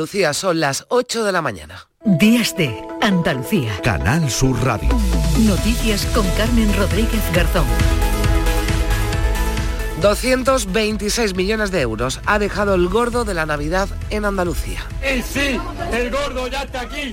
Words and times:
Lucía, 0.00 0.32
son 0.32 0.60
las 0.60 0.86
8 0.88 1.24
de 1.24 1.30
la 1.30 1.42
mañana. 1.42 1.86
Días 2.02 2.56
de 2.56 2.74
Andalucía. 3.02 3.78
Canal 3.82 4.30
Sur 4.30 4.58
Radio. 4.64 4.88
Noticias 5.40 6.06
con 6.14 6.26
Carmen 6.38 6.74
Rodríguez 6.74 7.20
Garzón. 7.34 7.66
226 10.00 11.34
millones 11.34 11.70
de 11.70 11.82
euros 11.82 12.18
ha 12.24 12.38
dejado 12.38 12.76
el 12.76 12.88
gordo 12.88 13.26
de 13.26 13.34
la 13.34 13.44
Navidad 13.44 13.90
en 14.08 14.24
Andalucía. 14.24 14.86
¡Eh, 15.02 15.22
sí! 15.22 15.60
¡El 15.92 16.10
gordo 16.10 16.48
ya 16.48 16.62
está 16.62 16.80
aquí! 16.80 17.12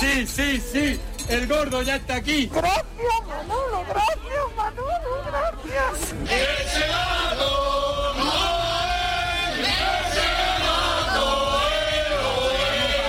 ¡Sí, 0.00 0.26
sí, 0.26 0.60
sí! 0.72 1.00
¡El 1.28 1.46
gordo 1.46 1.82
ya 1.82 1.94
está 1.94 2.16
aquí! 2.16 2.50
Gracias, 2.52 2.84
Manolo, 3.28 3.84
gracias, 3.88 4.56
Manolo, 4.56 5.22
gracias. 5.24 6.14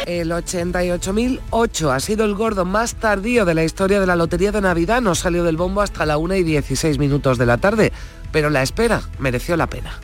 El 0.05 0.29
88.008 0.31 1.91
ha 1.91 1.99
sido 1.99 2.25
el 2.25 2.35
gordo 2.35 2.63
más 2.63 2.93
tardío 2.93 3.43
de 3.43 3.55
la 3.55 3.63
historia 3.63 3.99
de 3.99 4.05
la 4.05 4.15
Lotería 4.15 4.51
de 4.51 4.61
Navidad. 4.61 5.01
No 5.01 5.15
salió 5.15 5.43
del 5.43 5.57
bombo 5.57 5.81
hasta 5.81 6.05
la 6.05 6.17
1 6.17 6.35
y 6.35 6.43
16 6.43 6.99
minutos 6.99 7.39
de 7.39 7.47
la 7.47 7.57
tarde, 7.57 7.91
pero 8.31 8.51
la 8.51 8.61
espera 8.61 9.01
mereció 9.17 9.57
la 9.57 9.67
pena. 9.67 9.99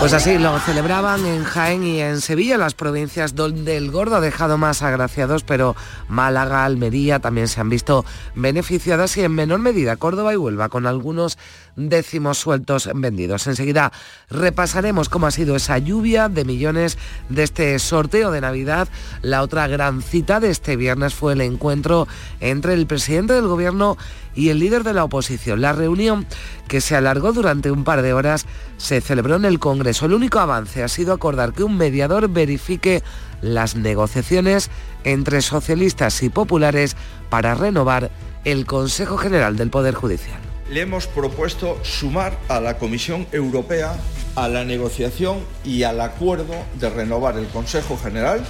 Pues 0.00 0.14
así 0.14 0.38
lo 0.38 0.58
celebraban 0.60 1.26
en 1.26 1.44
Jaén 1.44 1.84
y 1.84 2.00
en 2.00 2.22
Sevilla, 2.22 2.56
las 2.56 2.72
provincias 2.72 3.34
donde 3.34 3.76
el 3.76 3.90
gordo 3.90 4.16
ha 4.16 4.20
dejado 4.20 4.56
más 4.56 4.80
agraciados, 4.80 5.44
pero 5.44 5.76
Málaga, 6.08 6.64
Almería 6.64 7.18
también 7.18 7.48
se 7.48 7.60
han 7.60 7.68
visto 7.68 8.06
beneficiadas 8.34 9.14
y 9.18 9.24
en 9.24 9.32
menor 9.32 9.60
medida 9.60 9.98
Córdoba 9.98 10.32
y 10.32 10.38
Huelva, 10.38 10.70
con 10.70 10.86
algunos 10.86 11.36
décimos 11.76 12.38
sueltos 12.38 12.88
vendidos. 12.94 13.46
Enseguida 13.46 13.92
repasaremos 14.28 15.08
cómo 15.08 15.26
ha 15.26 15.30
sido 15.30 15.56
esa 15.56 15.78
lluvia 15.78 16.28
de 16.28 16.44
millones 16.44 16.98
de 17.28 17.42
este 17.42 17.78
sorteo 17.78 18.30
de 18.30 18.40
Navidad. 18.40 18.88
La 19.22 19.42
otra 19.42 19.66
gran 19.66 20.02
cita 20.02 20.40
de 20.40 20.50
este 20.50 20.76
viernes 20.76 21.14
fue 21.14 21.34
el 21.34 21.40
encuentro 21.40 22.08
entre 22.40 22.74
el 22.74 22.86
presidente 22.86 23.34
del 23.34 23.46
gobierno 23.46 23.96
y 24.34 24.50
el 24.50 24.58
líder 24.58 24.84
de 24.84 24.94
la 24.94 25.04
oposición. 25.04 25.60
La 25.60 25.72
reunión, 25.72 26.26
que 26.68 26.80
se 26.80 26.96
alargó 26.96 27.32
durante 27.32 27.70
un 27.70 27.84
par 27.84 28.02
de 28.02 28.12
horas, 28.12 28.46
se 28.76 29.00
celebró 29.00 29.36
en 29.36 29.44
el 29.44 29.58
Congreso. 29.58 30.06
El 30.06 30.14
único 30.14 30.38
avance 30.38 30.82
ha 30.82 30.88
sido 30.88 31.12
acordar 31.12 31.52
que 31.52 31.64
un 31.64 31.76
mediador 31.76 32.28
verifique 32.28 33.02
las 33.42 33.74
negociaciones 33.74 34.70
entre 35.04 35.40
socialistas 35.42 36.22
y 36.22 36.28
populares 36.28 36.96
para 37.28 37.54
renovar 37.54 38.10
el 38.44 38.66
Consejo 38.66 39.16
General 39.16 39.56
del 39.56 39.70
Poder 39.70 39.94
Judicial. 39.94 40.49
Le 40.70 40.82
hemos 40.82 41.08
propuesto 41.08 41.80
sumar 41.82 42.38
a 42.48 42.60
la 42.60 42.78
Comisión 42.78 43.26
Europea 43.32 43.98
a 44.36 44.48
la 44.48 44.64
negociación 44.64 45.38
y 45.64 45.82
al 45.82 46.00
acuerdo 46.00 46.54
de 46.78 46.88
renovar 46.88 47.36
el 47.36 47.48
Consejo 47.48 47.98
General 47.98 48.40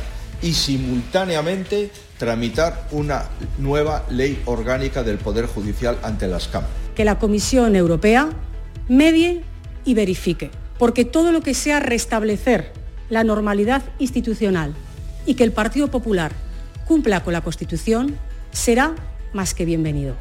y 0.42 0.52
simultáneamente 0.52 1.90
tramitar 2.18 2.88
una 2.90 3.24
nueva 3.56 4.04
ley 4.10 4.42
orgánica 4.44 5.02
del 5.02 5.16
Poder 5.16 5.46
Judicial 5.46 5.98
ante 6.02 6.28
las 6.28 6.48
cámaras. 6.48 6.76
Que 6.94 7.06
la 7.06 7.18
Comisión 7.18 7.74
Europea 7.74 8.28
medie 8.86 9.42
y 9.86 9.94
verifique, 9.94 10.50
porque 10.78 11.06
todo 11.06 11.32
lo 11.32 11.40
que 11.40 11.54
sea 11.54 11.80
restablecer 11.80 12.70
la 13.08 13.24
normalidad 13.24 13.82
institucional 13.98 14.74
y 15.24 15.36
que 15.36 15.44
el 15.44 15.52
Partido 15.52 15.88
Popular 15.88 16.32
cumpla 16.86 17.24
con 17.24 17.32
la 17.32 17.40
Constitución 17.40 18.18
será 18.52 18.94
más 19.32 19.54
que 19.54 19.64
bienvenido. 19.64 20.14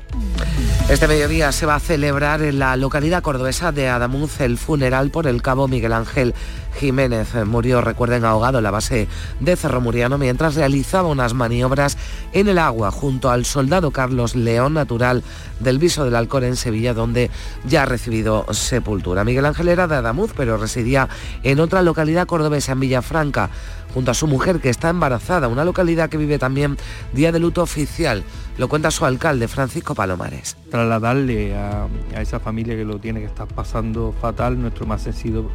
Este 0.90 1.08
mediodía 1.08 1.52
se 1.52 1.66
va 1.66 1.76
a 1.76 1.80
celebrar 1.80 2.42
en 2.42 2.58
la 2.58 2.76
localidad 2.76 3.22
cordobesa 3.22 3.72
de 3.72 3.88
Adamuz 3.88 4.42
el 4.42 4.58
funeral 4.58 5.12
por 5.12 5.28
el 5.28 5.42
cabo 5.42 5.68
Miguel 5.68 5.94
Ángel 5.94 6.34
Jiménez. 6.80 7.36
Murió, 7.46 7.82
recuerden, 7.82 8.26
ahogado 8.26 8.58
en 8.58 8.64
la 8.64 8.72
base 8.72 9.08
de 9.39 9.56
Cerro 9.56 9.82
Muriano 9.82 10.17
mientras 10.17 10.56
realizaba 10.56 11.08
unas 11.08 11.36
maniobras 11.36 11.98
en 12.33 12.48
el 12.48 12.58
agua 12.58 12.89
junto 12.89 13.30
al 13.30 13.45
soldado 13.45 13.92
Carlos 13.92 14.36
León, 14.36 14.73
natural 14.73 15.23
del 15.60 15.78
Viso 15.78 16.06
del 16.06 16.16
Alcor 16.16 16.44
en 16.44 16.56
Sevilla, 16.56 16.95
donde 16.95 17.30
ya 17.67 17.83
ha 17.83 17.86
recibido 17.86 18.45
sepultura. 18.52 19.23
Miguel 19.23 19.45
Ángel 19.45 19.67
era 19.67 19.88
de 19.88 19.95
Adamuz, 19.95 20.32
pero 20.36 20.58
residía 20.58 21.08
en 21.44 21.60
otra 21.60 21.83
localidad 21.83 22.26
cordobesa, 22.26 22.72
en 22.72 22.80
Villafranca, 22.80 23.50
junto 23.94 24.11
a 24.11 24.14
su 24.14 24.27
mujer 24.27 24.60
que 24.60 24.70
está 24.70 24.89
embarazada, 24.89 25.48
una 25.48 25.66
localidad 25.66 26.10
que 26.10 26.17
vive 26.17 26.39
también 26.39 26.77
día 27.14 27.32
de 27.32 27.39
luto 27.39 27.61
oficial. 27.61 28.23
Lo 28.58 28.67
cuenta 28.67 28.92
su 28.92 29.05
alcalde, 29.05 29.48
Francisco 29.48 29.95
Palomares. 29.95 30.58
Trasladarle 30.70 31.55
a, 31.55 31.88
a 32.16 32.22
esa 32.22 32.39
familia 32.39 32.76
que 32.76 32.86
lo 32.86 33.00
tiene 33.00 33.20
que 33.20 33.26
estar 33.26 33.48
pasando 33.48 34.14
fatal 34.22 34.61
nuestro 34.61 34.86
más 34.86 35.02
sentido, 35.02 35.50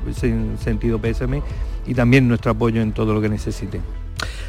sentido 0.62 0.99
pésame 0.99 1.43
y 1.87 1.95
también 1.95 2.28
nuestro 2.28 2.53
apoyo 2.53 2.81
en 2.81 2.93
todo 2.93 3.15
lo 3.15 3.21
que 3.21 3.28
necesite. 3.28 3.81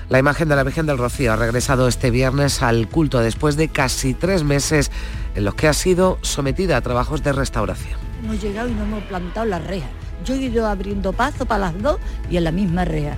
La 0.07 0.19
imagen 0.19 0.47
de 0.47 0.55
la 0.55 0.63
Virgen 0.63 0.85
del 0.85 0.99
Rocío 0.99 1.33
ha 1.33 1.35
regresado 1.35 1.87
este 1.87 2.11
viernes 2.11 2.61
al 2.61 2.87
culto 2.87 3.19
después 3.19 3.57
de 3.57 3.69
casi 3.69 4.13
tres 4.13 4.43
meses 4.43 4.91
en 5.33 5.43
los 5.43 5.55
que 5.55 5.67
ha 5.67 5.73
sido 5.73 6.19
sometida 6.21 6.77
a 6.77 6.81
trabajos 6.81 7.23
de 7.23 7.33
restauración. 7.33 7.99
Hemos 8.23 8.41
llegado 8.41 8.69
y 8.69 8.73
no 8.73 8.83
hemos 8.83 9.03
plantado 9.03 9.45
la 9.47 9.59
reja. 9.59 9.87
Yo 10.23 10.35
he 10.35 10.37
ido 10.37 10.67
abriendo 10.67 11.11
paso 11.11 11.45
para 11.45 11.71
las 11.71 11.81
dos 11.81 11.99
y 12.29 12.37
en 12.37 12.43
la 12.43 12.51
misma 12.51 12.85
reja 12.85 13.17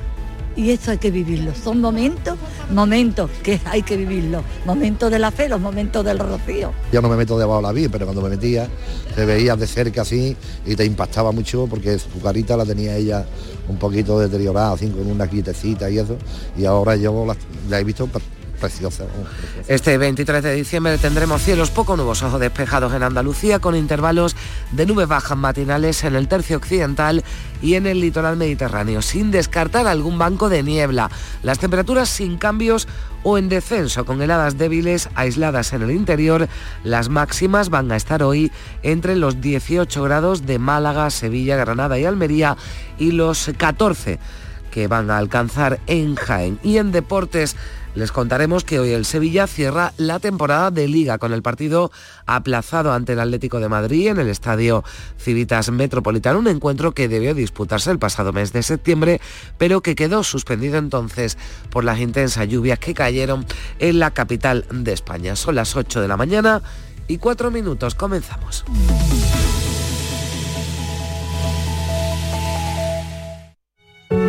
y 0.58 0.72
eso 0.72 0.92
hay 0.92 0.98
que 0.98 1.12
vivirlo. 1.12 1.54
Son 1.56 1.80
momentos, 1.80 2.38
momentos 2.74 3.30
que 3.44 3.62
hay 3.64 3.84
que 3.84 3.96
vivirlo. 3.96 4.44
Momentos 4.66 5.10
de 5.10 5.20
la 5.20 5.32
fe, 5.32 5.48
los 5.48 5.62
momentos 5.62 6.04
del 6.04 6.20
rocío. 6.20 6.74
Yo 6.92 7.02
no 7.02 7.08
me 7.08 7.16
meto 7.16 7.38
debajo 7.38 7.58
de 7.58 7.64
la 7.64 7.72
vida, 7.72 7.90
pero 7.92 8.06
cuando 8.06 8.22
me 8.22 8.30
metía, 8.30 8.68
te 9.16 9.26
veías 9.26 9.58
de 9.58 9.68
cerca 9.68 10.02
así 10.02 10.36
y 10.66 10.76
te 10.76 10.84
impactaba 10.84 11.32
mucho 11.32 11.68
porque 11.68 11.98
su 12.00 12.20
carita 12.22 12.58
la 12.58 12.66
tenía 12.66 12.96
ella 12.98 13.26
un 13.70 13.78
poquito 13.78 14.20
deteriorada, 14.20 14.74
así 14.74 14.88
con 14.88 15.10
una 15.10 15.28
quietecita 15.28 15.90
y 15.90 16.00
eso. 16.00 16.18
Y 16.58 16.66
ahora 16.66 16.96
yo 16.96 17.26
la 17.70 17.80
he 17.80 17.84
visto 17.84 18.10
preciosa. 18.58 19.06
Este 19.68 19.98
23 19.98 20.44
de 20.44 20.54
diciembre 20.54 20.98
tendremos 20.98 21.42
cielos 21.42 21.72
poco 21.72 21.96
nubosos 21.96 22.34
o 22.34 22.40
despejados 22.40 22.94
en 22.94 23.04
Andalucía 23.04 23.60
con 23.60 23.76
intervalos 23.76 24.36
de 24.72 24.86
nubes 24.86 25.08
bajas 25.08 25.38
matinales 25.38 26.04
en 26.04 26.16
el 26.16 26.28
tercio 26.28 26.58
occidental 26.58 27.24
y 27.62 27.76
en 27.76 27.88
el 27.88 28.02
litoral 28.02 28.38
mediterráneo, 28.38 29.02
sin 29.02 29.32
descartar 29.32 29.88
algún 29.88 30.18
banco 30.18 30.50
de 30.50 30.64
niebla. 30.64 31.10
Las 31.44 31.60
temperaturas 31.60 32.10
sin 32.10 32.38
cambios 32.38 32.88
o 33.24 33.38
en 33.38 33.50
descenso 33.50 34.06
con 34.06 34.22
heladas 34.22 34.58
débiles 34.58 35.10
aisladas 35.16 35.74
en 35.74 35.82
el 35.82 35.92
interior. 35.92 36.48
Las 36.84 37.10
máximas 37.10 37.70
van 37.70 37.92
a 37.92 37.96
estar 37.96 38.24
hoy 38.24 38.52
entre 38.84 39.16
los 39.16 39.42
18 39.42 40.04
grados 40.04 40.46
de 40.46 40.60
Málaga, 40.60 41.10
Sevilla, 41.10 41.58
Granada 41.58 41.98
y 42.00 42.06
Almería 42.06 42.58
y 42.98 43.12
los 43.12 43.52
14 43.58 44.20
que 44.78 44.88
van 44.88 45.10
a 45.10 45.18
alcanzar 45.18 45.80
en 45.88 46.14
Jaén. 46.14 46.60
Y 46.62 46.78
en 46.78 46.92
deportes 46.92 47.56
les 47.96 48.12
contaremos 48.12 48.64
que 48.64 48.80
hoy 48.80 48.92
el 48.92 49.06
Sevilla 49.06 49.48
cierra 49.48 49.92
la 49.98 50.20
temporada 50.20 50.70
de 50.70 50.88
liga 50.88 51.18
con 51.18 51.34
el 51.34 51.42
partido 51.42 51.92
aplazado 52.28 52.94
ante 52.94 53.14
el 53.14 53.20
Atlético 53.20 53.60
de 53.60 53.70
Madrid 53.70 54.10
en 54.10 54.20
el 54.20 54.28
Estadio 54.30 54.84
Civitas 55.18 55.72
Metropolitano, 55.72 56.38
un 56.38 56.48
encuentro 56.48 56.92
que 56.92 57.08
debió 57.08 57.34
disputarse 57.34 57.90
el 57.90 57.98
pasado 57.98 58.34
mes 58.34 58.54
de 58.54 58.62
septiembre, 58.62 59.20
pero 59.58 59.82
que 59.82 59.96
quedó 59.96 60.24
suspendido 60.24 60.78
entonces 60.78 61.40
por 61.72 61.84
las 61.84 62.00
intensas 62.00 62.48
lluvias 62.48 62.78
que 62.78 62.94
cayeron 62.94 63.48
en 63.80 63.98
la 63.98 64.12
capital 64.12 64.68
de 64.70 64.94
España. 64.94 65.36
Son 65.36 65.56
las 65.56 65.76
8 65.76 66.02
de 66.02 66.08
la 66.08 66.18
mañana 66.18 66.62
y 67.08 67.18
4 67.18 67.50
minutos. 67.50 67.96
Comenzamos. 67.96 68.64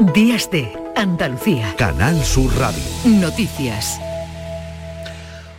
Días 0.00 0.50
de 0.50 0.76
Andalucía. 0.96 1.72
Canal 1.78 2.20
Sur 2.24 2.52
Radio. 2.58 2.82
Noticias. 3.04 4.00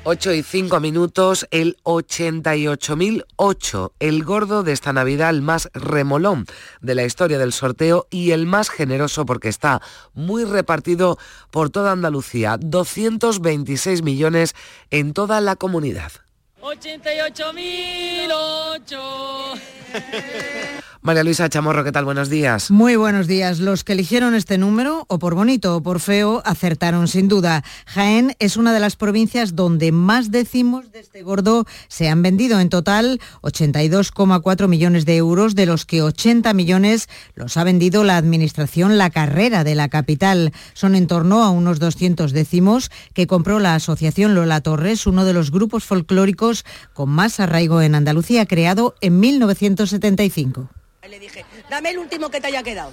8 0.04 0.34
y 0.34 0.44
5 0.44 0.82
minutos, 0.82 1.48
el 1.52 1.78
88.008, 1.84 3.94
el 3.98 4.26
gordo 4.26 4.64
de 4.64 4.74
esta 4.74 4.92
Navidad, 4.92 5.30
el 5.30 5.42
más 5.42 5.70
remolón 5.74 6.48
de 6.82 6.96
la 6.96 7.06
historia 7.06 7.38
del 7.38 7.54
sorteo 7.54 8.08
y 8.10 8.32
el 8.32 8.46
más 8.46 8.70
generoso 8.70 9.26
porque 9.26 9.48
está 9.48 9.82
muy 10.14 10.44
repartido 10.44 11.18
por 11.50 11.70
toda 11.70 11.94
Andalucía, 11.94 12.58
226 12.60 14.04
millones 14.04 14.54
en 14.92 15.14
toda 15.14 15.40
la 15.40 15.56
comunidad. 15.56 16.12
88.008. 16.62 19.62
María 21.06 21.24
Luisa 21.24 21.48
Chamorro, 21.50 21.84
¿qué 21.84 21.92
tal? 21.92 22.04
Buenos 22.04 22.31
días. 22.31 22.72
Muy 22.72 22.96
buenos 22.96 23.28
días. 23.28 23.60
Los 23.60 23.84
que 23.84 23.94
eligieron 23.94 24.34
este 24.34 24.57
número, 24.57 25.06
o 25.07 25.19
por 25.19 25.36
bonito 25.36 25.75
o 25.75 25.84
por 25.84 26.00
feo, 26.00 26.42
acertaron 26.46 27.07
sin 27.07 27.28
duda. 27.28 27.63
Jaén 27.86 28.36
es 28.40 28.57
una 28.57 28.74
de 28.74 28.80
las 28.80 28.96
provincias 28.96 29.56
donde 29.56 29.92
más 29.92 30.31
décimos 30.31 30.92
de 30.92 31.02
este 31.02 31.22
gordo 31.22 31.68
se 31.90 32.10
han 32.10 32.24
vendido. 32.24 32.60
En 32.60 32.69
total, 32.69 33.22
82,4 33.44 34.68
millones 34.68 35.06
de 35.06 35.18
euros, 35.18 35.54
de 35.54 35.68
los 35.68 35.86
que 35.86 36.02
80 36.02 36.52
millones 36.56 37.08
los 37.36 37.56
ha 37.58 37.63
vendido 37.63 38.04
la 38.04 38.18
Administración 38.18 38.98
La 38.98 39.12
Carrera 39.12 39.63
de 39.63 39.75
la 39.75 39.90
capital. 39.90 40.54
Son 40.74 40.96
en 40.96 41.06
torno 41.06 41.44
a 41.44 41.51
unos 41.51 41.78
200 41.78 42.31
décimos 42.31 42.90
que 43.13 43.28
compró 43.28 43.60
la 43.60 43.75
Asociación 43.75 44.34
Lola 44.34 44.62
Torres, 44.62 45.06
uno 45.06 45.24
de 45.24 45.34
los 45.34 45.51
grupos 45.51 45.84
folclóricos 45.84 46.66
con 46.96 47.12
más 47.12 47.40
arraigo 47.40 47.84
en 47.84 47.94
Andalucía, 47.94 48.48
creado 48.48 48.96
en 49.01 49.19
1975. 49.19 50.68
Le 51.10 51.19
dije, 51.19 51.46
dame 51.69 51.92
el 51.92 52.00
último 52.00 52.30
que 52.30 52.42
te 52.42 52.48
haya 52.48 52.63
quedado. 52.63 52.92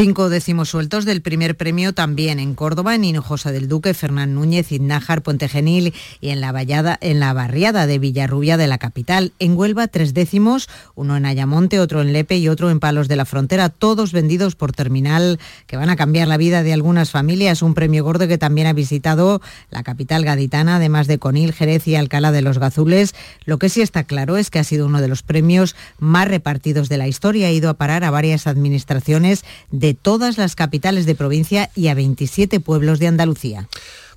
Cinco 0.00 0.28
décimos 0.28 0.68
sueltos 0.68 1.04
del 1.04 1.22
primer 1.22 1.56
premio 1.56 1.92
también 1.92 2.38
en 2.38 2.54
Córdoba, 2.54 2.94
en 2.94 3.02
Hinojosa 3.02 3.50
del 3.50 3.66
Duque, 3.66 3.94
Fernán 3.94 4.32
Núñez, 4.32 4.70
Iznájar, 4.70 5.22
Puente 5.22 5.48
Genil 5.48 5.92
y 6.20 6.28
en 6.28 6.40
la, 6.40 6.52
vallada, 6.52 6.96
en 7.00 7.18
la 7.18 7.32
barriada 7.32 7.88
de 7.88 7.98
Villarrubia 7.98 8.56
de 8.56 8.68
la 8.68 8.78
capital. 8.78 9.32
En 9.40 9.56
Huelva, 9.56 9.88
tres 9.88 10.14
décimos, 10.14 10.68
uno 10.94 11.16
en 11.16 11.26
Ayamonte, 11.26 11.80
otro 11.80 12.00
en 12.00 12.12
Lepe 12.12 12.38
y 12.38 12.48
otro 12.48 12.70
en 12.70 12.78
Palos 12.78 13.08
de 13.08 13.16
la 13.16 13.24
Frontera, 13.24 13.70
todos 13.70 14.12
vendidos 14.12 14.54
por 14.54 14.70
terminal 14.70 15.40
que 15.66 15.76
van 15.76 15.90
a 15.90 15.96
cambiar 15.96 16.28
la 16.28 16.36
vida 16.36 16.62
de 16.62 16.72
algunas 16.72 17.10
familias. 17.10 17.60
Un 17.60 17.74
premio 17.74 18.04
gordo 18.04 18.28
que 18.28 18.38
también 18.38 18.68
ha 18.68 18.74
visitado 18.74 19.42
la 19.68 19.82
capital 19.82 20.24
gaditana, 20.24 20.76
además 20.76 21.08
de 21.08 21.18
Conil, 21.18 21.52
Jerez 21.52 21.88
y 21.88 21.96
Alcalá 21.96 22.30
de 22.30 22.42
los 22.42 22.60
Gazules. 22.60 23.16
Lo 23.46 23.58
que 23.58 23.68
sí 23.68 23.80
está 23.80 24.04
claro 24.04 24.36
es 24.36 24.50
que 24.50 24.60
ha 24.60 24.64
sido 24.64 24.86
uno 24.86 25.00
de 25.00 25.08
los 25.08 25.24
premios 25.24 25.74
más 25.98 26.28
repartidos 26.28 26.88
de 26.88 26.98
la 26.98 27.08
historia. 27.08 27.48
Ha 27.48 27.50
ido 27.50 27.68
a 27.68 27.74
parar 27.74 28.04
a 28.04 28.12
varias 28.12 28.46
administraciones 28.46 29.42
de 29.72 29.87
todas 29.94 30.38
las 30.38 30.54
capitales 30.54 31.06
de 31.06 31.14
provincia 31.14 31.70
y 31.74 31.88
a 31.88 31.94
27 31.94 32.60
pueblos 32.60 32.98
de 32.98 33.06
Andalucía. 33.08 33.68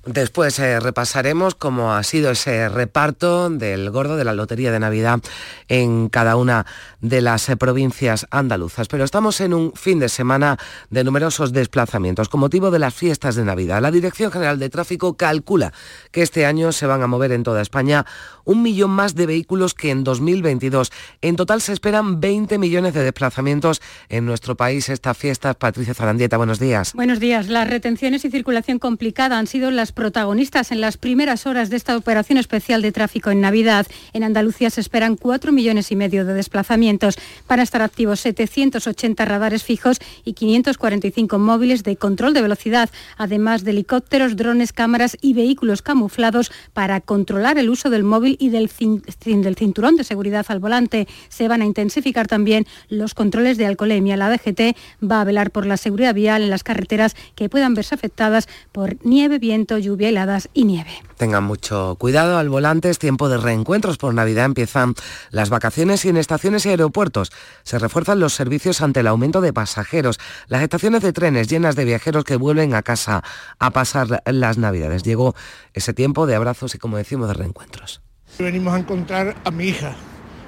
Después 0.04 0.58
eh, 0.58 0.80
repasaremos 0.80 1.54
cómo 1.54 1.94
ha 1.94 2.02
sido 2.02 2.32
ese 2.32 2.68
reparto 2.68 3.48
del 3.50 3.88
gordo 3.90 4.16
de 4.16 4.24
la 4.24 4.32
Lotería 4.32 4.72
de 4.72 4.80
Navidad 4.80 5.20
en 5.68 6.08
cada 6.08 6.34
una 6.34 6.66
de 7.00 7.20
las 7.20 7.48
eh, 7.48 7.56
provincias 7.56 8.26
andaluzas. 8.32 8.88
Pero 8.88 9.04
estamos 9.04 9.40
en 9.40 9.54
un 9.54 9.72
fin 9.74 10.00
de 10.00 10.08
semana 10.08 10.58
de 10.90 11.04
numerosos 11.04 11.52
desplazamientos 11.52 12.28
con 12.28 12.40
motivo 12.40 12.72
de 12.72 12.80
las 12.80 12.94
fiestas 12.94 13.36
de 13.36 13.44
Navidad. 13.44 13.80
La 13.80 13.92
Dirección 13.92 14.32
General 14.32 14.58
de 14.58 14.70
Tráfico 14.70 15.16
calcula 15.16 15.72
que 16.10 16.22
este 16.22 16.46
año 16.46 16.72
se 16.72 16.86
van 16.86 17.02
a 17.02 17.06
mover 17.06 17.30
en 17.30 17.44
toda 17.44 17.62
España 17.62 18.04
un 18.44 18.60
millón 18.60 18.90
más 18.90 19.14
de 19.14 19.26
vehículos 19.26 19.74
que 19.74 19.90
en 19.90 20.02
2022. 20.02 20.90
En 21.20 21.36
total 21.36 21.60
se 21.60 21.72
esperan 21.72 22.20
20 22.20 22.58
millones 22.58 22.94
de 22.94 23.04
desplazamientos 23.04 23.80
en 24.08 24.26
nuestro 24.26 24.56
país 24.56 24.88
estas 24.88 25.16
fiestas. 25.16 25.54
Patricia 25.54 25.94
Zarandieta, 25.94 26.38
buenos 26.38 26.58
días. 26.58 26.92
Buenos 26.94 27.20
días. 27.20 27.48
Las 27.48 27.70
retenciones 27.70 28.24
y 28.24 28.30
circulación 28.32 28.80
complicada 28.80 29.38
han 29.38 29.46
sido 29.46 29.70
las 29.70 29.91
protagonistas 29.92 30.72
en 30.72 30.80
las 30.80 30.96
primeras 30.96 31.46
horas 31.46 31.70
de 31.70 31.76
esta 31.76 31.96
operación 31.96 32.38
especial 32.38 32.82
de 32.82 32.92
tráfico 32.92 33.30
en 33.30 33.40
Navidad. 33.40 33.86
En 34.12 34.24
Andalucía 34.24 34.70
se 34.70 34.80
esperan 34.80 35.16
4 35.16 35.52
millones 35.52 35.92
y 35.92 35.96
medio 35.96 36.24
de 36.24 36.34
desplazamientos. 36.34 37.16
Para 37.46 37.62
estar 37.62 37.82
activos 37.82 38.20
780 38.20 39.24
radares 39.24 39.62
fijos 39.62 39.98
y 40.24 40.32
545 40.32 41.38
móviles 41.38 41.82
de 41.82 41.96
control 41.96 42.34
de 42.34 42.42
velocidad, 42.42 42.90
además 43.16 43.64
de 43.64 43.72
helicópteros, 43.72 44.36
drones, 44.36 44.72
cámaras 44.72 45.16
y 45.20 45.34
vehículos 45.34 45.82
camuflados 45.82 46.52
para 46.72 47.00
controlar 47.00 47.58
el 47.58 47.70
uso 47.70 47.90
del 47.90 48.04
móvil 48.04 48.36
y 48.38 48.50
del 48.50 48.68
cinturón 48.68 49.96
de 49.96 50.04
seguridad 50.04 50.46
al 50.48 50.60
volante. 50.60 51.06
Se 51.28 51.48
van 51.48 51.62
a 51.62 51.66
intensificar 51.66 52.26
también 52.26 52.66
los 52.88 53.14
controles 53.14 53.58
de 53.58 53.66
alcoholemia. 53.66 54.16
La 54.16 54.30
DGT 54.30 54.76
va 55.02 55.20
a 55.20 55.24
velar 55.24 55.50
por 55.50 55.66
la 55.66 55.76
seguridad 55.76 56.14
vial 56.14 56.42
en 56.42 56.50
las 56.50 56.64
carreteras 56.64 57.14
que 57.34 57.48
puedan 57.48 57.74
verse 57.74 57.94
afectadas 57.94 58.48
por 58.72 59.04
nieve, 59.04 59.38
viento, 59.38 59.78
lluvia, 59.82 60.08
heladas 60.08 60.48
y 60.54 60.64
nieve. 60.64 60.90
Tengan 61.16 61.44
mucho 61.44 61.96
cuidado 61.98 62.38
al 62.38 62.48
volante, 62.48 62.88
es 62.88 62.98
tiempo 62.98 63.28
de 63.28 63.36
reencuentros 63.36 63.98
por 63.98 64.14
Navidad, 64.14 64.46
empiezan 64.46 64.94
las 65.30 65.50
vacaciones 65.50 66.04
y 66.04 66.08
en 66.08 66.16
estaciones 66.16 66.64
y 66.66 66.70
aeropuertos 66.70 67.30
se 67.62 67.78
refuerzan 67.78 68.20
los 68.20 68.32
servicios 68.32 68.80
ante 68.80 69.00
el 69.00 69.06
aumento 69.06 69.40
de 69.40 69.52
pasajeros, 69.52 70.18
las 70.48 70.62
estaciones 70.62 71.02
de 71.02 71.12
trenes 71.12 71.48
llenas 71.48 71.76
de 71.76 71.84
viajeros 71.84 72.24
que 72.24 72.36
vuelven 72.36 72.74
a 72.74 72.82
casa 72.82 73.22
a 73.58 73.70
pasar 73.70 74.22
las 74.26 74.58
Navidades. 74.58 75.02
Llegó 75.02 75.34
ese 75.74 75.92
tiempo 75.92 76.26
de 76.26 76.34
abrazos 76.34 76.74
y 76.74 76.78
como 76.78 76.96
decimos 76.96 77.28
de 77.28 77.34
reencuentros. 77.34 78.00
Venimos 78.38 78.74
a 78.74 78.78
encontrar 78.78 79.36
a 79.44 79.50
mi 79.50 79.66
hija, 79.66 79.94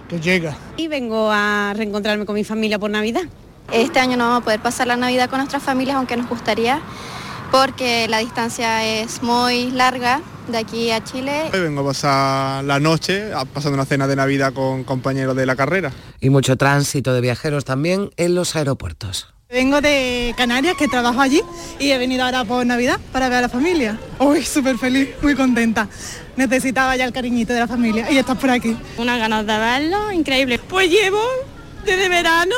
que 0.09 0.19
llega. 0.19 0.57
Y 0.77 0.89
vengo 0.89 1.31
a 1.31 1.75
reencontrarme 1.77 2.25
con 2.25 2.35
mi 2.35 2.45
familia 2.45 2.79
por 2.79 2.91
Navidad. 2.91 3.23
Este 3.73 3.99
año 3.99 4.17
no 4.17 4.25
vamos 4.25 4.43
a 4.43 4.45
poder 4.45 4.61
pasar 4.61 4.87
la 4.87 4.97
Navidad 4.97 5.29
con 5.29 5.39
nuestras 5.39 5.63
familias, 5.63 5.97
aunque 5.97 6.17
nos 6.17 6.29
gustaría, 6.29 6.81
porque 7.55 8.09
la 8.09 8.19
distancia 8.19 8.85
es 8.85 9.23
muy 9.23 9.71
larga 9.71 10.21
de 10.49 10.59
aquí 10.59 10.91
a 10.91 11.05
Chile. 11.05 11.51
Hoy 11.53 11.61
vengo 11.61 11.83
a 11.83 11.85
pasar 11.85 12.65
la 12.65 12.81
noche, 12.81 13.31
pasando 13.53 13.75
una 13.75 13.85
cena 13.85 14.09
de 14.09 14.17
Navidad 14.17 14.53
con 14.53 14.83
compañeros 14.83 15.37
de 15.37 15.47
la 15.47 15.55
carrera. 15.55 15.93
Y 16.21 16.31
mucho 16.31 16.57
tránsito 16.57 17.15
de 17.15 17.21
viajeros 17.21 17.65
también 17.65 18.11
en 18.17 18.35
los 18.35 18.57
aeropuertos. 18.57 19.33
Vengo 19.49 19.81
de 19.81 20.35
Canarias, 20.37 20.75
que 20.77 20.89
trabajo 20.89 21.21
allí, 21.21 21.43
y 21.79 21.93
he 21.93 21.99
venido 21.99 22.25
ahora 22.25 22.45
por 22.45 22.67
Navidad 22.67 22.99
para 23.13 23.29
ver 23.29 23.39
a 23.39 23.43
la 23.43 23.49
familia. 23.49 24.01
Uy, 24.19 24.43
súper 24.43 24.77
feliz, 24.77 25.11
muy 25.23 25.37
contenta. 25.37 25.89
Necesitaba 26.35 26.97
ya 26.97 27.05
el 27.05 27.13
cariñito 27.13 27.53
de 27.53 27.61
la 27.61 27.69
familia 27.69 28.11
y 28.11 28.19
estás 28.19 28.37
por 28.37 28.51
aquí. 28.51 28.77
Unas 28.99 29.17
ganas 29.21 29.47
de 29.47 29.57
verlo, 29.57 30.11
increíble. 30.11 30.59
Pues 30.59 30.91
llevo 30.91 31.23
desde 31.87 32.09
verano 32.09 32.57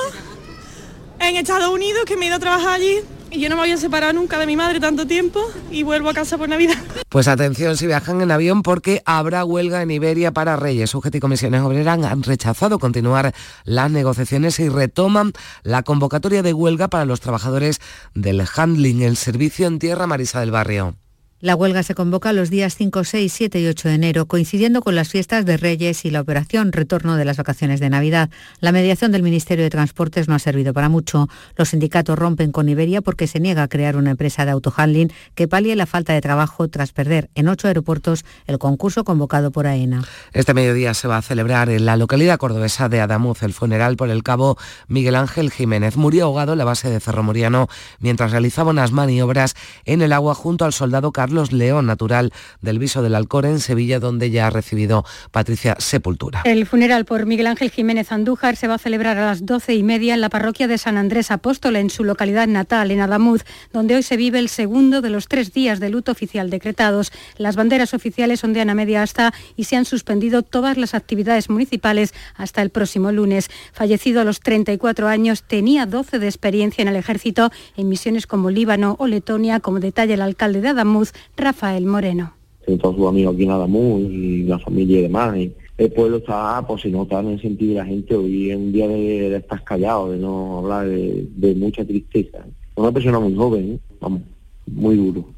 en 1.19 1.37
Estados 1.37 1.69
Unidos, 1.69 2.07
que 2.07 2.17
me 2.17 2.25
he 2.25 2.29
ido 2.29 2.37
a 2.37 2.41
trabajar 2.41 2.76
allí, 2.76 3.00
y 3.37 3.40
yo 3.40 3.50
no 3.50 3.57
me 3.57 3.62
voy 3.62 3.73
a 3.73 3.76
separar 3.76 4.14
nunca 4.14 4.38
de 4.38 4.47
mi 4.47 4.57
madre 4.57 4.81
tanto 4.81 5.07
tiempo 5.07 5.45
y 5.71 5.83
vuelvo 5.83 6.09
a 6.09 6.14
casa 6.14 6.38
por 6.38 6.49
Navidad. 6.49 6.78
Pues 7.11 7.28
atención 7.28 7.76
si 7.76 7.87
viajan 7.87 8.23
en 8.23 8.31
avión 8.31 8.62
porque 8.62 9.02
habrá 9.05 9.45
huelga 9.45 9.83
en 9.83 9.90
Iberia 9.90 10.33
para 10.33 10.57
Reyes. 10.57 10.95
UGT 10.95 11.16
y 11.16 11.21
Comisiones 11.21 11.61
Obreras 11.61 12.02
han 12.02 12.23
rechazado 12.23 12.78
continuar 12.78 13.35
las 13.64 13.90
negociaciones 13.90 14.59
y 14.59 14.69
retoman 14.71 15.33
la 15.62 15.83
convocatoria 15.83 16.43
de 16.43 16.55
huelga 16.55 16.88
para 16.88 17.05
los 17.05 17.21
trabajadores 17.21 17.81
del 18.14 18.43
handling, 18.55 19.02
el 19.02 19.16
servicio 19.16 19.66
en 19.66 19.78
tierra 19.78 20.07
Marisa 20.07 20.40
del 20.40 20.50
Barrio. 20.50 20.97
La 21.43 21.55
huelga 21.55 21.83
se 21.83 21.95
convoca 21.95 22.33
los 22.33 22.49
días 22.49 22.76
5, 22.76 23.05
6, 23.05 23.31
7 23.31 23.61
y 23.61 23.66
8 23.66 23.88
de 23.88 23.95
enero, 23.95 24.25
coincidiendo 24.25 24.81
con 24.81 24.95
las 24.95 25.11
fiestas 25.11 25.45
de 25.45 25.59
Reyes 25.59 26.07
y 26.07 26.11
la 26.11 26.23
operación 26.23 26.73
Retorno 26.73 27.16
de 27.16 27.26
las 27.26 27.37
vacaciones 27.37 27.78
de 27.78 27.90
Navidad. 27.90 28.31
La 28.61 28.73
mediación 28.73 29.12
del 29.12 29.23
Ministerio 29.23 29.62
de 29.62 29.69
Transportes 29.69 30.28
no 30.28 30.35
ha 30.35 30.38
servido 30.38 30.73
para 30.73 30.88
mucho. 30.88 31.28
Los 31.55 31.69
sindicatos 31.69 32.19
rompen 32.19 32.52
con 32.52 32.71
Iberia 32.71 33.02
porque 33.02 33.26
se 33.26 33.38
niega 33.38 33.64
a 33.64 33.69
crear 33.69 33.99
una 33.99 34.12
empresa 34.12 34.47
de 34.47 34.52
autohandling 34.52 35.12
que 35.35 35.47
palie 35.47 35.76
la 35.76 35.85
falta 35.85 36.14
de 36.14 36.23
trabajo 36.23 36.69
tras 36.69 36.93
perder 36.93 37.28
en 37.35 37.49
ocho 37.49 37.69
aeropuertos 37.69 38.25
el 38.47 38.59
concurso 38.59 39.05
convocado 39.05 39.50
por 39.50 39.66
AENA. 39.66 40.05
Este 40.33 40.55
mediodía 40.55 40.95
se 40.95 41.07
va 41.07 41.19
a 41.19 41.23
celebrar 41.23 41.69
en 41.69 41.85
la 41.85 41.99
localidad 41.99 42.38
cordobesa 42.38 42.88
de 42.88 43.02
Adamuz 43.02 43.43
el 43.43 43.52
funeral 43.52 43.97
por 43.99 44.09
el 44.09 44.23
cabo 44.23 44.57
Miguel 44.88 45.16
Ángel 45.16 45.50
Jiménez. 45.50 45.99
Murió 45.99 46.25
ahogado 46.25 46.52
en 46.52 46.59
la 46.59 46.64
base 46.64 46.88
de 46.88 46.99
Cerro 46.99 47.23
Moriano 47.23 47.69
mientras 47.99 48.31
realizaba 48.31 48.71
unas 48.71 48.93
maniobras 48.93 49.55
en 49.85 50.00
el 50.00 50.14
agua 50.14 50.35
junto 50.35 50.64
al 50.64 50.73
soldado 50.73 51.12
Carlos 51.12 51.25
León, 51.33 51.87
natural 51.87 52.33
del 52.61 52.78
Viso 52.78 53.02
del 53.02 53.14
Alcor 53.14 53.47
en 53.47 53.61
Sevilla, 53.61 54.00
donde 54.00 54.30
ya 54.30 54.47
ha 54.47 54.50
recibido 54.50 55.04
Patricia 55.30 55.76
Sepultura. 55.78 56.42
El 56.45 56.66
funeral 56.66 57.04
por 57.04 57.26
Miguel 57.26 57.47
Ángel 57.47 57.71
Jiménez 57.71 58.12
Andújar 58.12 58.56
se 58.56 58.68
va 58.68 58.75
a 58.75 58.78
celebrar 58.78 59.18
a 59.18 59.26
las 59.26 59.47
doce 59.47 59.75
y 59.75 59.83
media 59.83 60.14
en 60.14 60.21
la 60.21 60.28
parroquia 60.28 60.68
de 60.68 60.78
San 60.78 60.97
Andrés 60.97 61.30
Apóstol, 61.30 61.76
en 61.76 61.90
su 61.90 62.04
localidad 62.04 62.47
natal, 62.47 62.90
en 62.90 63.00
Adamuz, 63.00 63.45
donde 63.73 63.97
hoy 63.97 64.02
se 64.02 64.16
vive 64.16 64.38
el 64.38 64.49
segundo 64.49 65.00
de 65.00 65.11
los 65.11 65.28
tres 65.28 65.52
días 65.52 65.80
de 65.80 65.90
luto 65.90 66.12
oficial 66.12 66.50
decretados. 66.50 67.12
Las 67.37 67.56
banderas 67.56 67.95
oficiales 67.95 68.42
ondean 68.45 68.71
a 68.71 68.75
media 68.75 69.02
asta 69.02 69.33
y 69.56 69.64
se 69.64 69.76
han 69.76 69.85
suspendido 69.85 70.42
todas 70.42 70.76
las 70.76 70.95
actividades 70.95 71.50
municipales 71.50 72.14
hasta 72.35 72.62
el 72.62 72.71
próximo 72.71 73.12
lunes. 73.12 73.50
Fallecido 73.73 74.21
a 74.21 74.25
los 74.25 74.40
34 74.40 75.09
años, 75.09 75.42
tenía 75.42 75.87
12 75.87 76.18
de 76.18 76.26
experiencia 76.26 76.83
en 76.83 76.88
el 76.88 76.97
ejército 76.97 77.50
en 77.76 77.88
misiones 77.88 78.26
como 78.26 78.50
Líbano 78.50 78.97
o 78.99 79.06
Letonia, 79.06 79.61
como 79.61 79.80
detalla 79.80 80.14
el 80.14 80.23
alcalde 80.23 80.61
de 80.61 80.68
Adamuz, 80.68 81.12
Rafael 81.37 81.87
Moreno. 81.87 82.32
Tengo 82.64 82.78
todos 82.78 82.96
sus 82.96 83.26
aquí 83.28 83.44
en 83.44 83.50
Adamuz 83.50 84.02
y 84.11 84.42
la 84.44 84.58
familia 84.58 84.99
y 84.99 85.02
demás. 85.02 85.37
Y 85.37 85.52
el 85.78 85.92
pueblo 85.92 86.16
está, 86.16 86.64
pues 86.66 86.82
si 86.82 86.90
no 86.90 87.04
está 87.04 87.20
en 87.20 87.28
el 87.28 87.40
sentido 87.40 87.75
de 87.75 87.78
la 87.78 87.87
gente, 87.87 88.14
hoy 88.14 88.50
es 88.50 88.56
un 88.56 88.73
día 88.73 88.88
de, 88.88 89.37
estar 89.37 89.62
callado, 89.62 90.11
de 90.11 90.18
no 90.18 90.58
hablar 90.58 90.88
de, 90.88 91.28
de 91.37 91.54
mucha 91.54 91.85
tristeza. 91.85 92.44
Una 92.75 92.92
persona 92.92 93.20
muy 93.20 93.35
joven, 93.35 93.73
¿eh? 93.73 93.78
vamos, 94.00 94.23
muy 94.66 94.96
duro. 94.96 95.36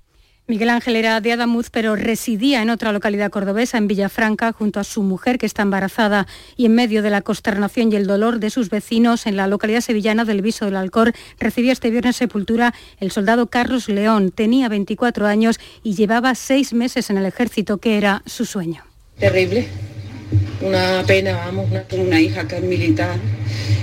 Miguel 0.48 0.70
Ángel 0.70 0.96
era 0.96 1.20
de 1.20 1.30
Adamuz, 1.30 1.68
pero 1.68 1.94
residía 1.94 2.62
en 2.62 2.70
otra 2.70 2.90
localidad 2.90 3.30
cordobesa, 3.30 3.76
en 3.76 3.86
Villafranca, 3.86 4.50
junto 4.52 4.80
a 4.80 4.84
su 4.84 5.02
mujer 5.02 5.36
que 5.36 5.44
está 5.44 5.60
embarazada 5.60 6.26
y 6.56 6.64
en 6.64 6.74
medio 6.74 7.02
de 7.02 7.10
la 7.10 7.20
consternación 7.20 7.92
y 7.92 7.96
el 7.96 8.06
dolor 8.06 8.40
de 8.40 8.48
sus 8.48 8.70
vecinos 8.70 9.26
en 9.26 9.36
la 9.36 9.46
localidad 9.46 9.82
sevillana 9.82 10.24
del 10.24 10.40
Viso 10.40 10.64
del 10.64 10.76
Alcor, 10.76 11.12
recibía 11.38 11.72
este 11.72 11.90
viernes 11.90 12.16
sepultura 12.16 12.72
el 12.98 13.10
soldado 13.10 13.48
Carlos 13.48 13.90
León. 13.90 14.30
Tenía 14.30 14.70
24 14.70 15.26
años 15.26 15.60
y 15.82 15.96
llevaba 15.96 16.34
seis 16.34 16.72
meses 16.72 17.10
en 17.10 17.18
el 17.18 17.26
ejército, 17.26 17.76
que 17.76 17.98
era 17.98 18.22
su 18.24 18.46
sueño. 18.46 18.84
Terrible, 19.18 19.68
una 20.62 21.04
pena, 21.06 21.36
vamos, 21.36 21.66
una, 21.70 21.84
una 21.92 22.20
hija 22.22 22.48
que 22.48 22.56
es 22.56 22.62
militar 22.62 23.18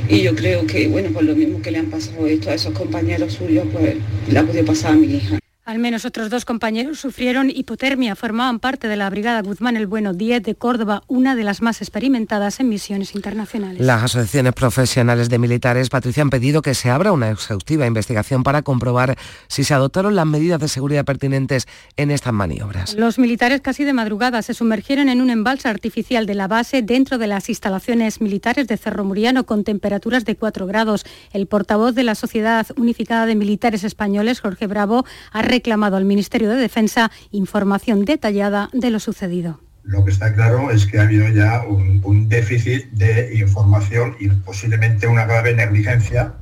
y 0.10 0.24
yo 0.24 0.34
creo 0.34 0.66
que, 0.66 0.88
bueno, 0.88 1.10
pues 1.14 1.28
lo 1.28 1.36
mismo 1.36 1.62
que 1.62 1.70
le 1.70 1.78
han 1.78 1.92
pasado 1.92 2.26
esto 2.26 2.50
a 2.50 2.56
esos 2.56 2.74
compañeros 2.74 3.34
suyos, 3.34 3.68
pues 3.72 3.98
le 4.28 4.40
ha 4.40 4.44
podido 4.44 4.66
pasar 4.66 4.94
a 4.94 4.96
mi 4.96 5.18
hija. 5.18 5.38
Al 5.66 5.80
menos 5.80 6.06
otros 6.06 6.30
dos 6.30 6.46
compañeros 6.46 7.00
sufrieron 7.00 7.50
hipotermia. 7.50 8.16
Formaban 8.16 8.60
parte 8.60 8.88
de 8.88 8.96
la 8.98 9.10
Brigada 9.10 9.42
Guzmán 9.42 9.78
el 9.78 9.88
Bueno 9.88 10.14
10 10.14 10.44
de 10.44 10.54
Córdoba, 10.54 11.02
una 11.08 11.36
de 11.36 11.44
las 11.44 11.64
más 11.64 11.82
experimentadas 11.82 12.60
en 12.60 12.70
misiones 12.70 13.16
internacionales. 13.16 13.82
Las 13.82 14.04
asociaciones 14.04 14.54
profesionales 14.54 15.28
de 15.28 15.40
militares, 15.40 15.90
Patricia, 15.90 16.22
han 16.22 16.30
pedido 16.30 16.62
que 16.62 16.76
se 16.76 16.92
abra 16.92 17.12
una 17.12 17.32
exhaustiva 17.32 17.88
investigación 17.88 18.44
para 18.44 18.62
comprobar 18.62 19.18
si 19.48 19.64
se 19.64 19.74
adoptaron 19.74 20.16
las 20.16 20.28
medidas 20.28 20.60
de 20.60 20.68
seguridad 20.68 21.04
pertinentes 21.04 21.68
en 21.98 22.12
estas 22.12 22.32
maniobras. 22.32 22.94
Los 22.94 23.18
militares 23.18 23.62
casi 23.62 23.86
de 23.86 23.94
madrugada 23.94 24.44
se 24.44 24.54
sumergieron 24.54 25.10
en 25.10 25.20
un 25.20 25.32
embalse 25.32 25.68
artificial 25.68 26.28
de 26.28 26.36
la 26.36 26.48
base 26.48 26.84
dentro 26.84 27.18
de 27.18 27.26
las 27.26 27.50
instalaciones 27.50 28.22
militares 28.22 28.68
de 28.68 28.78
Cerro 28.78 29.04
Muriano 29.04 29.48
con 29.48 29.64
temperaturas 29.64 30.26
de 30.26 30.36
4 30.36 30.68
grados. 30.68 31.08
El 31.34 31.48
portavoz 31.48 31.96
de 31.96 32.04
la 32.04 32.14
Sociedad 32.14 32.68
Unificada 32.78 33.26
de 33.26 33.34
Militares 33.34 33.84
Españoles, 33.84 34.42
Jorge 34.42 34.68
Bravo, 34.68 35.08
ha 35.32 35.55
reclamado 35.56 35.96
al 35.96 36.04
Ministerio 36.04 36.50
de 36.50 36.58
Defensa 36.58 37.12
información 37.32 38.04
detallada 38.04 38.70
de 38.74 38.90
lo 38.92 39.00
sucedido. 39.00 39.62
Lo 39.84 40.04
que 40.04 40.12
está 40.12 40.34
claro 40.34 40.70
es 40.70 40.86
que 40.86 41.00
ha 41.00 41.04
habido 41.04 41.30
ya 41.30 41.64
un, 41.66 42.02
un 42.04 42.28
déficit 42.28 42.84
de 42.92 43.36
información 43.36 44.18
y 44.20 44.28
posiblemente 44.48 45.08
una 45.08 45.26
grave 45.26 45.54
negligencia 45.54 46.34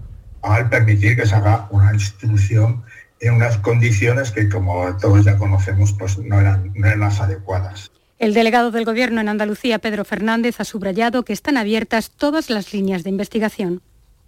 al 0.42 0.68
permitir 0.68 1.16
que 1.16 1.28
se 1.28 1.36
haga 1.36 1.68
una 1.70 1.94
instrucción 1.94 2.84
en 3.20 3.36
unas 3.36 3.58
condiciones 3.58 4.32
que, 4.32 4.50
como 4.50 4.98
todos 4.98 5.26
ya 5.26 5.38
conocemos, 5.38 5.94
pues 5.94 6.18
no 6.18 6.40
eran, 6.40 6.72
no 6.74 6.88
eran 6.88 7.00
las 7.00 7.20
adecuadas. 7.22 7.92
El 8.18 8.34
delegado 8.34 8.72
del 8.72 8.86
Gobierno 8.86 9.22
en 9.22 9.30
Andalucía, 9.30 9.78
Pedro 9.78 10.06
Fernández, 10.06 10.60
ha 10.60 10.64
subrayado 10.64 11.24
que 11.24 11.34
están 11.34 11.58
abiertas 11.58 12.10
todas 12.10 12.50
las 12.50 12.74
líneas 12.74 13.04
de 13.04 13.12
investigación. 13.12 13.82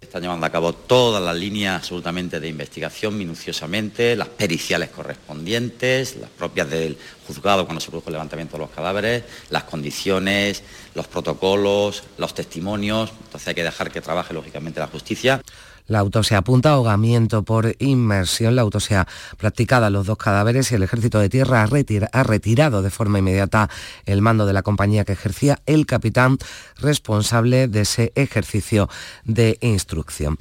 Están 0.06 0.22
llevando 0.22 0.46
a 0.46 0.50
cabo 0.50 0.72
todas 0.72 1.20
las 1.20 1.34
líneas 1.34 1.74
absolutamente 1.74 2.38
de 2.38 2.48
investigación 2.48 3.18
minuciosamente, 3.18 4.14
las 4.14 4.28
periciales 4.28 4.90
correspondientes, 4.90 6.16
las 6.16 6.30
propias 6.30 6.70
del 6.70 6.96
juzgado 7.26 7.66
cuando 7.66 7.80
se 7.80 7.90
produjo 7.90 8.08
el 8.08 8.12
levantamiento 8.12 8.56
de 8.56 8.60
los 8.60 8.70
cadáveres, 8.70 9.24
las 9.50 9.64
condiciones, 9.64 10.62
los 10.94 11.08
protocolos, 11.08 12.04
los 12.18 12.34
testimonios. 12.34 13.10
Entonces 13.24 13.48
hay 13.48 13.54
que 13.56 13.64
dejar 13.64 13.90
que 13.90 14.00
trabaje 14.00 14.32
lógicamente 14.32 14.78
la 14.78 14.86
justicia. 14.86 15.42
La 15.86 16.00
autopsia 16.00 16.38
apunta 16.38 16.70
a 16.70 16.72
ahogamiento 16.72 17.44
por 17.44 17.74
inmersión. 17.78 18.56
La 18.56 18.62
autopsia 18.62 19.06
practicada 19.38 19.86
a 19.86 19.90
los 19.90 20.06
dos 20.06 20.18
cadáveres 20.18 20.72
y 20.72 20.74
el 20.74 20.82
ejército 20.82 21.20
de 21.20 21.28
tierra 21.28 21.62
ha, 21.62 21.68
ha, 22.12 22.22
retirado 22.24 22.82
de 22.82 22.90
forma 22.90 23.20
inmediata 23.20 23.70
el 24.04 24.20
mando 24.20 24.46
de 24.46 24.52
la 24.52 24.62
compañía 24.62 25.04
que 25.04 25.12
ejercía 25.12 25.60
el 25.66 25.86
capitán 25.86 26.38
responsable 26.80 27.68
de 27.68 27.82
ese 27.82 28.12
ejercicio 28.16 28.88
de 29.24 29.58
instrucción. 29.60 30.38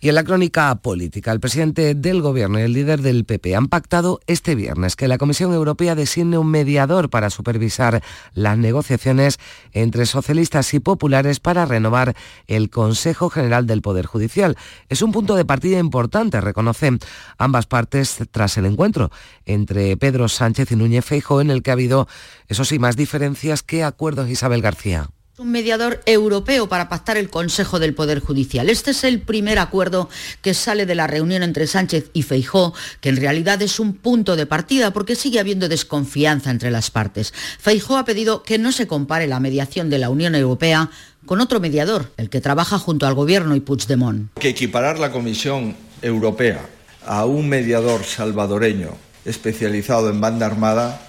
Y 0.00 0.08
en 0.08 0.16
la 0.16 0.24
crónica 0.24 0.74
política, 0.76 1.30
el 1.30 1.40
presidente 1.40 1.94
del 1.94 2.20
gobierno 2.20 2.58
y 2.58 2.62
el 2.62 2.72
líder 2.72 3.00
del 3.00 3.24
PP 3.24 3.54
han 3.54 3.68
pactado 3.68 4.20
este 4.26 4.54
viernes 4.54 4.96
que 4.96 5.08
la 5.08 5.18
Comisión 5.18 5.52
Europea 5.52 5.94
designe 5.94 6.38
un 6.38 6.50
mediador 6.50 7.08
para 7.08 7.30
supervisar 7.30 8.02
las 8.34 8.58
negociaciones 8.58 9.38
entre 9.72 10.06
socialistas 10.06 10.74
y 10.74 10.80
populares 10.80 11.38
para 11.40 11.66
renovar 11.66 12.16
el 12.46 12.70
Consejo 12.70 13.30
General 13.30 13.66
del 13.66 13.82
Poder 13.82 14.06
Judicial. 14.06 14.56
Es 14.88 15.02
un 15.02 15.12
punto 15.12 15.36
de 15.36 15.44
partida 15.44 15.78
importante, 15.78 16.40
reconocen 16.40 16.98
ambas 17.36 17.66
partes 17.66 18.18
tras 18.30 18.56
el 18.56 18.66
encuentro 18.66 19.10
entre 19.44 19.96
Pedro 19.96 20.28
Sánchez 20.28 20.72
y 20.72 20.76
Núñez 20.76 21.04
Feijóo, 21.04 21.40
en 21.40 21.50
el 21.50 21.62
que 21.62 21.70
ha 21.70 21.74
habido, 21.74 22.08
eso 22.48 22.64
sí, 22.64 22.78
más 22.78 22.96
diferencias 22.96 23.62
que 23.62 23.84
acuerdos 23.84 24.30
Isabel 24.30 24.62
García 24.62 25.10
un 25.38 25.52
mediador 25.52 26.00
europeo 26.04 26.68
para 26.68 26.88
pactar 26.88 27.16
el 27.16 27.30
Consejo 27.30 27.78
del 27.78 27.94
Poder 27.94 28.18
Judicial. 28.18 28.68
Este 28.68 28.90
es 28.90 29.04
el 29.04 29.20
primer 29.20 29.60
acuerdo 29.60 30.08
que 30.42 30.52
sale 30.52 30.84
de 30.84 30.96
la 30.96 31.06
reunión 31.06 31.44
entre 31.44 31.68
Sánchez 31.68 32.10
y 32.12 32.22
Feijó, 32.22 32.74
que 33.00 33.10
en 33.10 33.18
realidad 33.18 33.62
es 33.62 33.78
un 33.78 33.94
punto 33.94 34.34
de 34.34 34.46
partida 34.46 34.92
porque 34.92 35.14
sigue 35.14 35.38
habiendo 35.38 35.68
desconfianza 35.68 36.50
entre 36.50 36.72
las 36.72 36.90
partes. 36.90 37.32
Feijó 37.60 37.98
ha 37.98 38.04
pedido 38.04 38.42
que 38.42 38.58
no 38.58 38.72
se 38.72 38.88
compare 38.88 39.28
la 39.28 39.38
mediación 39.38 39.90
de 39.90 39.98
la 39.98 40.10
Unión 40.10 40.34
Europea 40.34 40.90
con 41.28 41.42
otro 41.42 41.60
mediador, 41.60 42.10
el 42.16 42.30
que 42.30 42.40
trabaja 42.40 42.78
junto 42.78 43.06
al 43.06 43.12
gobierno 43.12 43.54
y 43.54 43.60
Puigdemont. 43.60 44.32
Que 44.40 44.48
equiparar 44.48 44.98
la 44.98 45.12
Comisión 45.12 45.76
Europea 46.00 46.66
a 47.06 47.26
un 47.26 47.48
mediador 47.50 48.02
salvadoreño 48.02 48.96
especializado 49.26 50.08
en 50.08 50.22
banda 50.22 50.46
armada 50.46 51.02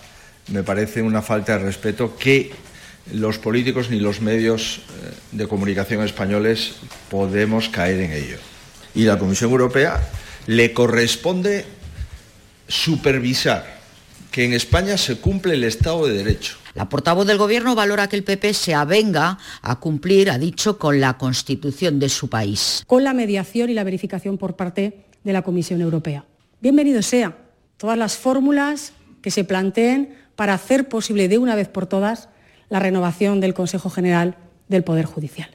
me 0.49 0.61
parece 0.63 1.01
una 1.01 1.21
falta 1.21 1.57
de 1.57 1.63
respeto 1.63 2.17
que 2.17 2.51
los 3.13 3.37
políticos 3.37 3.89
ni 3.89 3.99
los 3.99 4.19
medios 4.19 4.81
de 5.31 5.47
comunicación 5.47 6.03
españoles 6.03 6.73
podemos 7.09 7.69
caer 7.69 8.01
en 8.01 8.11
ello. 8.11 8.37
Y 8.93 9.03
la 9.03 9.17
Comisión 9.17 9.51
Europea 9.51 10.01
le 10.47 10.73
corresponde 10.73 11.65
supervisar 12.67 13.79
que 14.31 14.43
en 14.43 14.53
España 14.53 14.97
se 14.97 15.15
cumple 15.15 15.53
el 15.53 15.63
Estado 15.63 16.07
de 16.07 16.13
Derecho. 16.13 16.58
La 16.75 16.87
portavoz 16.87 17.25
del 17.25 17.37
Gobierno 17.37 17.75
valora 17.75 18.07
que 18.07 18.15
el 18.15 18.23
PP 18.23 18.53
se 18.53 18.75
avenga 18.75 19.37
a 19.61 19.79
cumplir, 19.79 20.29
ha 20.29 20.37
dicho, 20.37 20.77
con 20.77 20.99
la 20.99 21.17
Constitución 21.17 21.99
de 21.99 22.09
su 22.09 22.29
país. 22.29 22.83
Con 22.87 23.03
la 23.03 23.13
mediación 23.13 23.69
y 23.69 23.73
la 23.73 23.83
verificación 23.83 24.37
por 24.37 24.55
parte 24.55 25.05
de 25.23 25.33
la 25.33 25.41
Comisión 25.41 25.81
Europea. 25.81 26.25
Bienvenido 26.61 27.01
sea 27.01 27.37
todas 27.77 27.97
las 27.97 28.17
fórmulas 28.17 28.93
que 29.21 29.31
se 29.31 29.43
planteen 29.43 30.15
para 30.35 30.53
hacer 30.53 30.87
posible 30.87 31.27
de 31.27 31.37
una 31.37 31.55
vez 31.55 31.67
por 31.67 31.85
todas 31.85 32.29
la 32.69 32.79
renovación 32.79 33.39
del 33.39 33.53
Consejo 33.53 33.89
General 33.89 34.37
del 34.67 34.83
Poder 34.83 35.05
Judicial. 35.05 35.49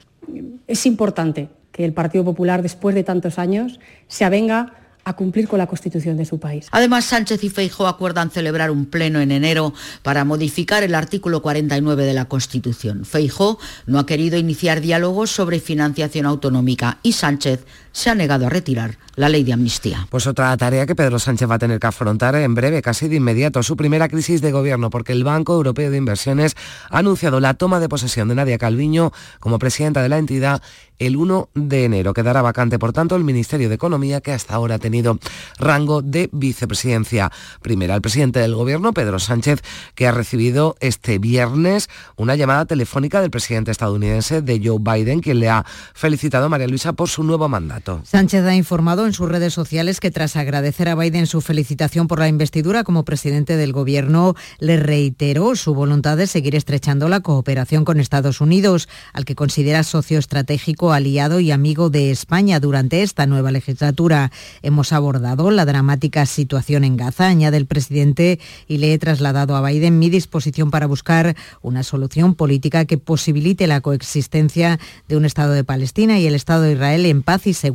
Es 0.67 0.85
importante 0.85 1.49
que 1.71 1.85
el 1.85 1.93
Partido 1.93 2.23
Popular, 2.23 2.61
después 2.61 2.95
de 2.95 3.03
tantos 3.03 3.39
años, 3.39 3.79
se 4.07 4.25
avenga 4.25 4.73
a 5.05 5.13
cumplir 5.13 5.47
con 5.47 5.59
la 5.59 5.67
Constitución 5.67 6.17
de 6.17 6.25
su 6.25 6.39
país. 6.39 6.67
Además, 6.71 7.05
Sánchez 7.05 7.43
y 7.43 7.49
Feijóo 7.49 7.87
acuerdan 7.87 8.31
celebrar 8.31 8.71
un 8.71 8.87
pleno 8.87 9.21
en 9.21 9.31
enero 9.31 9.73
para 10.01 10.25
modificar 10.25 10.83
el 10.83 10.95
artículo 10.95 11.41
49 11.41 12.03
de 12.03 12.13
la 12.13 12.25
Constitución. 12.25 13.05
Feijóo 13.05 13.59
no 13.85 13.99
ha 13.99 14.05
querido 14.05 14.37
iniciar 14.37 14.81
diálogos 14.81 15.29
sobre 15.29 15.59
financiación 15.59 16.25
autonómica 16.25 16.97
y 17.03 17.13
Sánchez 17.13 17.65
se 17.95 18.09
ha 18.09 18.15
negado 18.15 18.45
a 18.45 18.49
retirar 18.49 18.97
la 19.15 19.29
ley 19.29 19.45
de 19.45 19.53
amnistía. 19.53 20.05
Pues 20.09 20.27
otra 20.27 20.55
tarea 20.57 20.85
que 20.85 20.95
Pedro 20.95 21.17
Sánchez 21.17 21.49
va 21.49 21.55
a 21.55 21.59
tener 21.59 21.79
que 21.79 21.87
afrontar 21.87 22.35
en 22.35 22.53
breve, 22.53 22.81
casi 22.81 23.07
de 23.07 23.15
inmediato, 23.15 23.63
su 23.63 23.77
primera 23.77 24.09
crisis 24.09 24.41
de 24.41 24.51
gobierno, 24.51 24.89
porque 24.89 25.13
el 25.13 25.23
Banco 25.23 25.53
Europeo 25.53 25.89
de 25.89 25.95
Inversiones 25.95 26.57
ha 26.89 26.97
anunciado 26.97 27.39
la 27.39 27.53
toma 27.53 27.79
de 27.79 27.87
posesión 27.87 28.27
de 28.27 28.35
Nadia 28.35 28.57
Calviño 28.57 29.13
como 29.39 29.59
presidenta 29.59 30.03
de 30.03 30.09
la 30.09 30.17
entidad 30.17 30.61
el 30.99 31.15
1 31.15 31.49
de 31.53 31.85
enero. 31.85 32.13
Quedará 32.13 32.41
vacante, 32.41 32.79
por 32.79 32.91
tanto, 32.91 33.15
el 33.15 33.23
Ministerio 33.23 33.69
de 33.69 33.75
Economía, 33.75 34.19
que 34.19 34.33
hasta 34.33 34.55
ahora 34.55 34.75
ha 34.75 34.79
tenido 34.79 35.17
rango 35.57 36.01
de 36.01 36.29
vicepresidencia. 36.33 37.31
Primera, 37.61 37.95
el 37.95 38.01
presidente 38.01 38.39
del 38.39 38.55
Gobierno, 38.55 38.93
Pedro 38.93 39.19
Sánchez, 39.19 39.61
que 39.95 40.07
ha 40.07 40.11
recibido 40.11 40.75
este 40.81 41.17
viernes 41.19 41.89
una 42.17 42.35
llamada 42.35 42.65
telefónica 42.65 43.21
del 43.21 43.31
presidente 43.31 43.71
estadounidense 43.71 44.41
de 44.41 44.61
Joe 44.63 44.79
Biden, 44.79 45.21
quien 45.21 45.39
le 45.39 45.49
ha 45.49 45.65
felicitado 45.93 46.45
a 46.45 46.49
María 46.49 46.67
Luisa 46.67 46.93
por 46.93 47.09
su 47.09 47.23
nuevo 47.23 47.47
mandato. 47.47 47.84
Sánchez 48.03 48.43
ha 48.45 48.55
informado 48.55 49.05
en 49.05 49.13
sus 49.13 49.29
redes 49.29 49.53
sociales 49.53 49.99
que 49.99 50.09
tras 50.09 50.35
agradecer 50.35 50.89
a 50.89 50.95
Biden 50.95 51.27
su 51.27 51.41
felicitación 51.41 52.07
por 52.07 52.19
la 52.19 52.27
investidura 52.27 52.83
como 52.83 53.05
presidente 53.05 53.57
del 53.57 53.73
Gobierno, 53.73 54.33
le 54.59 54.77
reiteró 54.77 55.55
su 55.55 55.75
voluntad 55.75 56.17
de 56.17 56.25
seguir 56.25 56.55
estrechando 56.55 57.09
la 57.09 57.19
cooperación 57.19 57.85
con 57.85 57.99
Estados 57.99 58.41
Unidos, 58.41 58.89
al 59.13 59.25
que 59.25 59.35
considera 59.35 59.83
socio 59.83 60.17
estratégico 60.17 60.93
aliado 60.93 61.39
y 61.39 61.51
amigo 61.51 61.91
de 61.91 62.09
España 62.09 62.59
durante 62.59 63.03
esta 63.03 63.27
nueva 63.27 63.51
legislatura. 63.51 64.31
Hemos 64.63 64.91
abordado 64.91 65.51
la 65.51 65.65
dramática 65.65 66.25
situación 66.25 66.83
en 66.85 66.97
Gaza, 66.97 67.27
añade 67.27 67.57
el 67.57 67.67
presidente, 67.67 68.39
y 68.67 68.79
le 68.79 68.93
he 68.93 68.97
trasladado 68.97 69.55
a 69.55 69.67
Biden 69.67 69.99
mi 69.99 70.09
disposición 70.09 70.71
para 70.71 70.87
buscar 70.87 71.35
una 71.61 71.83
solución 71.83 72.33
política 72.33 72.85
que 72.85 72.97
posibilite 72.97 73.67
la 73.67 73.81
coexistencia 73.81 74.79
de 75.07 75.17
un 75.17 75.25
Estado 75.25 75.53
de 75.53 75.63
Palestina 75.63 76.19
y 76.19 76.25
el 76.25 76.33
Estado 76.33 76.63
de 76.63 76.73
Israel 76.73 77.05
en 77.05 77.21
paz 77.21 77.45
y 77.45 77.53
seguridad 77.53 77.74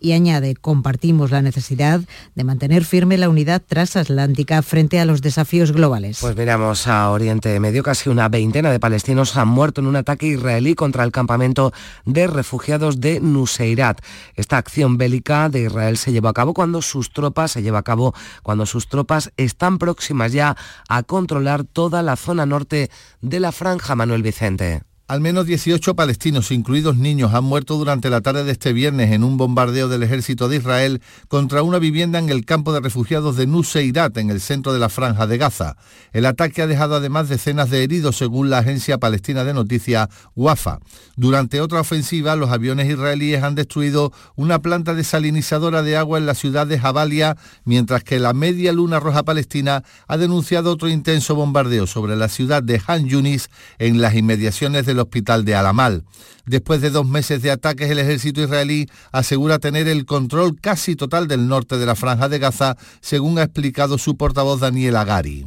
y 0.00 0.12
añade, 0.12 0.54
compartimos 0.54 1.30
la 1.30 1.42
necesidad 1.42 2.00
de 2.34 2.44
mantener 2.44 2.84
firme 2.84 3.16
la 3.16 3.28
unidad 3.28 3.62
transatlántica 3.66 4.60
frente 4.62 5.00
a 5.00 5.04
los 5.04 5.22
desafíos 5.22 5.72
globales. 5.72 6.18
Pues 6.20 6.36
miramos 6.36 6.86
a 6.86 7.10
Oriente 7.10 7.58
Medio, 7.58 7.82
casi 7.82 8.10
una 8.10 8.28
veintena 8.28 8.70
de 8.70 8.78
palestinos 8.78 9.36
han 9.36 9.48
muerto 9.48 9.80
en 9.80 9.86
un 9.86 9.96
ataque 9.96 10.26
israelí 10.26 10.74
contra 10.74 11.04
el 11.04 11.12
campamento 11.12 11.72
de 12.04 12.26
refugiados 12.26 13.00
de 13.00 13.20
Nuseirat. 13.20 14.00
Esta 14.36 14.58
acción 14.58 14.98
bélica 14.98 15.48
de 15.48 15.62
Israel 15.62 15.96
se 15.96 16.12
llevó 16.12 16.28
a 16.28 16.34
cabo 16.34 16.54
cuando 16.54 16.82
sus 16.82 17.10
tropas 17.12 17.52
se 17.52 17.62
lleva 17.62 17.78
a 17.78 17.82
cabo 17.82 18.14
cuando 18.42 18.66
sus 18.66 18.88
tropas 18.88 19.32
están 19.36 19.78
próximas 19.78 20.32
ya 20.32 20.56
a 20.88 21.02
controlar 21.02 21.64
toda 21.64 22.02
la 22.02 22.16
zona 22.16 22.46
norte 22.46 22.90
de 23.22 23.40
la 23.40 23.52
franja 23.52 23.94
Manuel 23.94 24.22
Vicente. 24.22 24.82
Al 25.06 25.20
menos 25.20 25.44
18 25.44 25.96
palestinos, 25.96 26.50
incluidos 26.50 26.96
niños, 26.96 27.34
han 27.34 27.44
muerto 27.44 27.76
durante 27.76 28.08
la 28.08 28.22
tarde 28.22 28.42
de 28.42 28.52
este 28.52 28.72
viernes 28.72 29.12
en 29.12 29.22
un 29.22 29.36
bombardeo 29.36 29.86
del 29.86 30.02
ejército 30.02 30.48
de 30.48 30.56
Israel 30.56 31.02
contra 31.28 31.62
una 31.62 31.78
vivienda 31.78 32.18
en 32.18 32.30
el 32.30 32.46
campo 32.46 32.72
de 32.72 32.80
refugiados 32.80 33.36
de 33.36 33.46
Nuseirat, 33.46 34.16
en 34.16 34.30
el 34.30 34.40
centro 34.40 34.72
de 34.72 34.78
la 34.78 34.88
franja 34.88 35.26
de 35.26 35.36
Gaza. 35.36 35.76
El 36.14 36.24
ataque 36.24 36.62
ha 36.62 36.66
dejado 36.66 36.94
además 36.94 37.28
decenas 37.28 37.68
de 37.68 37.84
heridos, 37.84 38.16
según 38.16 38.48
la 38.48 38.60
agencia 38.60 38.96
palestina 38.96 39.44
de 39.44 39.52
noticias 39.52 40.08
WAFA. 40.36 40.78
Durante 41.16 41.60
otra 41.60 41.80
ofensiva, 41.80 42.34
los 42.34 42.48
aviones 42.48 42.88
israelíes 42.88 43.42
han 43.42 43.56
destruido 43.56 44.10
una 44.36 44.60
planta 44.60 44.94
desalinizadora 44.94 45.82
de 45.82 45.98
agua 45.98 46.16
en 46.16 46.24
la 46.24 46.34
ciudad 46.34 46.66
de 46.66 46.80
Jabalia, 46.80 47.36
mientras 47.66 48.04
que 48.04 48.18
la 48.18 48.32
Media 48.32 48.72
Luna 48.72 49.00
Roja 49.00 49.22
Palestina 49.22 49.84
ha 50.08 50.16
denunciado 50.16 50.72
otro 50.72 50.88
intenso 50.88 51.34
bombardeo 51.34 51.86
sobre 51.86 52.16
la 52.16 52.30
ciudad 52.30 52.62
de 52.62 52.80
Han 52.86 53.06
Yunis 53.06 53.50
en 53.78 54.00
las 54.00 54.14
inmediaciones 54.14 54.86
de 54.86 54.94
el 54.94 55.00
hospital 55.04 55.44
de 55.44 55.54
Alamal. 55.54 56.04
Después 56.46 56.82
de 56.82 56.90
dos 56.90 57.06
meses 57.06 57.40
de 57.40 57.50
ataques, 57.50 57.90
el 57.90 57.98
ejército 57.98 58.42
israelí 58.42 58.86
asegura 59.12 59.58
tener 59.58 59.88
el 59.88 60.04
control 60.04 60.60
casi 60.60 60.94
total 60.94 61.26
del 61.26 61.48
norte 61.48 61.78
de 61.78 61.86
la 61.86 61.94
franja 61.94 62.28
de 62.28 62.38
Gaza, 62.38 62.76
según 63.00 63.38
ha 63.38 63.44
explicado 63.44 63.96
su 63.96 64.16
portavoz 64.18 64.60
Daniel 64.60 64.96
Agari. 64.96 65.46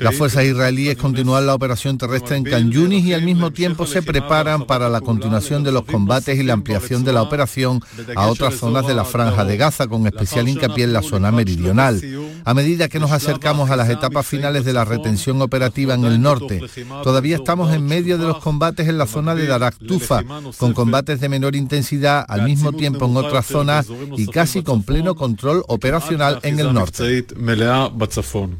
Las 0.00 0.14
fuerzas 0.16 0.44
israelíes 0.44 0.96
continúan 0.98 1.46
la 1.46 1.54
operación 1.54 1.96
terrestre 1.96 2.36
en 2.36 2.44
Can 2.44 2.70
Yunis 2.70 3.04
y 3.06 3.14
al 3.14 3.22
mismo 3.22 3.52
tiempo 3.52 3.86
se 3.86 4.02
preparan 4.02 4.66
para 4.66 4.90
la 4.90 5.00
continuación 5.00 5.64
de 5.64 5.72
los 5.72 5.84
combates 5.86 6.38
y 6.38 6.42
la 6.42 6.52
ampliación 6.52 7.04
de 7.04 7.12
la 7.14 7.22
operación 7.22 7.80
a 8.14 8.26
otras 8.26 8.56
zonas 8.56 8.86
de 8.86 8.94
la 8.94 9.06
franja 9.06 9.46
de 9.46 9.56
Gaza, 9.56 9.86
con 9.86 10.06
especial 10.06 10.46
hincapié 10.46 10.84
en 10.84 10.92
la 10.92 11.02
zona 11.02 11.32
meridional. 11.32 12.02
A 12.44 12.54
medida 12.54 12.88
que 12.88 12.98
nos 12.98 13.12
acercamos 13.12 13.70
a 13.70 13.76
las 13.76 13.88
etapas 13.88 14.26
finales 14.26 14.64
de 14.64 14.72
la 14.72 14.84
retención 14.84 15.40
operativa 15.42 15.94
en 15.94 16.04
el 16.04 16.20
norte, 16.20 16.60
todavía 17.02 17.36
estamos 17.36 17.72
en 17.72 17.84
medio 17.84 18.18
de 18.18 18.26
los 18.26 18.38
combates 18.38 18.88
en 18.88 18.98
la 18.98 19.06
zona 19.06 19.34
de 19.34 19.46
Daraktufa, 19.46 20.22
con 20.58 20.72
combates 20.72 21.20
de 21.20 21.28
menor 21.28 21.56
intensidad 21.56 22.24
al 22.28 22.42
mismo 22.42 22.72
tiempo 22.72 23.06
en 23.06 23.16
otras 23.16 23.46
zonas 23.46 23.86
y 24.16 24.26
casi 24.26 24.62
con 24.62 24.82
pleno 24.82 25.14
control 25.14 25.62
operacional 25.68 26.40
en 26.42 26.58
el 26.58 26.72
norte. 26.72 27.24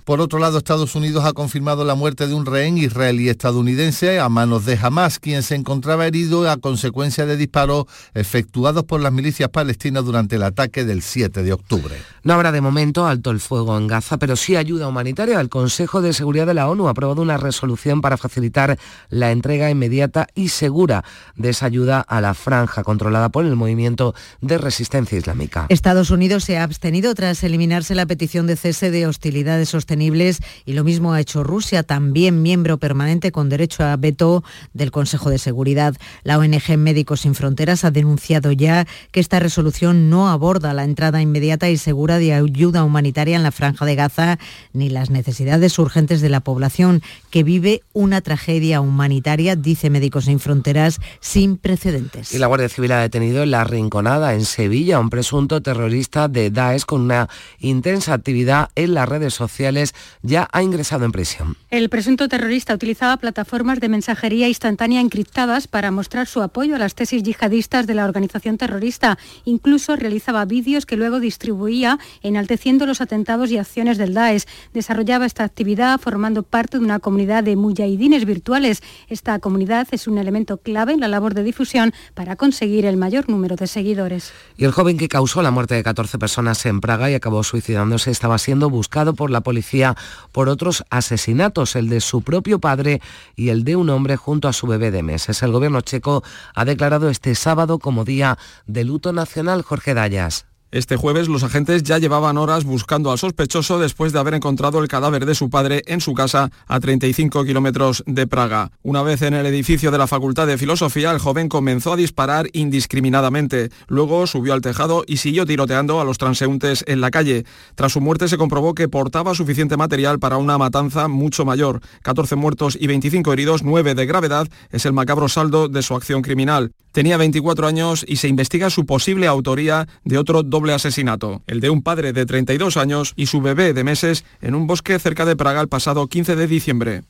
Por 0.04 0.20
otro 0.20 0.38
lado, 0.38 0.58
Estados 0.58 0.94
Unidos 0.94 1.24
ha 1.24 1.32
confirmado 1.32 1.84
la 1.84 1.94
muerte 1.94 2.26
de 2.26 2.34
un 2.34 2.46
rehén 2.46 2.78
israelí-estadounidense 2.78 4.20
a 4.20 4.28
manos 4.28 4.64
de 4.64 4.78
Hamas, 4.80 5.18
quien 5.18 5.42
se 5.42 5.54
encontraba 5.54 6.06
herido 6.06 6.48
a 6.48 6.56
consecuencia 6.56 7.26
de 7.26 7.36
disparos 7.36 7.86
efectuados 8.14 8.84
por 8.84 9.00
las 9.00 9.12
milicias 9.12 9.48
palestinas 9.48 10.04
durante 10.04 10.36
el 10.36 10.42
ataque 10.42 10.84
del 10.84 11.02
7 11.02 11.42
de 11.42 11.52
octubre. 11.52 11.94
No 12.22 12.34
habrá 12.34 12.52
de 12.52 12.60
momento 12.60 13.06
alto 13.06 13.30
el 13.30 13.40
fuego 13.40 13.71
en 13.78 13.86
Gaza, 13.86 14.18
pero 14.18 14.36
sí 14.36 14.56
ayuda 14.56 14.88
humanitaria. 14.88 15.40
El 15.40 15.48
Consejo 15.48 16.02
de 16.02 16.12
Seguridad 16.12 16.46
de 16.46 16.54
la 16.54 16.68
ONU 16.68 16.88
ha 16.88 16.90
aprobado 16.90 17.22
una 17.22 17.36
resolución 17.36 18.00
para 18.00 18.16
facilitar 18.16 18.78
la 19.08 19.30
entrega 19.30 19.70
inmediata 19.70 20.26
y 20.34 20.48
segura 20.48 21.04
de 21.36 21.50
esa 21.50 21.66
ayuda 21.66 22.00
a 22.00 22.20
la 22.20 22.34
franja 22.34 22.84
controlada 22.84 23.30
por 23.30 23.44
el 23.44 23.56
movimiento 23.56 24.14
de 24.40 24.58
resistencia 24.58 25.18
islámica. 25.18 25.66
Estados 25.68 26.10
Unidos 26.10 26.44
se 26.44 26.58
ha 26.58 26.62
abstenido 26.62 27.14
tras 27.14 27.42
eliminarse 27.44 27.94
la 27.94 28.06
petición 28.06 28.46
de 28.46 28.56
cese 28.56 28.90
de 28.90 29.06
hostilidades 29.06 29.68
sostenibles 29.68 30.40
y 30.64 30.74
lo 30.74 30.84
mismo 30.84 31.12
ha 31.12 31.20
hecho 31.20 31.42
Rusia, 31.44 31.82
también 31.82 32.42
miembro 32.42 32.78
permanente 32.78 33.32
con 33.32 33.48
derecho 33.48 33.84
a 33.84 33.96
veto 33.96 34.44
del 34.72 34.90
Consejo 34.90 35.30
de 35.30 35.38
Seguridad. 35.38 35.94
La 36.22 36.38
ONG 36.38 36.76
Médicos 36.76 37.22
Sin 37.22 37.34
Fronteras 37.34 37.84
ha 37.84 37.90
denunciado 37.90 38.52
ya 38.52 38.86
que 39.10 39.20
esta 39.20 39.40
resolución 39.40 40.10
no 40.10 40.28
aborda 40.28 40.74
la 40.74 40.84
entrada 40.84 41.22
inmediata 41.22 41.70
y 41.70 41.76
segura 41.76 42.18
de 42.18 42.34
ayuda 42.34 42.84
humanitaria 42.84 43.36
en 43.36 43.42
la 43.42 43.50
franja 43.50 43.61
de 43.62 43.94
Gaza 43.94 44.38
ni 44.72 44.90
las 44.90 45.10
necesidades 45.10 45.78
urgentes 45.78 46.20
de 46.20 46.28
la 46.28 46.40
población 46.40 47.00
que 47.30 47.44
vive 47.44 47.82
una 47.92 48.20
tragedia 48.20 48.80
humanitaria 48.80 49.54
dice 49.54 49.88
Médicos 49.88 50.24
Sin 50.24 50.40
Fronteras, 50.40 51.00
sin 51.20 51.56
precedentes. 51.56 52.34
Y 52.34 52.38
la 52.38 52.48
Guardia 52.48 52.68
Civil 52.68 52.90
ha 52.90 53.00
detenido 53.00 53.44
en 53.44 53.52
La 53.52 53.62
Rinconada, 53.62 54.34
en 54.34 54.44
Sevilla, 54.44 54.98
un 54.98 55.10
presunto 55.10 55.62
terrorista 55.62 56.26
de 56.26 56.50
Daesh 56.50 56.84
con 56.84 57.02
una 57.02 57.28
intensa 57.60 58.14
actividad 58.14 58.70
en 58.74 58.94
las 58.94 59.08
redes 59.08 59.32
sociales, 59.32 59.94
ya 60.22 60.48
ha 60.50 60.62
ingresado 60.62 61.04
en 61.04 61.12
prisión. 61.12 61.56
El 61.70 61.88
presunto 61.88 62.28
terrorista 62.28 62.74
utilizaba 62.74 63.16
plataformas 63.16 63.78
de 63.78 63.88
mensajería 63.88 64.48
instantánea 64.48 65.00
encriptadas 65.00 65.68
para 65.68 65.92
mostrar 65.92 66.26
su 66.26 66.42
apoyo 66.42 66.74
a 66.74 66.78
las 66.78 66.96
tesis 66.96 67.22
yihadistas 67.22 67.86
de 67.86 67.94
la 67.94 68.04
organización 68.04 68.58
terrorista. 68.58 69.18
Incluso 69.44 69.94
realizaba 69.94 70.44
vídeos 70.46 70.84
que 70.84 70.96
luego 70.96 71.20
distribuía 71.20 72.00
enalteciendo 72.22 72.86
los 72.86 73.00
atentados 73.00 73.51
y 73.52 73.58
acciones 73.58 73.98
del 73.98 74.14
Daesh. 74.14 74.44
Desarrollaba 74.72 75.26
esta 75.26 75.44
actividad 75.44 76.00
formando 76.00 76.42
parte 76.42 76.78
de 76.78 76.84
una 76.84 76.98
comunidad 76.98 77.44
de 77.44 77.56
mujahidines 77.56 78.24
virtuales. 78.24 78.82
Esta 79.08 79.38
comunidad 79.38 79.86
es 79.92 80.06
un 80.06 80.18
elemento 80.18 80.56
clave 80.56 80.92
en 80.92 81.00
la 81.00 81.08
labor 81.08 81.34
de 81.34 81.42
difusión 81.42 81.92
para 82.14 82.36
conseguir 82.36 82.86
el 82.86 82.96
mayor 82.96 83.28
número 83.28 83.56
de 83.56 83.66
seguidores. 83.66 84.32
Y 84.56 84.64
el 84.64 84.72
joven 84.72 84.98
que 84.98 85.08
causó 85.08 85.42
la 85.42 85.50
muerte 85.50 85.74
de 85.74 85.82
14 85.82 86.18
personas 86.18 86.64
en 86.66 86.80
Praga 86.80 87.10
y 87.10 87.14
acabó 87.14 87.44
suicidándose 87.44 88.10
estaba 88.10 88.38
siendo 88.38 88.70
buscado 88.70 89.14
por 89.14 89.30
la 89.30 89.42
policía 89.42 89.96
por 90.32 90.48
otros 90.48 90.84
asesinatos, 90.90 91.76
el 91.76 91.88
de 91.88 92.00
su 92.00 92.22
propio 92.22 92.58
padre 92.58 93.00
y 93.36 93.50
el 93.50 93.64
de 93.64 93.76
un 93.76 93.90
hombre 93.90 94.16
junto 94.16 94.48
a 94.48 94.52
su 94.52 94.66
bebé 94.66 94.90
de 94.90 95.02
meses. 95.02 95.42
El 95.42 95.52
gobierno 95.52 95.80
checo 95.80 96.22
ha 96.54 96.64
declarado 96.64 97.10
este 97.10 97.34
sábado 97.34 97.78
como 97.78 98.04
día 98.04 98.38
de 98.66 98.84
luto 98.84 99.12
nacional 99.12 99.62
Jorge 99.62 99.94
Dayas. 99.94 100.46
Este 100.72 100.96
jueves 100.96 101.28
los 101.28 101.42
agentes 101.42 101.82
ya 101.82 101.98
llevaban 101.98 102.38
horas 102.38 102.64
buscando 102.64 103.12
al 103.12 103.18
sospechoso 103.18 103.78
después 103.78 104.14
de 104.14 104.18
haber 104.18 104.32
encontrado 104.32 104.78
el 104.78 104.88
cadáver 104.88 105.26
de 105.26 105.34
su 105.34 105.50
padre 105.50 105.82
en 105.84 106.00
su 106.00 106.14
casa 106.14 106.50
a 106.66 106.80
35 106.80 107.44
kilómetros 107.44 108.02
de 108.06 108.26
Praga. 108.26 108.70
Una 108.82 109.02
vez 109.02 109.20
en 109.20 109.34
el 109.34 109.44
edificio 109.44 109.90
de 109.90 109.98
la 109.98 110.06
Facultad 110.06 110.46
de 110.46 110.56
Filosofía, 110.56 111.10
el 111.10 111.18
joven 111.18 111.50
comenzó 111.50 111.92
a 111.92 111.96
disparar 111.96 112.48
indiscriminadamente. 112.54 113.68
Luego 113.86 114.26
subió 114.26 114.54
al 114.54 114.62
tejado 114.62 115.04
y 115.06 115.18
siguió 115.18 115.44
tiroteando 115.44 116.00
a 116.00 116.04
los 116.04 116.16
transeúntes 116.16 116.84
en 116.86 117.02
la 117.02 117.10
calle. 117.10 117.44
Tras 117.74 117.92
su 117.92 118.00
muerte 118.00 118.26
se 118.28 118.38
comprobó 118.38 118.72
que 118.74 118.88
portaba 118.88 119.34
suficiente 119.34 119.76
material 119.76 120.20
para 120.20 120.38
una 120.38 120.56
matanza 120.56 121.06
mucho 121.06 121.44
mayor. 121.44 121.82
14 122.00 122.34
muertos 122.36 122.78
y 122.80 122.86
25 122.86 123.30
heridos, 123.34 123.62
9 123.62 123.94
de 123.94 124.06
gravedad, 124.06 124.48
es 124.70 124.86
el 124.86 124.94
macabro 124.94 125.28
saldo 125.28 125.68
de 125.68 125.82
su 125.82 125.94
acción 125.94 126.22
criminal. 126.22 126.72
Tenía 126.92 127.16
24 127.16 127.66
años 127.66 128.04
y 128.06 128.16
se 128.16 128.28
investiga 128.28 128.70
su 128.70 128.86
posible 128.86 129.26
autoría 129.26 129.88
de 130.04 130.18
otro 130.18 130.42
doble 130.42 130.74
asesinato, 130.74 131.42
el 131.46 131.60
de 131.60 131.70
un 131.70 131.82
padre 131.82 132.12
de 132.12 132.26
32 132.26 132.76
años 132.76 133.14
y 133.16 133.26
su 133.26 133.40
bebé 133.40 133.72
de 133.72 133.82
meses 133.82 134.24
en 134.42 134.54
un 134.54 134.66
bosque 134.66 134.98
cerca 134.98 135.24
de 135.24 135.34
Praga 135.34 135.62
el 135.62 135.68
pasado 135.68 136.06
15 136.06 136.36
de 136.36 136.46
diciembre. 136.46 137.02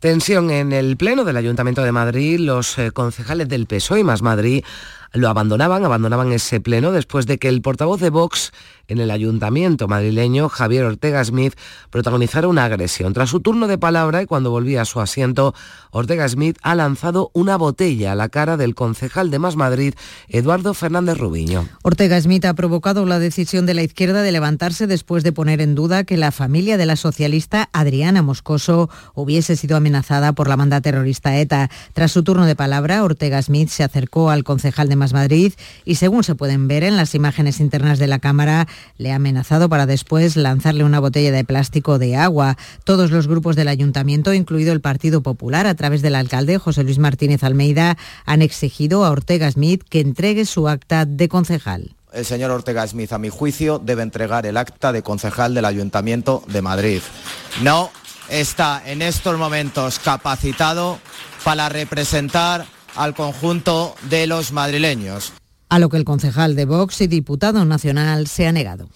Tensión 0.00 0.50
en 0.50 0.72
el 0.72 0.96
Pleno 0.96 1.24
del 1.24 1.36
Ayuntamiento 1.36 1.82
de 1.82 1.92
Madrid. 1.92 2.40
Los 2.40 2.76
eh, 2.76 2.90
concejales 2.90 3.48
del 3.48 3.66
PSOE 3.66 4.00
y 4.00 4.04
Más 4.04 4.20
Madrid 4.20 4.64
lo 5.12 5.28
abandonaban, 5.28 5.84
abandonaban 5.84 6.32
ese 6.32 6.60
pleno 6.60 6.92
después 6.92 7.26
de 7.26 7.38
que 7.38 7.48
el 7.48 7.62
portavoz 7.62 8.00
de 8.00 8.10
Vox 8.10 8.52
en 8.88 9.00
el 9.00 9.10
ayuntamiento 9.10 9.88
madrileño, 9.88 10.48
Javier 10.48 10.84
Ortega 10.84 11.24
Smith, 11.24 11.54
protagonizara 11.90 12.48
una 12.48 12.64
agresión. 12.64 13.12
Tras 13.12 13.30
su 13.30 13.40
turno 13.40 13.66
de 13.66 13.78
palabra 13.78 14.22
y 14.22 14.26
cuando 14.26 14.50
volvía 14.50 14.82
a 14.82 14.84
su 14.84 15.00
asiento, 15.00 15.54
Ortega 15.90 16.28
Smith 16.28 16.58
ha 16.62 16.74
lanzado 16.74 17.30
una 17.32 17.56
botella 17.56 18.12
a 18.12 18.14
la 18.14 18.28
cara 18.28 18.56
del 18.56 18.74
concejal 18.74 19.30
de 19.30 19.38
Más 19.38 19.56
Madrid, 19.56 19.94
Eduardo 20.28 20.74
Fernández 20.74 21.16
Rubiño. 21.18 21.68
Ortega 21.82 22.20
Smith 22.20 22.44
ha 22.44 22.54
provocado 22.54 23.06
la 23.06 23.18
decisión 23.18 23.66
de 23.66 23.74
la 23.74 23.82
izquierda 23.82 24.22
de 24.22 24.32
levantarse 24.32 24.86
después 24.86 25.24
de 25.24 25.32
poner 25.32 25.60
en 25.60 25.74
duda 25.74 26.04
que 26.04 26.16
la 26.16 26.32
familia 26.32 26.76
de 26.76 26.86
la 26.86 26.96
socialista 26.96 27.68
Adriana 27.72 28.22
Moscoso 28.22 28.90
hubiese 29.14 29.56
sido 29.56 29.76
amenazada 29.76 30.32
por 30.32 30.48
la 30.48 30.56
banda 30.56 30.80
terrorista 30.80 31.38
ETA. 31.38 31.70
Tras 31.92 32.12
su 32.12 32.22
turno 32.22 32.46
de 32.46 32.56
palabra, 32.56 33.04
Ortega 33.04 33.40
Smith 33.40 33.68
se 33.68 33.84
acercó 33.84 34.30
al 34.30 34.44
concejal 34.44 34.88
de 34.88 34.96
Madrid 35.12 35.52
y 35.84 35.96
según 35.96 36.22
se 36.22 36.36
pueden 36.36 36.68
ver 36.68 36.84
en 36.84 36.96
las 36.96 37.16
imágenes 37.16 37.58
internas 37.58 37.98
de 37.98 38.06
la 38.06 38.20
Cámara, 38.20 38.68
le 38.98 39.10
ha 39.10 39.16
amenazado 39.16 39.68
para 39.68 39.86
después 39.86 40.36
lanzarle 40.36 40.84
una 40.84 41.00
botella 41.00 41.32
de 41.32 41.44
plástico 41.44 41.98
de 41.98 42.14
agua. 42.14 42.56
Todos 42.84 43.10
los 43.10 43.26
grupos 43.26 43.56
del 43.56 43.66
ayuntamiento, 43.66 44.32
incluido 44.32 44.72
el 44.72 44.80
Partido 44.80 45.22
Popular, 45.22 45.66
a 45.66 45.74
través 45.74 46.00
del 46.02 46.14
alcalde 46.14 46.58
José 46.58 46.84
Luis 46.84 46.98
Martínez 46.98 47.42
Almeida, 47.42 47.98
han 48.24 48.42
exigido 48.42 49.04
a 49.04 49.10
Ortega 49.10 49.50
Smith 49.50 49.82
que 49.88 50.00
entregue 50.00 50.46
su 50.46 50.68
acta 50.68 51.04
de 51.04 51.28
concejal. 51.28 51.96
El 52.12 52.26
señor 52.26 52.50
Ortega 52.50 52.86
Smith, 52.86 53.12
a 53.12 53.18
mi 53.18 53.30
juicio, 53.30 53.78
debe 53.78 54.02
entregar 54.02 54.44
el 54.44 54.58
acta 54.58 54.92
de 54.92 55.02
concejal 55.02 55.54
del 55.54 55.64
Ayuntamiento 55.64 56.42
de 56.46 56.60
Madrid. 56.60 57.00
No 57.62 57.90
está 58.28 58.82
en 58.84 59.02
estos 59.02 59.38
momentos 59.38 59.98
capacitado 59.98 60.98
para 61.42 61.68
representar 61.68 62.66
al 62.96 63.14
conjunto 63.14 63.94
de 64.10 64.26
los 64.26 64.52
madrileños 64.52 65.32
a 65.72 65.78
lo 65.78 65.88
que 65.88 65.96
el 65.96 66.04
concejal 66.04 66.54
de 66.54 66.66
Vox 66.66 67.00
y 67.00 67.06
diputado 67.06 67.64
nacional 67.64 68.26
se 68.26 68.46
ha 68.46 68.52
negado. 68.52 68.90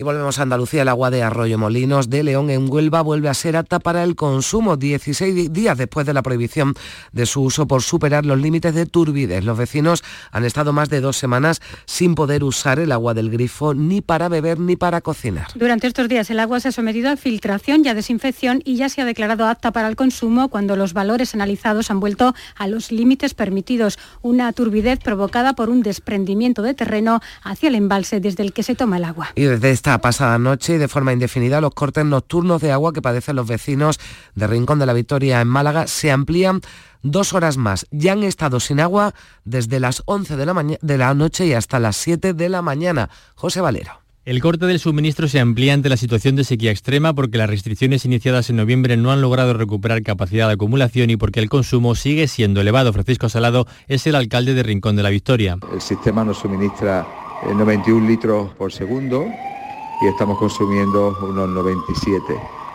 Y 0.00 0.04
volvemos 0.04 0.38
a 0.38 0.42
Andalucía. 0.42 0.82
El 0.82 0.88
agua 0.88 1.10
de 1.10 1.24
Arroyo 1.24 1.58
Molinos 1.58 2.08
de 2.08 2.22
León 2.22 2.50
en 2.50 2.70
Huelva 2.70 3.02
vuelve 3.02 3.28
a 3.28 3.34
ser 3.34 3.56
apta 3.56 3.80
para 3.80 4.04
el 4.04 4.14
consumo 4.14 4.76
16 4.76 5.52
días 5.52 5.76
después 5.76 6.06
de 6.06 6.14
la 6.14 6.22
prohibición 6.22 6.74
de 7.10 7.26
su 7.26 7.42
uso 7.42 7.66
por 7.66 7.82
superar 7.82 8.24
los 8.24 8.38
límites 8.38 8.76
de 8.76 8.86
turbidez. 8.86 9.42
Los 9.42 9.58
vecinos 9.58 10.04
han 10.30 10.44
estado 10.44 10.72
más 10.72 10.88
de 10.88 11.00
dos 11.00 11.16
semanas 11.16 11.60
sin 11.84 12.14
poder 12.14 12.44
usar 12.44 12.78
el 12.78 12.92
agua 12.92 13.12
del 13.12 13.28
grifo 13.28 13.74
ni 13.74 14.00
para 14.00 14.28
beber 14.28 14.60
ni 14.60 14.76
para 14.76 15.00
cocinar. 15.00 15.48
Durante 15.56 15.88
estos 15.88 16.08
días 16.08 16.30
el 16.30 16.38
agua 16.38 16.60
se 16.60 16.68
ha 16.68 16.72
sometido 16.72 17.10
a 17.10 17.16
filtración 17.16 17.84
y 17.84 17.88
a 17.88 17.94
desinfección 17.94 18.62
y 18.64 18.76
ya 18.76 18.88
se 18.88 19.02
ha 19.02 19.04
declarado 19.04 19.48
apta 19.48 19.72
para 19.72 19.88
el 19.88 19.96
consumo 19.96 20.48
cuando 20.48 20.76
los 20.76 20.92
valores 20.92 21.34
analizados 21.34 21.90
han 21.90 21.98
vuelto 21.98 22.36
a 22.54 22.68
los 22.68 22.92
límites 22.92 23.34
permitidos. 23.34 23.98
Una 24.22 24.52
turbidez 24.52 25.00
provocada 25.00 25.54
por 25.54 25.70
un 25.70 25.82
desprendimiento 25.82 26.62
de 26.62 26.74
terreno 26.74 27.20
hacia 27.42 27.68
el 27.68 27.74
embalse 27.74 28.20
desde 28.20 28.44
el 28.44 28.52
que 28.52 28.62
se 28.62 28.76
toma 28.76 28.98
el 28.98 29.04
agua. 29.04 29.30
Y 29.34 29.42
desde 29.42 29.72
esta 29.72 29.87
pasada 29.96 30.38
noche 30.38 30.74
y 30.74 30.78
de 30.78 30.88
forma 30.88 31.14
indefinida 31.14 31.62
los 31.62 31.72
cortes 31.72 32.04
nocturnos 32.04 32.60
de 32.60 32.72
agua 32.72 32.92
que 32.92 33.00
padecen 33.00 33.36
los 33.36 33.48
vecinos 33.48 33.98
de 34.34 34.46
Rincón 34.46 34.78
de 34.78 34.84
la 34.84 34.92
Victoria 34.92 35.40
en 35.40 35.48
Málaga 35.48 35.86
se 35.86 36.10
amplían 36.10 36.60
dos 37.02 37.32
horas 37.32 37.56
más. 37.56 37.86
Ya 37.90 38.12
han 38.12 38.22
estado 38.24 38.60
sin 38.60 38.80
agua 38.80 39.14
desde 39.44 39.80
las 39.80 40.02
11 40.04 40.36
de 40.36 40.44
la, 40.46 40.78
de 40.80 40.98
la 40.98 41.14
noche 41.14 41.46
y 41.46 41.54
hasta 41.54 41.78
las 41.78 41.96
7 41.96 42.34
de 42.34 42.48
la 42.50 42.60
mañana. 42.60 43.08
José 43.34 43.62
Valero. 43.62 43.92
El 44.28 44.42
corte 44.42 44.66
del 44.66 44.78
suministro 44.78 45.26
se 45.26 45.40
amplía 45.40 45.72
ante 45.72 45.88
la 45.88 45.96
situación 45.96 46.36
de 46.36 46.44
sequía 46.44 46.70
extrema 46.70 47.14
porque 47.14 47.38
las 47.38 47.48
restricciones 47.48 48.04
iniciadas 48.04 48.50
en 48.50 48.56
noviembre 48.56 48.98
no 48.98 49.10
han 49.10 49.22
logrado 49.22 49.54
recuperar 49.54 50.02
capacidad 50.02 50.48
de 50.48 50.52
acumulación 50.52 51.08
y 51.08 51.16
porque 51.16 51.40
el 51.40 51.48
consumo 51.48 51.94
sigue 51.94 52.28
siendo 52.28 52.60
elevado. 52.60 52.92
Francisco 52.92 53.30
Salado 53.30 53.66
es 53.86 54.06
el 54.06 54.14
alcalde 54.14 54.52
de 54.52 54.62
Rincón 54.62 54.96
de 54.96 55.02
la 55.02 55.08
Victoria. 55.08 55.56
El 55.72 55.80
sistema 55.80 56.24
nos 56.26 56.40
suministra 56.40 57.06
91 57.42 58.04
eh, 58.04 58.08
litros 58.10 58.50
por 58.58 58.70
segundo 58.70 59.28
y 60.00 60.06
estamos 60.06 60.38
consumiendo 60.38 61.16
unos 61.22 61.48
97. 61.48 62.22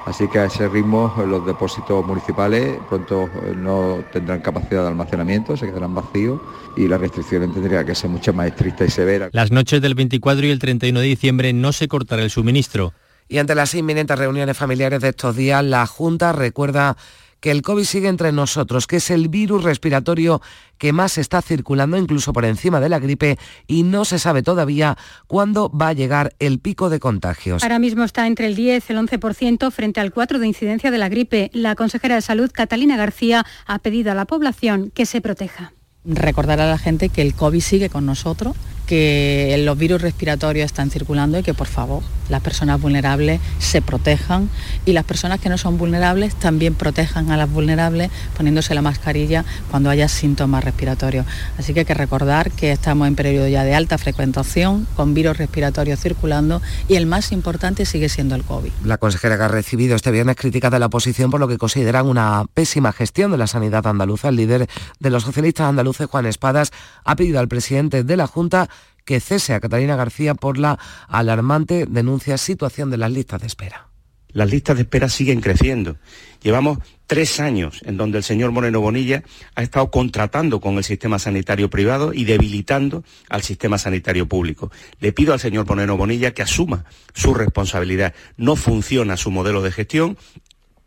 Así 0.06 0.28
que 0.28 0.40
a 0.40 0.46
ese 0.46 0.68
ritmo 0.68 1.14
los 1.26 1.46
depósitos 1.46 2.06
municipales 2.06 2.78
pronto 2.90 3.24
eh, 3.24 3.54
no 3.56 4.04
tendrán 4.12 4.42
capacidad 4.42 4.82
de 4.82 4.90
almacenamiento, 4.90 5.56
se 5.56 5.68
quedarán 5.68 5.96
vacíos 5.96 6.42
y 6.76 6.88
las 6.88 7.00
restricciones 7.00 7.54
tendrían 7.54 7.86
que 7.86 7.96
ser 7.96 8.10
mucho 8.10 8.34
más 8.34 8.48
estrictas 8.48 8.90
y 8.90 8.92
severas. 8.92 9.30
Las 9.32 9.52
noches 9.52 9.82
del 9.82 9.96
24 9.96 10.46
y 10.46 10.50
el 10.50 10.60
31 10.60 11.00
de 11.00 11.06
diciembre 11.06 11.54
no 11.54 11.72
se 11.72 11.88
cortará 11.88 12.22
el 12.22 12.30
suministro. 12.30 12.94
Y 13.30 13.38
ante 13.38 13.56
las 13.56 13.74
inminentes 13.74 14.20
reuniones 14.20 14.58
familiares 14.58 15.00
de 15.00 15.10
estos 15.10 15.36
días, 15.38 15.64
la 15.64 15.88
Junta 15.88 16.34
recuerda 16.34 16.98
que 17.44 17.52
el 17.52 17.62
COVID 17.62 17.84
sigue 17.84 18.08
entre 18.08 18.32
nosotros, 18.32 18.88
que 18.88 18.96
es 18.96 19.12
el 19.12 19.28
virus 19.28 19.64
respiratorio 19.64 20.42
que 20.78 20.94
más 20.94 21.18
está 21.18 21.42
circulando 21.42 21.98
incluso 21.98 22.32
por 22.32 22.46
encima 22.46 22.80
de 22.80 22.88
la 22.88 23.00
gripe 23.00 23.38
y 23.68 23.84
no 23.84 24.06
se 24.06 24.18
sabe 24.18 24.44
todavía 24.44 24.98
cuándo 25.28 25.70
va 25.70 25.90
a 25.90 25.94
llegar 25.94 26.34
el 26.40 26.60
pico 26.60 26.90
de 26.90 27.02
contagios. 27.02 27.62
Ahora 27.62 27.80
mismo 27.80 28.06
está 28.06 28.28
entre 28.28 28.48
el 28.48 28.56
10 28.56 28.90
y 28.90 28.94
el 28.94 29.00
11% 29.00 29.72
frente 29.72 30.00
al 30.00 30.14
4 30.14 30.40
de 30.40 30.48
incidencia 30.48 30.90
de 30.90 30.98
la 30.98 31.10
gripe. 31.10 31.52
La 31.52 31.76
consejera 31.76 32.16
de 32.16 32.22
Salud, 32.22 32.50
Catalina 32.50 32.96
García, 32.96 33.46
ha 33.66 33.80
pedido 33.80 34.14
a 34.14 34.16
la 34.16 34.24
población 34.24 34.90
que 34.92 35.06
se 35.06 35.20
proteja. 35.20 35.74
Recordar 36.06 36.62
a 36.62 36.70
la 36.70 36.78
gente 36.78 37.10
que 37.10 37.22
el 37.22 37.34
COVID 37.34 37.60
sigue 37.60 37.90
con 37.90 38.06
nosotros 38.06 38.56
que 38.86 39.56
los 39.60 39.78
virus 39.78 40.02
respiratorios 40.02 40.66
están 40.66 40.90
circulando 40.90 41.40
y 41.40 41.44
que 41.44 41.54
por 41.54 41.68
favor 41.68 42.04
las 42.30 42.42
personas 42.42 42.82
vulnerables 42.82 43.42
se 43.60 43.82
protejan 43.82 44.50
y 44.86 44.94
las 44.94 45.04
personas 45.04 45.40
que 45.40 45.50
no 45.50 45.58
son 45.58 45.78
vulnerables 45.78 46.36
también 46.36 46.74
protejan 46.74 47.32
a 47.32 47.38
las 47.38 47.50
vulnerables 47.50 48.12
poniéndose 48.36 48.74
la 48.74 48.82
mascarilla 48.82 49.46
cuando 49.70 49.90
haya 49.90 50.08
síntomas 50.08 50.64
respiratorios. 50.64 51.26
Así 51.58 51.74
que 51.74 51.82
hay 51.82 51.86
que 51.86 51.94
recordar 51.94 52.52
que 52.52 52.72
estamos 52.72 53.08
en 53.08 53.16
periodo 53.16 53.48
ya 53.48 53.64
de 53.64 53.76
alta 53.76 53.98
frecuentación 53.98 54.88
con 54.96 55.14
virus 55.14 55.38
respiratorios 55.38 56.00
circulando 56.00 56.62
y 56.88 56.96
el 56.96 57.06
más 57.06 57.32
importante 57.32 57.86
sigue 57.86 58.10
siendo 58.10 58.36
el 58.36 58.44
COVID. 58.44 58.72
La 58.84 58.98
consejera 58.98 59.38
que 59.38 59.44
ha 59.44 59.48
recibido 59.48 59.96
este 59.96 60.12
viernes 60.12 60.36
críticas 60.36 60.72
de 60.72 60.80
la 60.80 60.88
oposición 60.88 61.30
por 61.30 61.40
lo 61.40 61.48
que 61.48 61.58
consideran 61.58 62.08
una 62.08 62.46
pésima 62.54 62.92
gestión 62.92 63.32
de 63.32 63.38
la 63.38 63.48
sanidad 63.48 63.86
andaluza. 63.88 64.30
El 64.30 64.38
líder 64.38 64.68
de 65.00 65.10
los 65.10 65.24
socialistas 65.24 65.68
andaluces, 65.68 66.08
Juan 66.08 66.26
Espadas, 66.26 66.72
ha 67.04 67.16
pedido 67.16 67.40
al 67.40 67.48
presidente 67.48 68.04
de 68.04 68.18
la 68.18 68.28
Junta 68.28 68.70
que 69.06 69.20
cese 69.20 69.54
a 69.54 69.60
Catalina 69.60 69.96
García 69.96 70.36
por 70.36 70.58
la 70.58 70.80
alarmante 71.08 71.86
denuncia 71.88 72.38
situación 72.38 72.90
de 72.90 72.98
las 72.98 73.12
listas 73.12 73.42
de 73.42 73.48
espera. 73.48 73.88
Las 74.34 74.50
listas 74.50 74.76
de 74.76 74.82
espera 74.82 75.10
siguen 75.10 75.42
creciendo. 75.42 75.98
Llevamos 76.42 76.80
tres 77.06 77.40
años 77.40 77.82
en 77.86 77.98
donde 77.98 78.18
el 78.18 78.24
señor 78.24 78.52
Moreno 78.52 78.82
Bonilla 78.82 79.24
ha 79.54 79.62
estado 79.62 79.92
contratando 79.92 80.60
con 80.60 80.78
el 80.78 80.84
sistema 80.84 81.20
sanitario 81.20 81.70
privado 81.70 82.14
y 82.14 82.26
debilitando 82.26 83.04
al 83.30 83.44
sistema 83.44 83.78
sanitario 83.78 84.28
público. 84.28 84.72
Le 85.00 85.14
pido 85.14 85.34
al 85.34 85.40
señor 85.40 85.68
Moreno 85.68 85.98
Bonilla 85.98 86.34
que 86.34 86.42
asuma 86.42 86.86
su 87.14 87.36
responsabilidad. 87.36 88.16
No 88.36 88.56
funciona 88.56 89.18
su 89.18 89.30
modelo 89.30 89.62
de 89.62 89.72
gestión, 89.72 90.18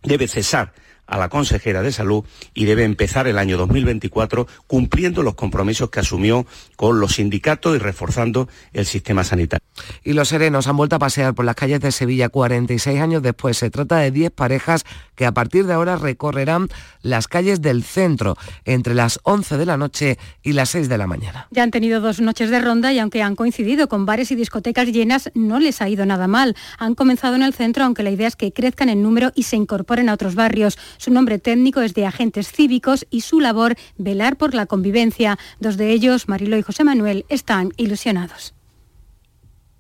debe 0.02 0.26
cesar 0.26 0.72
a 1.06 1.18
la 1.18 1.28
consejera 1.28 1.82
de 1.82 1.92
salud 1.92 2.24
y 2.54 2.64
debe 2.64 2.84
empezar 2.84 3.26
el 3.26 3.38
año 3.38 3.56
2024 3.56 4.46
cumpliendo 4.66 5.22
los 5.22 5.34
compromisos 5.34 5.90
que 5.90 6.00
asumió 6.00 6.46
con 6.76 7.00
los 7.00 7.14
sindicatos 7.14 7.76
y 7.76 7.78
reforzando 7.78 8.48
el 8.72 8.86
sistema 8.86 9.24
sanitario. 9.24 9.64
Y 10.02 10.12
los 10.12 10.28
serenos 10.28 10.66
han 10.68 10.76
vuelto 10.76 10.96
a 10.96 10.98
pasear 10.98 11.34
por 11.34 11.44
las 11.44 11.54
calles 11.54 11.80
de 11.80 11.92
Sevilla 11.92 12.28
46 12.28 13.00
años 13.00 13.22
después. 13.22 13.58
Se 13.58 13.70
trata 13.70 13.98
de 13.98 14.10
10 14.10 14.30
parejas 14.30 14.84
que 15.14 15.26
a 15.26 15.32
partir 15.32 15.66
de 15.66 15.74
ahora 15.74 15.96
recorrerán 15.96 16.68
las 17.02 17.28
calles 17.28 17.60
del 17.60 17.82
centro 17.84 18.36
entre 18.64 18.94
las 18.94 19.20
11 19.22 19.56
de 19.58 19.66
la 19.66 19.76
noche 19.76 20.18
y 20.42 20.52
las 20.52 20.70
6 20.70 20.88
de 20.88 20.98
la 20.98 21.06
mañana. 21.06 21.48
Ya 21.50 21.62
han 21.62 21.70
tenido 21.70 22.00
dos 22.00 22.20
noches 22.20 22.50
de 22.50 22.60
ronda 22.60 22.92
y 22.92 22.98
aunque 22.98 23.22
han 23.22 23.36
coincidido 23.36 23.88
con 23.88 24.06
bares 24.06 24.30
y 24.30 24.34
discotecas 24.34 24.88
llenas, 24.88 25.30
no 25.34 25.58
les 25.58 25.82
ha 25.82 25.88
ido 25.88 26.06
nada 26.06 26.28
mal. 26.28 26.56
Han 26.78 26.94
comenzado 26.94 27.36
en 27.36 27.42
el 27.42 27.54
centro, 27.54 27.84
aunque 27.84 28.02
la 28.02 28.10
idea 28.10 28.28
es 28.28 28.36
que 28.36 28.52
crezcan 28.52 28.88
en 28.88 29.02
número 29.02 29.32
y 29.34 29.44
se 29.44 29.56
incorporen 29.56 30.08
a 30.08 30.14
otros 30.14 30.34
barrios. 30.34 30.78
Su 30.98 31.10
nombre 31.10 31.38
técnico 31.38 31.80
es 31.80 31.94
de 31.94 32.06
agentes 32.06 32.50
cívicos 32.50 33.06
y 33.10 33.22
su 33.22 33.40
labor 33.40 33.76
velar 33.98 34.36
por 34.36 34.54
la 34.54 34.66
convivencia. 34.66 35.38
Dos 35.60 35.76
de 35.76 35.92
ellos, 35.92 36.28
Marilo 36.28 36.56
y 36.56 36.62
José 36.62 36.84
Manuel, 36.84 37.24
están 37.28 37.72
ilusionados. 37.76 38.54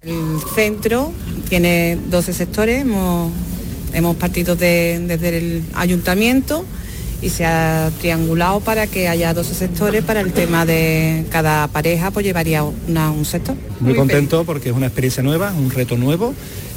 El 0.02 0.38
centro 0.54 1.12
tiene 1.48 1.98
12 2.10 2.32
sectores, 2.32 2.82
hemos, 2.82 4.16
partido 4.16 4.54
desde 4.54 5.38
el 5.38 5.64
ayuntamiento 5.74 6.64
y 7.22 7.30
se 7.30 7.44
ha 7.44 7.90
triangulado 8.00 8.60
para 8.60 8.86
que 8.86 9.08
haya 9.08 9.32
12 9.32 9.54
sectores 9.54 10.04
para 10.04 10.20
el 10.20 10.32
tema 10.32 10.66
de 10.66 11.24
cada 11.30 11.66
pareja, 11.68 12.10
pues 12.10 12.24
llevaría 12.24 12.62
un 12.62 13.24
sector. 13.24 13.56
Muy, 13.80 13.94
contento 13.94 14.44
porque 14.44 14.68
es 14.68 14.76
una 14.76 14.86
experiencia 14.86 15.22
nueva, 15.22 15.52
un 15.52 15.70
reto 15.70 15.96
nuevo 15.96 16.34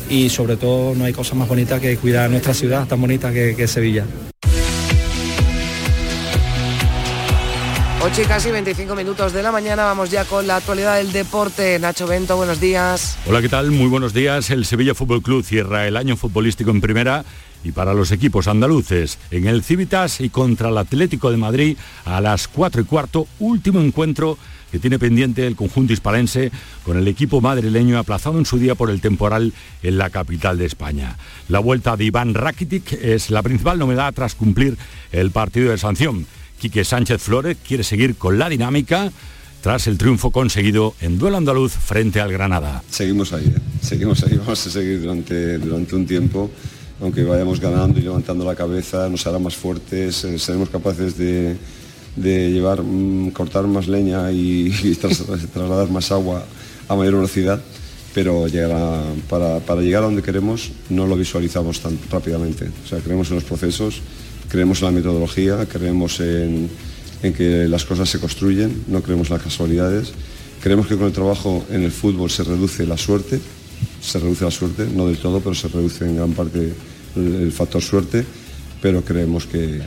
y 0.09 0.29
sobre 0.29 0.57
todo 0.57 0.95
no 0.95 1.05
hay 1.05 1.13
cosa 1.13 1.35
más 1.35 1.47
bonita 1.47 1.79
que 1.79 1.95
cuidar 1.97 2.29
nuestra 2.29 2.53
ciudad 2.53 2.87
tan 2.87 2.99
bonita 2.99 3.31
que, 3.31 3.55
que 3.55 3.67
Sevilla. 3.67 4.05
8 8.01 8.21
y 8.21 8.25
casi 8.25 8.49
25 8.49 8.95
minutos 8.95 9.33
de 9.33 9.43
la 9.43 9.51
mañana, 9.51 9.83
vamos 9.83 10.09
ya 10.09 10.23
con 10.23 10.47
la 10.47 10.55
actualidad 10.55 10.97
del 10.97 11.11
deporte. 11.11 11.77
Nacho 11.79 12.07
Bento, 12.07 12.37
buenos 12.37 12.61
días. 12.61 13.17
Hola, 13.27 13.41
¿qué 13.41 13.49
tal? 13.49 13.71
Muy 13.71 13.87
buenos 13.87 14.13
días. 14.13 14.49
El 14.51 14.65
Sevilla 14.65 14.95
Fútbol 14.95 15.21
Club 15.21 15.43
cierra 15.43 15.85
el 15.85 15.97
año 15.97 16.15
futbolístico 16.15 16.71
en 16.71 16.79
primera 16.79 17.25
y 17.63 17.73
para 17.73 17.93
los 17.93 18.11
equipos 18.11 18.47
andaluces. 18.47 19.19
En 19.31 19.47
el 19.47 19.63
Civitas 19.63 20.21
y 20.21 20.29
contra 20.29 20.69
el 20.69 20.77
Atlético 20.77 21.29
de 21.29 21.37
Madrid 21.37 21.77
a 22.05 22.21
las 22.21 22.47
4 22.47 22.81
y 22.81 22.85
cuarto, 22.85 23.27
último 23.39 23.81
encuentro 23.81 24.37
que 24.71 24.79
tiene 24.79 24.99
pendiente 24.99 25.45
el 25.45 25.55
conjunto 25.55 25.93
hispalense 25.93 26.51
con 26.83 26.97
el 26.97 27.07
equipo 27.07 27.41
madrileño 27.41 27.97
aplazado 27.97 28.37
en 28.37 28.45
su 28.45 28.57
día 28.57 28.75
por 28.75 28.89
el 28.89 29.01
temporal 29.01 29.53
en 29.83 29.97
la 29.97 30.09
capital 30.09 30.57
de 30.57 30.65
España. 30.65 31.17
La 31.47 31.59
vuelta 31.59 31.97
de 31.97 32.05
Iván 32.05 32.33
Rakitic 32.33 32.93
es 32.93 33.29
la 33.29 33.43
principal 33.43 33.79
novedad 33.79 34.13
tras 34.13 34.35
cumplir 34.35 34.77
el 35.11 35.31
partido 35.31 35.71
de 35.71 35.77
sanción. 35.77 36.25
Quique 36.59 36.83
Sánchez 36.83 37.21
Flores 37.21 37.57
quiere 37.65 37.83
seguir 37.83 38.15
con 38.15 38.37
la 38.37 38.49
dinámica 38.49 39.11
tras 39.61 39.87
el 39.87 39.97
triunfo 39.97 40.31
conseguido 40.31 40.95
en 41.01 41.17
duelo 41.17 41.37
andaluz 41.37 41.73
frente 41.73 42.21
al 42.21 42.31
Granada. 42.31 42.83
Seguimos 42.89 43.33
ahí, 43.33 43.45
¿eh? 43.45 43.59
seguimos 43.81 44.23
ahí, 44.23 44.37
vamos 44.37 44.65
a 44.65 44.69
seguir 44.69 45.01
durante, 45.01 45.57
durante 45.57 45.95
un 45.95 46.05
tiempo 46.05 46.49
aunque 47.01 47.23
vayamos 47.23 47.59
ganando 47.59 47.99
y 47.99 48.03
levantando 48.03 48.45
la 48.45 48.55
cabeza, 48.55 49.09
nos 49.09 49.25
hará 49.25 49.39
más 49.39 49.55
fuertes, 49.55 50.23
eh, 50.25 50.37
seremos 50.37 50.69
capaces 50.69 51.17
de, 51.17 51.55
de 52.15 52.51
llevar, 52.51 52.83
mm, 52.83 53.31
cortar 53.31 53.67
más 53.67 53.87
leña 53.87 54.31
y, 54.31 54.69
trasladar 55.53 55.89
más 55.89 56.11
agua 56.11 56.43
a 56.87 56.95
mayor 56.95 57.15
velocidad, 57.15 57.61
pero 58.13 58.47
para, 59.29 59.81
llegar 59.81 60.03
a 60.03 60.07
donde 60.07 60.23
queremos 60.23 60.71
no 60.89 61.05
lo 61.05 61.15
visualizamos 61.15 61.79
tan 61.79 61.97
rápidamente. 62.09 62.69
O 62.83 62.87
sea, 62.87 62.99
creemos 62.99 63.29
en 63.29 63.35
los 63.35 63.43
procesos, 63.43 64.01
creemos 64.49 64.79
en 64.79 64.85
la 64.85 64.91
metodología, 64.91 65.65
creemos 65.67 66.19
en, 66.19 66.69
que 67.21 67.67
las 67.67 67.85
cosas 67.85 68.09
se 68.09 68.19
construyen, 68.19 68.83
no 68.87 69.01
creemos 69.01 69.29
en 69.29 69.35
las 69.35 69.43
casualidades. 69.43 70.13
Creemos 70.61 70.87
que 70.87 70.97
con 70.97 71.07
el 71.07 71.13
trabajo 71.13 71.63
en 71.69 71.83
el 71.83 71.91
fútbol 71.91 72.29
se 72.29 72.43
reduce 72.43 72.85
la 72.85 72.97
suerte, 72.97 73.39
se 74.01 74.19
reduce 74.19 74.43
la 74.43 74.51
suerte, 74.51 74.87
no 74.93 75.07
del 75.07 75.17
todo, 75.17 75.39
pero 75.39 75.55
se 75.55 75.67
reduce 75.69 76.05
en 76.05 76.17
gran 76.17 76.33
parte 76.33 76.73
el 77.15 77.51
factor 77.51 77.81
suerte, 77.81 78.25
pero 78.81 79.03
creemos 79.03 79.45
que, 79.45 79.79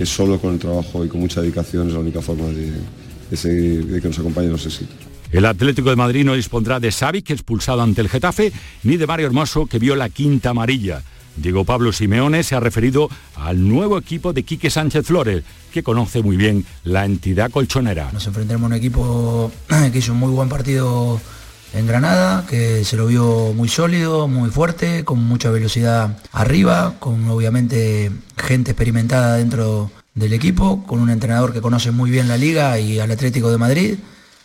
que 0.00 0.06
solo 0.06 0.40
con 0.40 0.54
el 0.54 0.58
trabajo 0.58 1.04
y 1.04 1.08
con 1.08 1.20
mucha 1.20 1.42
dedicación 1.42 1.88
es 1.88 1.92
la 1.92 2.00
única 2.00 2.22
forma 2.22 2.46
de, 2.46 4.00
que 4.00 4.08
nos 4.08 4.18
acompañen 4.18 4.50
los 4.50 4.64
éxitos. 4.64 4.96
El 5.30 5.44
Atlético 5.44 5.90
de 5.90 5.96
Madrid 5.96 6.24
no 6.24 6.32
dispondrá 6.32 6.80
de 6.80 6.90
Xavi, 6.90 7.20
que 7.20 7.34
expulsado 7.34 7.82
ante 7.82 8.00
el 8.00 8.08
Getafe, 8.08 8.50
ni 8.82 8.96
de 8.96 9.06
Mario 9.06 9.26
Hermoso, 9.26 9.66
que 9.66 9.78
vio 9.78 9.94
la 9.96 10.08
quinta 10.08 10.50
amarilla. 10.50 11.02
Diego 11.36 11.66
Pablo 11.66 11.92
Simeone 11.92 12.42
se 12.44 12.54
ha 12.54 12.60
referido 12.60 13.10
al 13.36 13.68
nuevo 13.68 13.98
equipo 13.98 14.32
de 14.32 14.42
Quique 14.42 14.70
Sánchez 14.70 15.04
Flores, 15.04 15.44
que 15.70 15.82
conoce 15.82 16.22
muy 16.22 16.38
bien 16.38 16.64
la 16.82 17.04
entidad 17.04 17.50
colchonera. 17.50 18.10
Nos 18.10 18.26
enfrentaremos 18.26 18.64
a 18.64 18.74
un 18.74 18.78
equipo 18.78 19.52
que 19.92 19.98
hizo 19.98 20.12
un 20.12 20.18
muy 20.18 20.32
buen 20.32 20.48
partido 20.48 21.20
en 21.72 21.86
Granada, 21.86 22.46
que 22.48 22.84
se 22.84 22.96
lo 22.96 23.06
vio 23.06 23.52
muy 23.54 23.68
sólido, 23.68 24.28
muy 24.28 24.50
fuerte, 24.50 25.04
con 25.04 25.22
mucha 25.22 25.50
velocidad 25.50 26.18
arriba, 26.32 26.94
con 26.98 27.28
obviamente 27.28 28.10
gente 28.36 28.72
experimentada 28.72 29.36
dentro 29.36 29.90
del 30.14 30.32
equipo, 30.32 30.84
con 30.86 31.00
un 31.00 31.10
entrenador 31.10 31.52
que 31.52 31.60
conoce 31.60 31.90
muy 31.90 32.10
bien 32.10 32.28
la 32.28 32.36
liga 32.36 32.78
y 32.78 32.98
al 32.98 33.10
Atlético 33.10 33.50
de 33.50 33.58
Madrid. 33.58 33.98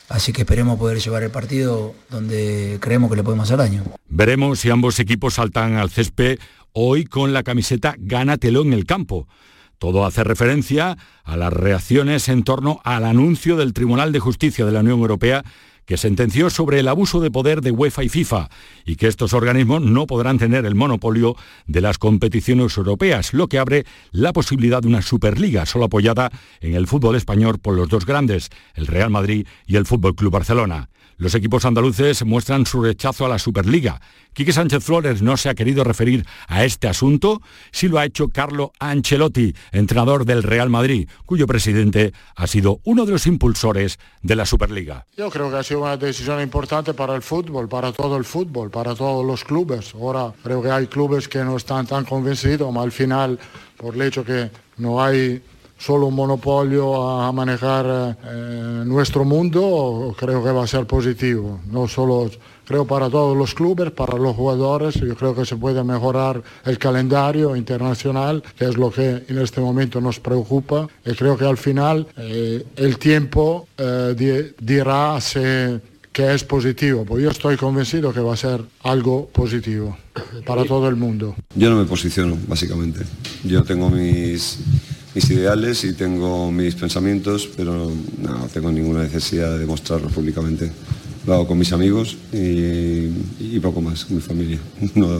Así 0.08 0.32
que 0.34 0.44
esperemos 0.44 0.78
poder 0.78 1.00
llevar 1.00 1.24
el 1.24 1.32
partido 1.32 1.96
donde 2.12 2.78
creemos 2.80 3.10
que 3.10 3.16
le 3.16 3.24
podemos 3.24 3.46
hacer 3.46 3.58
daño. 3.58 3.84
Veremos 4.08 4.60
si 4.60 4.70
ambos 4.70 5.00
equipos 5.00 5.36
saltan 5.36 5.78
al 5.78 5.90
césped 5.90 6.38
hoy 6.74 7.06
con 7.06 7.34
la 7.34 7.42
camiseta 7.42 7.96
Gánatelo 7.98 8.62
en 8.62 8.74
el 8.74 8.86
campo. 8.86 9.28
Todo 9.80 10.06
hace 10.06 10.24
referencia 10.24 10.98
a 11.24 11.38
las 11.38 11.52
reacciones 11.52 12.30
en 12.30 12.44
torno 12.44 12.80
al 12.84 13.04
anuncio 13.04 13.58
del 13.58 13.74
Tribunal 13.74 14.12
de 14.12 14.20
Justicia 14.20 14.66
de 14.66 14.72
la 14.72 14.82
Unión 14.82 15.00
Europea 15.00 15.44
que 15.86 15.98
sentenció 15.98 16.50
sobre 16.50 16.80
el 16.80 16.88
abuso 16.88 17.20
de 17.20 17.32
poder 17.32 17.62
de 17.62 17.72
UEFA 17.72 18.04
y 18.04 18.10
FIFA 18.10 18.50
y 18.86 18.96
que 18.96 19.08
estos 19.08 19.34
organismos 19.34 19.82
no 19.82 20.08
podrán 20.08 20.38
tener 20.38 20.66
el 20.66 20.76
monopolio 20.76 21.36
de 21.68 21.82
las 21.82 21.98
competiciones 21.98 22.78
europeas, 22.78 23.34
lo 23.34 23.48
que 23.48 23.60
abre 23.60 23.86
la 24.12 24.34
posibilidad 24.34 24.82
de 24.82 24.88
una 24.88 25.02
Superliga 25.02 25.66
solo 25.66 25.86
apoyada 25.86 26.32
en 26.62 26.76
el 26.76 26.88
fútbol 26.88 27.16
español 27.16 27.60
por 27.60 27.76
los 27.76 27.90
dos 27.90 28.06
grandes, 28.06 28.50
el 28.74 28.88
Real 28.88 29.10
Madrid 29.10 29.48
y 29.68 29.76
el 29.76 29.86
Fútbol 29.86 30.16
Club 30.16 30.34
Barcelona. 30.34 30.90
Los 31.18 31.34
equipos 31.34 31.64
andaluces 31.64 32.26
muestran 32.26 32.66
su 32.66 32.82
rechazo 32.82 33.26
a 33.26 33.30
la 33.30 33.40
Superliga. 33.40 34.02
Quique 34.34 34.52
Sánchez 34.52 34.84
Flores 34.84 35.22
no 35.22 35.38
se 35.38 35.48
ha 35.48 35.56
querido 35.56 35.86
referir 35.86 36.26
a 36.48 36.66
este 36.66 36.90
asunto, 36.90 37.42
sí 37.72 37.88
lo 37.88 38.00
ha 38.00 38.06
hecho 38.06 38.28
Carlo 38.28 38.74
Ancelotti, 38.80 39.56
entrenador 39.72 40.26
del 40.26 40.44
Real 40.44 40.70
Madrid, 40.70 41.08
cuyo 41.26 41.48
presidente 41.48 42.12
ha 42.36 42.48
sido 42.48 42.82
uno 42.84 43.06
de 43.06 43.14
los 43.14 43.28
impulsores 43.28 43.98
de 44.22 44.36
la 44.36 44.46
Superliga. 44.46 45.06
Yo 45.16 45.30
creo 45.30 45.50
que 45.50 45.56
ha 45.56 45.64
sido 45.64 45.84
una 45.84 45.96
decisión 45.96 46.42
importante 46.42 46.94
para 46.94 47.16
el 47.16 47.22
fútbol, 47.22 47.70
para 47.70 47.94
todo 47.94 48.18
el 48.18 48.26
fútbol, 48.26 48.70
para 48.70 48.94
todos 48.94 49.26
los 49.26 49.46
clubes. 49.46 49.96
Ahora 49.96 50.34
creo 50.44 50.62
que 50.62 50.70
hay 50.70 50.88
clubes 50.88 51.30
que 51.30 51.40
no 51.46 51.56
están 51.56 51.88
tan 51.88 52.04
convencidos, 52.04 52.68
pero 52.68 52.82
al 52.82 52.92
final, 52.92 53.40
por 53.78 53.96
el 53.96 54.02
hecho 54.02 54.26
que 54.26 54.50
no 54.78 55.02
hay 55.02 55.42
solo 55.78 56.08
un 56.08 56.16
monopolio 56.16 57.10
a 57.22 57.32
manejar 57.32 58.18
eh, 58.24 58.84
nuestro 58.86 59.26
mundo, 59.26 60.16
creo 60.18 60.44
que 60.44 60.52
va 60.52 60.64
a 60.64 60.68
ser 60.68 60.86
positivo. 60.86 61.60
No 61.70 61.88
solo 61.88 62.30
creo 62.66 62.86
para 62.86 63.10
todos 63.10 63.38
los 63.38 63.54
clubes, 63.54 63.92
para 63.92 64.18
los 64.18 64.36
jugadores, 64.36 64.96
yo 64.96 65.16
creo 65.16 65.36
que 65.36 65.46
se 65.46 65.56
puede 65.56 65.84
mejorar 65.84 66.42
el 66.66 66.78
calendario 66.78 67.56
internacional, 67.56 68.44
que 68.58 68.66
es 68.66 68.78
lo 68.78 68.92
que 68.92 69.24
en 69.28 69.38
este 69.38 69.62
momento 69.62 70.02
nos 70.02 70.20
preocupa. 70.20 70.88
Y 71.06 71.12
creo 71.14 71.38
que 71.38 71.46
al 71.46 71.58
final 71.58 72.08
eh, 72.18 72.66
el 72.76 72.98
tiempo 72.98 73.68
eh, 73.78 74.54
dirá 74.60 75.20
que 76.16 76.34
es 76.34 76.46
positivo, 76.46 77.04
pues 77.04 77.22
yo 77.22 77.30
estoy 77.30 77.58
convencido 77.58 78.14
que 78.14 78.22
va 78.22 78.34
a 78.34 78.38
ser 78.38 78.62
algo 78.84 79.28
positivo 79.28 79.98
para 80.46 80.64
todo 80.64 80.88
el 80.88 80.96
mundo. 80.96 81.36
Yo 81.56 81.70
no 81.70 81.76
me 81.76 81.84
posiciono, 81.84 82.38
básicamente. 82.48 83.02
Yo 83.44 83.64
tengo 83.64 83.90
mis 83.90 84.60
mis 85.16 85.30
ideales 85.30 85.84
y 85.86 85.94
tengo 85.94 86.52
mis 86.52 86.76
pensamientos, 86.76 87.50
pero 87.56 87.90
no 88.18 88.48
tengo 88.54 88.72
ninguna 88.72 89.04
necesidad 89.04 89.58
de 89.58 89.66
mostrarlos 89.66 90.12
públicamente. 90.12 90.72
Lo 91.26 91.34
hago 91.34 91.48
con 91.48 91.58
mis 91.58 91.72
amigos 91.72 92.18
y, 92.32 93.60
poco 93.62 93.82
más, 93.82 94.06
con 94.06 94.18
mi 94.18 94.22
familia. 94.22 94.60
No, 94.96 95.20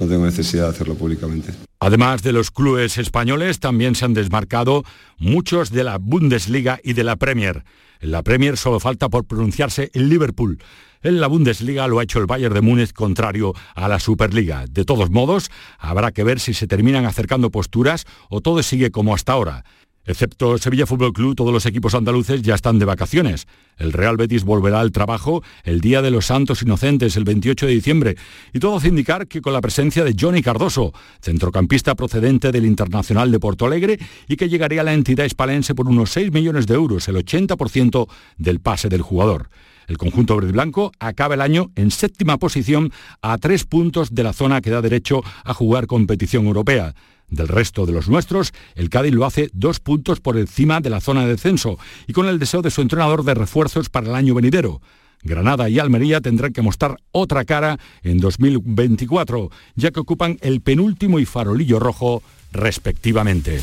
no 0.00 0.08
tengo 0.08 0.24
necesidad 0.24 0.64
de 0.64 0.70
hacerlo 0.70 0.94
públicamente. 0.94 1.52
Además 1.80 2.22
de 2.22 2.32
los 2.32 2.50
clubes 2.50 2.96
españoles, 2.96 3.60
también 3.60 3.94
se 3.94 4.04
han 4.04 4.14
desmarcado 4.14 4.84
muchos 5.18 5.70
de 5.70 5.84
la 5.84 5.98
Bundesliga 5.98 6.80
y 6.82 6.94
de 6.94 7.04
la 7.04 7.16
Premier. 7.16 7.64
En 8.00 8.10
la 8.10 8.22
Premier 8.22 8.56
solo 8.56 8.80
falta 8.80 9.08
por 9.08 9.24
pronunciarse 9.24 9.90
el 9.94 10.08
Liverpool. 10.08 10.58
En 11.04 11.20
la 11.20 11.26
Bundesliga 11.26 11.86
lo 11.86 11.98
ha 11.98 12.02
hecho 12.02 12.18
el 12.18 12.24
Bayern 12.24 12.54
de 12.54 12.62
Múnich 12.62 12.94
contrario 12.94 13.52
a 13.74 13.88
la 13.88 14.00
Superliga. 14.00 14.64
De 14.70 14.86
todos 14.86 15.10
modos, 15.10 15.50
habrá 15.78 16.12
que 16.12 16.24
ver 16.24 16.40
si 16.40 16.54
se 16.54 16.66
terminan 16.66 17.04
acercando 17.04 17.50
posturas 17.50 18.06
o 18.30 18.40
todo 18.40 18.62
sigue 18.62 18.90
como 18.90 19.14
hasta 19.14 19.34
ahora. 19.34 19.64
Excepto 20.06 20.56
Sevilla 20.56 20.86
Fútbol 20.86 21.12
Club, 21.12 21.36
todos 21.36 21.52
los 21.52 21.66
equipos 21.66 21.94
andaluces 21.94 22.40
ya 22.40 22.54
están 22.54 22.78
de 22.78 22.86
vacaciones. 22.86 23.46
El 23.76 23.92
Real 23.92 24.16
Betis 24.16 24.44
volverá 24.44 24.80
al 24.80 24.92
trabajo 24.92 25.42
el 25.62 25.82
Día 25.82 26.00
de 26.00 26.10
los 26.10 26.24
Santos 26.24 26.62
Inocentes, 26.62 27.18
el 27.18 27.24
28 27.24 27.66
de 27.66 27.72
diciembre, 27.72 28.16
y 28.54 28.58
todo 28.58 28.78
hace 28.78 28.88
indicar 28.88 29.28
que 29.28 29.42
con 29.42 29.52
la 29.52 29.60
presencia 29.60 30.04
de 30.04 30.16
Johnny 30.18 30.40
Cardoso, 30.40 30.94
centrocampista 31.20 31.94
procedente 31.94 32.50
del 32.50 32.64
Internacional 32.64 33.30
de 33.30 33.40
Porto 33.40 33.66
Alegre 33.66 33.98
y 34.26 34.36
que 34.36 34.48
llegaría 34.48 34.80
a 34.80 34.84
la 34.84 34.94
entidad 34.94 35.26
hispalense 35.26 35.74
por 35.74 35.86
unos 35.86 36.12
6 36.12 36.32
millones 36.32 36.66
de 36.66 36.74
euros, 36.74 37.06
el 37.08 37.16
80% 37.16 38.08
del 38.38 38.60
pase 38.60 38.88
del 38.88 39.02
jugador. 39.02 39.50
El 39.86 39.98
conjunto 39.98 40.36
verde 40.36 40.52
blanco 40.52 40.92
acaba 40.98 41.34
el 41.34 41.40
año 41.40 41.70
en 41.74 41.90
séptima 41.90 42.38
posición 42.38 42.92
a 43.22 43.38
tres 43.38 43.64
puntos 43.64 44.14
de 44.14 44.22
la 44.22 44.32
zona 44.32 44.60
que 44.60 44.70
da 44.70 44.82
derecho 44.82 45.22
a 45.44 45.54
jugar 45.54 45.86
competición 45.86 46.46
europea. 46.46 46.94
Del 47.28 47.48
resto 47.48 47.86
de 47.86 47.92
los 47.92 48.08
nuestros, 48.08 48.52
el 48.74 48.90
Cádiz 48.90 49.12
lo 49.12 49.24
hace 49.24 49.50
dos 49.52 49.80
puntos 49.80 50.20
por 50.20 50.36
encima 50.36 50.80
de 50.80 50.90
la 50.90 51.00
zona 51.00 51.22
de 51.22 51.32
descenso 51.32 51.78
y 52.06 52.12
con 52.12 52.26
el 52.26 52.38
deseo 52.38 52.62
de 52.62 52.70
su 52.70 52.80
entrenador 52.80 53.24
de 53.24 53.34
refuerzos 53.34 53.88
para 53.88 54.08
el 54.08 54.14
año 54.14 54.34
venidero. 54.34 54.80
Granada 55.22 55.68
y 55.70 55.78
Almería 55.78 56.20
tendrán 56.20 56.52
que 56.52 56.62
mostrar 56.62 56.98
otra 57.10 57.44
cara 57.44 57.78
en 58.02 58.18
2024, 58.18 59.50
ya 59.74 59.90
que 59.90 60.00
ocupan 60.00 60.38
el 60.42 60.60
penúltimo 60.60 61.18
y 61.18 61.24
farolillo 61.24 61.80
rojo 61.80 62.22
respectivamente. 62.52 63.60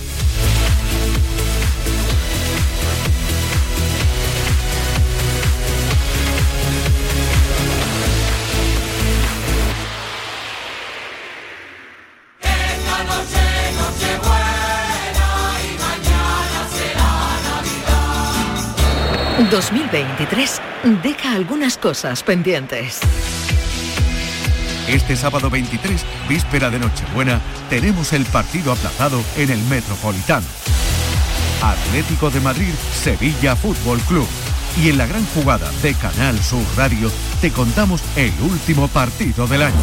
2023 19.49 20.61
deja 21.03 21.33
algunas 21.33 21.77
cosas 21.77 22.23
pendientes. 22.23 22.99
Este 24.87 25.15
sábado 25.15 25.49
23, 25.49 26.05
víspera 26.27 26.69
de 26.69 26.79
Nochebuena, 26.79 27.39
tenemos 27.69 28.13
el 28.13 28.25
partido 28.25 28.71
aplazado 28.71 29.23
en 29.37 29.49
el 29.49 29.59
Metropolitano. 29.63 30.45
Atlético 31.61 32.29
de 32.29 32.39
Madrid, 32.41 32.73
Sevilla 32.93 33.55
Fútbol 33.55 33.99
Club. 34.01 34.27
Y 34.77 34.89
en 34.89 34.97
la 34.97 35.05
gran 35.05 35.25
jugada 35.27 35.69
de 35.81 35.93
Canal 35.95 36.39
Sur 36.39 36.63
Radio 36.75 37.11
te 37.41 37.51
contamos 37.51 38.01
el 38.15 38.33
último 38.41 38.87
partido 38.87 39.47
del 39.47 39.63
año. 39.63 39.75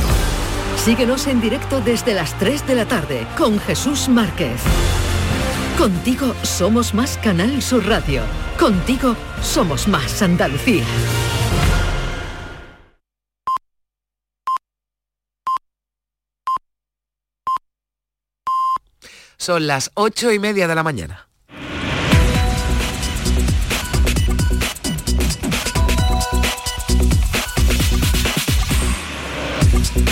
Síguenos 0.76 1.26
en 1.26 1.40
directo 1.40 1.80
desde 1.80 2.14
las 2.14 2.36
3 2.38 2.66
de 2.66 2.74
la 2.74 2.86
tarde 2.86 3.26
con 3.36 3.58
Jesús 3.60 4.08
Márquez. 4.08 4.60
Contigo 5.78 6.34
somos 6.42 6.92
más 6.92 7.16
Canal 7.18 7.62
Sur 7.62 7.86
Radio. 7.86 8.22
Contigo 8.58 9.14
somos 9.40 9.86
más 9.86 10.20
Andalucía. 10.22 10.84
Son 19.36 19.68
las 19.68 19.92
ocho 19.94 20.32
y 20.32 20.40
media 20.40 20.66
de 20.66 20.74
la 20.74 20.82
mañana. 20.82 21.28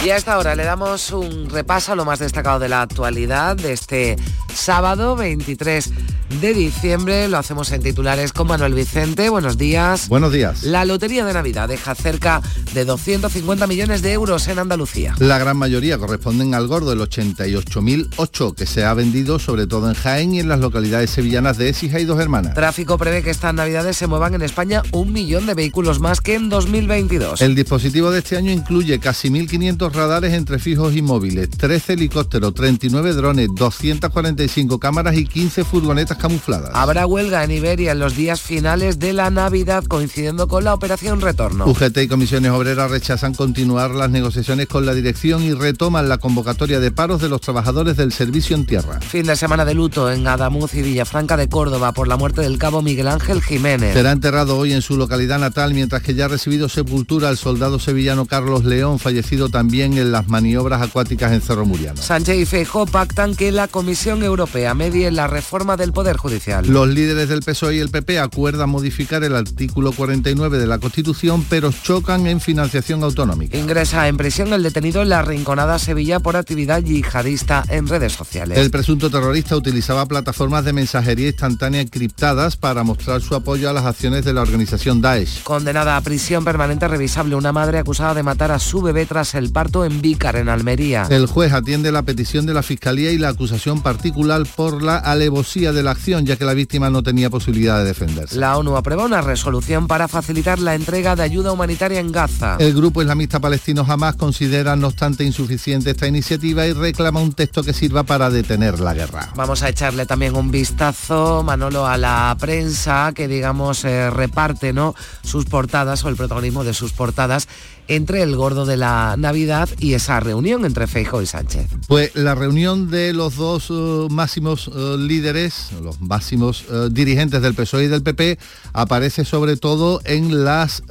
Y 0.05 0.11
a 0.11 0.17
esta 0.17 0.39
hora 0.39 0.55
le 0.55 0.63
damos 0.63 1.11
un 1.11 1.51
repaso 1.51 1.91
a 1.91 1.97
lo 1.97 2.05
más 2.05 2.21
destacado 2.21 2.61
de 2.61 2.69
la 2.69 2.83
actualidad 2.83 3.57
de 3.57 3.73
este 3.73 4.17
sábado 4.57 5.17
23 5.17 5.91
de 6.29 6.55
diciembre. 6.55 7.29
Lo 7.29 7.39
hacemos 7.39 7.71
en 7.73 7.83
titulares 7.83 8.33
con 8.33 8.49
Manuel 8.49 8.75
Vicente. 8.75 9.29
Buenos 9.29 9.59
días. 9.59 10.09
Buenos 10.09 10.33
días. 10.33 10.63
La 10.65 10.85
Lotería 10.85 11.25
de 11.25 11.33
Navidad 11.33 11.69
deja 11.69 11.95
cerca 11.95 12.43
de 12.75 12.85
250 12.85 13.67
millones 13.67 14.03
de 14.03 14.13
euros 14.13 14.49
en 14.49 14.59
Andalucía. 14.59 15.15
La 15.19 15.39
gran 15.39 15.57
mayoría 15.57 15.99
corresponden 15.99 16.55
al 16.55 16.67
gordo, 16.67 16.93
el 16.93 17.01
88.008, 17.01 18.55
que 18.55 18.67
se 18.67 18.85
ha 18.85 18.95
vendido 18.95 19.39
sobre 19.39 19.67
todo 19.67 19.89
en 19.89 19.95
Jaén 19.95 20.35
y 20.35 20.41
en 20.41 20.49
las 20.49 20.61
localidades 20.61 21.11
sevillanas 21.11 21.57
de 21.57 21.69
Écija 21.69 22.01
y 22.01 22.05
Dos 22.05 22.21
Hermanas. 22.21 22.55
Tráfico 22.55 22.99
prevé 22.99 23.23
que 23.23 23.31
estas 23.31 23.55
navidades 23.55 23.97
se 23.97 24.07
muevan 24.07 24.35
en 24.35 24.43
España 24.43 24.83
un 24.93 25.13
millón 25.13 25.47
de 25.47 25.55
vehículos 25.55 26.01
más 26.01 26.21
que 26.21 26.35
en 26.35 26.49
2022. 26.49 27.41
El 27.41 27.55
dispositivo 27.55 28.11
de 28.11 28.19
este 28.19 28.37
año 28.37 28.51
incluye 28.53 28.99
casi 28.99 29.31
1.500 29.31 29.93
radares 29.93 30.35
entre 30.35 30.59
fijos 30.59 30.95
y 30.95 31.03
móviles, 31.03 31.51
13 31.51 31.95
helicópteros, 31.95 32.55
39 32.55 33.13
drones, 33.13 33.49
245 33.55 34.79
cámaras 34.79 35.17
y 35.17 35.27
15 35.27 35.65
furgonetas 35.65 36.16
camufladas. 36.17 36.71
Habrá 36.75 37.07
huelga 37.07 37.45
en 37.45 37.51
Iberia 37.51 37.93
en 37.93 37.99
los 37.99 38.17
días 38.17 38.41
finales 38.41 38.99
de 38.99 39.13
la 39.13 39.31
Navidad 39.31 39.85
coincidiendo 39.85 40.49
con 40.49 40.65
la 40.65 40.75
operación 40.75 41.21
retorno. 41.21 41.67
UGT 41.67 41.99
y 41.99 42.09
comisiones 42.09 42.51
obreras 42.53 42.91
rechazan 42.91 43.35
continuar 43.35 43.91
las 43.91 44.11
negociaciones 44.11 44.67
con 44.67 44.87
la 44.87 44.95
dirección 44.95 45.43
y 45.43 45.53
retoman 45.53 46.09
la 46.09 46.19
convocatoria 46.19 46.81
de 46.81 46.91
paros 46.91 47.21
de 47.21 47.29
los 47.29 47.41
trabajadores 47.41 47.97
del 47.97 48.13
servicio 48.13 48.57
en 48.57 48.67
tierra. 48.67 49.01
Fin 49.01 49.27
de 49.27 49.37
semana 49.37 49.65
de 49.65 49.75
luto 49.75 50.11
en 50.11 50.27
Adamuz 50.27 50.75
y 50.75 50.83
Villafranca 50.83 51.37
de 51.37 51.49
Córdoba 51.49 51.93
por 51.93 52.09
la 52.09 52.17
muerte 52.17 52.43
del 52.43 52.59
cabo 52.59 52.83
Miguel 52.83 53.09
Ángel 53.09 53.43
Jiménez. 53.43 53.95
Será 53.95 54.13
enterrado 54.13 54.57
hoy 54.57 54.73
en 54.73 54.83
su 54.83 54.97
localidad 54.97 55.39
natal 55.39 55.75
mientras 55.75 56.03
que 56.03 56.15
ya 56.15 56.27
ha 56.27 56.29
recibido 56.29 56.69
sepultura 56.69 57.29
el 57.31 57.37
soldado 57.37 57.79
sevillano 57.79 58.27
Carlos 58.27 58.65
León, 58.65 58.99
fallecido 58.99 59.49
también 59.49 59.99
en 59.99 60.13
las 60.13 60.29
maniobras 60.29 60.83
acuáticas 60.83 61.33
en 61.33 61.41
Cerro 61.41 61.67
Muriano. 61.67 62.01
Sánchez 62.01 62.37
y 62.37 62.47
Feijóo 62.47 62.87
pactan 62.87 63.35
que 63.35 63.51
la 63.51 63.69
Comisión 63.69 64.23
Europea 64.23 64.75
medie 64.75 65.11
la 65.11 65.27
reforma 65.27 65.77
del 65.77 65.93
Poder 65.93 66.06
Judicial. 66.15 66.67
Los 66.69 66.89
líderes 66.89 67.29
del 67.29 67.43
PSOE 67.43 67.77
y 67.77 67.79
el 67.81 67.91
PP 67.91 68.21
acuerdan 68.21 68.71
modificar 68.71 69.25
el 69.25 69.35
artículo 69.35 69.91
49 69.91 70.59
de 70.59 70.67
la 70.67 70.79
Constitución, 70.79 71.45
pero 71.49 71.73
chocan 71.73 72.27
en 72.27 72.41
financiación 72.41 73.03
autonómica. 73.03 73.57
Ingresa 73.57 74.07
en 74.07 74.17
prisión 74.17 74.53
el 74.53 74.63
detenido 74.63 75.03
en 75.03 75.09
la 75.09 75.23
Rinconada 75.23 75.79
Sevilla 75.79 76.21
por 76.21 76.37
actividad 76.37 76.83
yihadista 76.83 77.65
en 77.69 77.89
redes 77.89 78.13
sociales. 78.13 78.59
El 78.59 78.71
presunto 78.71 79.11
terrorista 79.11 79.57
utilizaba 79.57 80.07
plataformas 80.07 80.65
de 80.65 80.73
mensajería 80.73 81.29
instantánea 81.29 81.81
encriptadas 81.81 82.57
para 82.57 82.85
mostrar 82.85 83.21
su 83.21 83.35
apoyo 83.35 83.69
a 83.69 83.73
las 83.73 83.85
acciones 83.85 84.25
de 84.25 84.33
la 84.33 84.43
organización 84.43 85.01
Daesh. 85.01 85.43
Condenada 85.43 85.97
a 85.97 86.01
prisión 86.01 86.45
permanente 86.45 86.87
revisable 86.87 87.35
una 87.35 87.53
madre 87.53 87.79
acusada 87.79 88.15
de 88.15 88.23
matar 88.23 88.53
a 88.53 88.61
su 88.61 88.83
bebé 88.83 89.07
tras 89.07 89.35
el 89.35 89.51
parto 89.51 89.85
en 89.85 90.01
Vícar, 90.01 90.37
en 90.37 90.49
Almería. 90.49 91.07
El 91.11 91.27
juez 91.27 91.53
atiende 91.53 91.91
la 91.91 92.03
petición 92.03 92.47
de 92.47 92.55
la 92.55 92.63
Fiscalía 92.63 93.11
y 93.11 93.19
la 93.19 93.31
acusación 93.31 93.83
particular 93.83 94.47
por 94.55 94.83
la 94.83 94.99
alevosía 94.99 95.73
de 95.73 95.83
la 95.83 95.96
acción, 95.97 96.27
ya 96.27 96.37
que 96.37 96.45
la 96.45 96.55
víctima 96.55 96.91
no 96.91 97.03
tenía 97.03 97.31
posibilidad 97.31 97.79
de 97.79 97.85
defenderse. 97.85 98.37
La 98.37 98.57
ONU 98.57 98.77
aprueba 98.77 99.05
una 99.05 99.23
resolución 99.23 99.87
para 99.87 100.09
facilitar 100.09 100.59
la 100.59 100.75
entrega 100.75 101.17
de 101.17 101.23
ayuda 101.23 101.53
humanitaria 101.53 102.01
en 102.01 102.13
Gaza. 102.13 102.57
El 102.59 102.75
grupo 102.75 103.01
islamista 103.01 103.41
palestino 103.41 103.85
Hamas 103.87 104.17
considera 104.17 104.77
no 104.77 104.89
obstante 104.89 105.25
insuficiente 105.25 105.91
esta 105.91 106.07
iniciativa 106.07 106.67
y 106.67 106.73
reclama 106.73 107.21
un 107.21 107.33
texto 107.33 107.63
que 107.63 107.73
sirva 107.73 108.03
para 108.05 108.31
detener 108.31 108.79
la 108.79 108.95
guerra. 108.95 109.31
Vamos 109.35 109.63
a 109.63 109.69
echarle 109.69 110.07
también 110.07 110.37
un 110.37 110.51
vistazo, 110.51 111.43
Manolo, 111.43 111.87
a 111.87 111.97
la 111.97 112.37
prensa 112.39 113.13
que 113.15 113.27
digamos 113.27 113.85
eh, 113.85 114.11
reparte 114.11 114.73
¿no? 114.73 114.95
sus 115.23 115.47
portadas 115.47 116.05
o 116.05 116.09
el 116.09 116.17
protagonismo 116.17 116.63
de 116.63 116.75
sus 116.75 116.93
portadas 116.93 117.49
entre 117.89 118.23
el 118.23 118.37
gordo 118.37 118.67
de 118.67 118.77
la 118.77 119.15
Navidad 119.19 119.69
y 119.79 119.95
esa 119.95 120.21
reunión 120.21 120.65
entre 120.65 120.87
Feijo 120.87 121.23
y 121.23 121.27
Sánchez. 121.27 121.67
Pues 121.89 122.15
la 122.15 122.35
reunión 122.35 122.91
de 122.91 123.13
los 123.13 123.37
dos 123.37 123.71
uh, 123.71 124.09
máximos 124.11 124.69
uh, 124.69 124.97
líderes, 124.97 125.71
los 125.83 126.01
máximos 126.01 126.65
uh, 126.69 126.89
dirigentes 126.89 127.43
del 127.43 127.55
PSOE 127.55 127.85
y 127.85 127.89
del 127.89 128.03
PP, 128.03 128.39
aparece 128.73 129.25
sobre 129.25 129.57
todo 129.57 130.01
en 130.05 130.45
las 130.45 130.83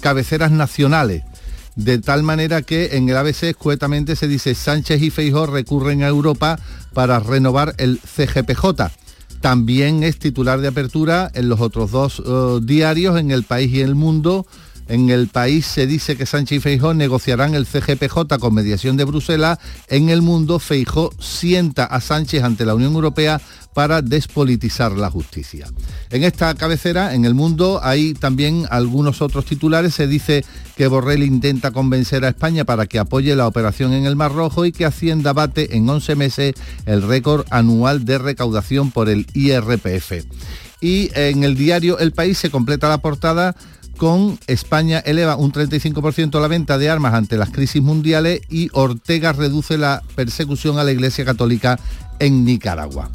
cabeceras 0.00 0.50
nacionales. 0.50 1.22
De 1.76 1.98
tal 1.98 2.22
manera 2.22 2.62
que 2.62 2.96
en 2.96 3.08
el 3.08 3.16
ABC 3.16 3.44
escuetamente 3.44 4.16
se 4.16 4.26
dice 4.26 4.54
Sánchez 4.54 5.00
y 5.00 5.10
Feijóo 5.10 5.46
recurren 5.46 6.02
a 6.02 6.08
Europa 6.08 6.58
para 6.92 7.20
renovar 7.20 7.74
el 7.78 8.00
CGPJ. 8.00 8.90
También 9.40 10.02
es 10.02 10.18
titular 10.18 10.60
de 10.60 10.68
apertura 10.68 11.30
en 11.34 11.48
los 11.48 11.60
otros 11.60 11.92
dos 11.92 12.20
diarios, 12.66 13.20
en 13.20 13.30
El 13.30 13.44
País 13.44 13.72
y 13.72 13.80
El 13.80 13.94
Mundo, 13.94 14.46
en 14.88 15.10
el 15.10 15.28
país 15.28 15.66
se 15.66 15.86
dice 15.86 16.16
que 16.16 16.26
Sánchez 16.26 16.58
y 16.58 16.60
Feijó 16.60 16.94
negociarán 16.94 17.54
el 17.54 17.66
CGPJ 17.66 18.38
con 18.40 18.54
mediación 18.54 18.96
de 18.96 19.04
Bruselas. 19.04 19.58
En 19.88 20.08
el 20.08 20.22
mundo, 20.22 20.58
Feijó 20.58 21.10
sienta 21.20 21.84
a 21.84 22.00
Sánchez 22.00 22.42
ante 22.42 22.64
la 22.64 22.74
Unión 22.74 22.94
Europea 22.94 23.40
para 23.74 24.02
despolitizar 24.02 24.92
la 24.92 25.10
justicia. 25.10 25.68
En 26.10 26.24
esta 26.24 26.54
cabecera, 26.54 27.14
en 27.14 27.24
el 27.24 27.34
mundo, 27.34 27.80
hay 27.82 28.14
también 28.14 28.66
algunos 28.70 29.22
otros 29.22 29.44
titulares. 29.44 29.94
Se 29.94 30.06
dice 30.06 30.44
que 30.76 30.88
Borrell 30.88 31.22
intenta 31.22 31.70
convencer 31.70 32.24
a 32.24 32.30
España 32.30 32.64
para 32.64 32.86
que 32.86 32.98
apoye 32.98 33.36
la 33.36 33.46
operación 33.46 33.92
en 33.92 34.06
el 34.06 34.16
Mar 34.16 34.32
Rojo 34.32 34.64
y 34.64 34.72
que 34.72 34.86
Hacienda 34.86 35.32
bate 35.32 35.76
en 35.76 35.88
11 35.88 36.16
meses 36.16 36.54
el 36.86 37.02
récord 37.02 37.46
anual 37.50 38.04
de 38.04 38.18
recaudación 38.18 38.90
por 38.90 39.08
el 39.08 39.26
IRPF. 39.34 40.24
Y 40.80 41.10
en 41.14 41.44
el 41.44 41.56
diario 41.56 41.98
El 41.98 42.12
País 42.12 42.38
se 42.38 42.50
completa 42.50 42.88
la 42.88 42.98
portada 42.98 43.56
con 43.98 44.38
España 44.46 45.00
eleva 45.00 45.36
un 45.36 45.52
35% 45.52 46.40
la 46.40 46.48
venta 46.48 46.78
de 46.78 46.88
armas 46.88 47.12
ante 47.12 47.36
las 47.36 47.50
crisis 47.50 47.82
mundiales 47.82 48.40
y 48.48 48.70
Ortega 48.72 49.32
reduce 49.34 49.76
la 49.76 50.02
persecución 50.14 50.78
a 50.78 50.84
la 50.84 50.92
Iglesia 50.92 51.26
Católica 51.26 51.78
en 52.18 52.46
Nicaragua. 52.46 53.10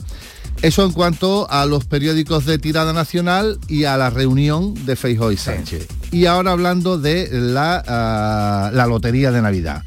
Eso 0.61 0.85
en 0.85 0.91
cuanto 0.91 1.49
a 1.49 1.65
los 1.65 1.85
periódicos 1.85 2.45
de 2.45 2.59
tirada 2.59 2.93
nacional 2.93 3.59
y 3.67 3.85
a 3.85 3.97
la 3.97 4.11
reunión 4.11 4.73
de 4.85 4.95
Feijóo 4.95 5.31
y 5.31 5.37
Sánchez. 5.37 5.87
Y 6.11 6.25
ahora 6.27 6.51
hablando 6.51 6.99
de 6.99 7.27
la, 7.31 8.69
uh, 8.71 8.75
la 8.75 8.85
Lotería 8.85 9.31
de 9.31 9.41
Navidad. 9.41 9.83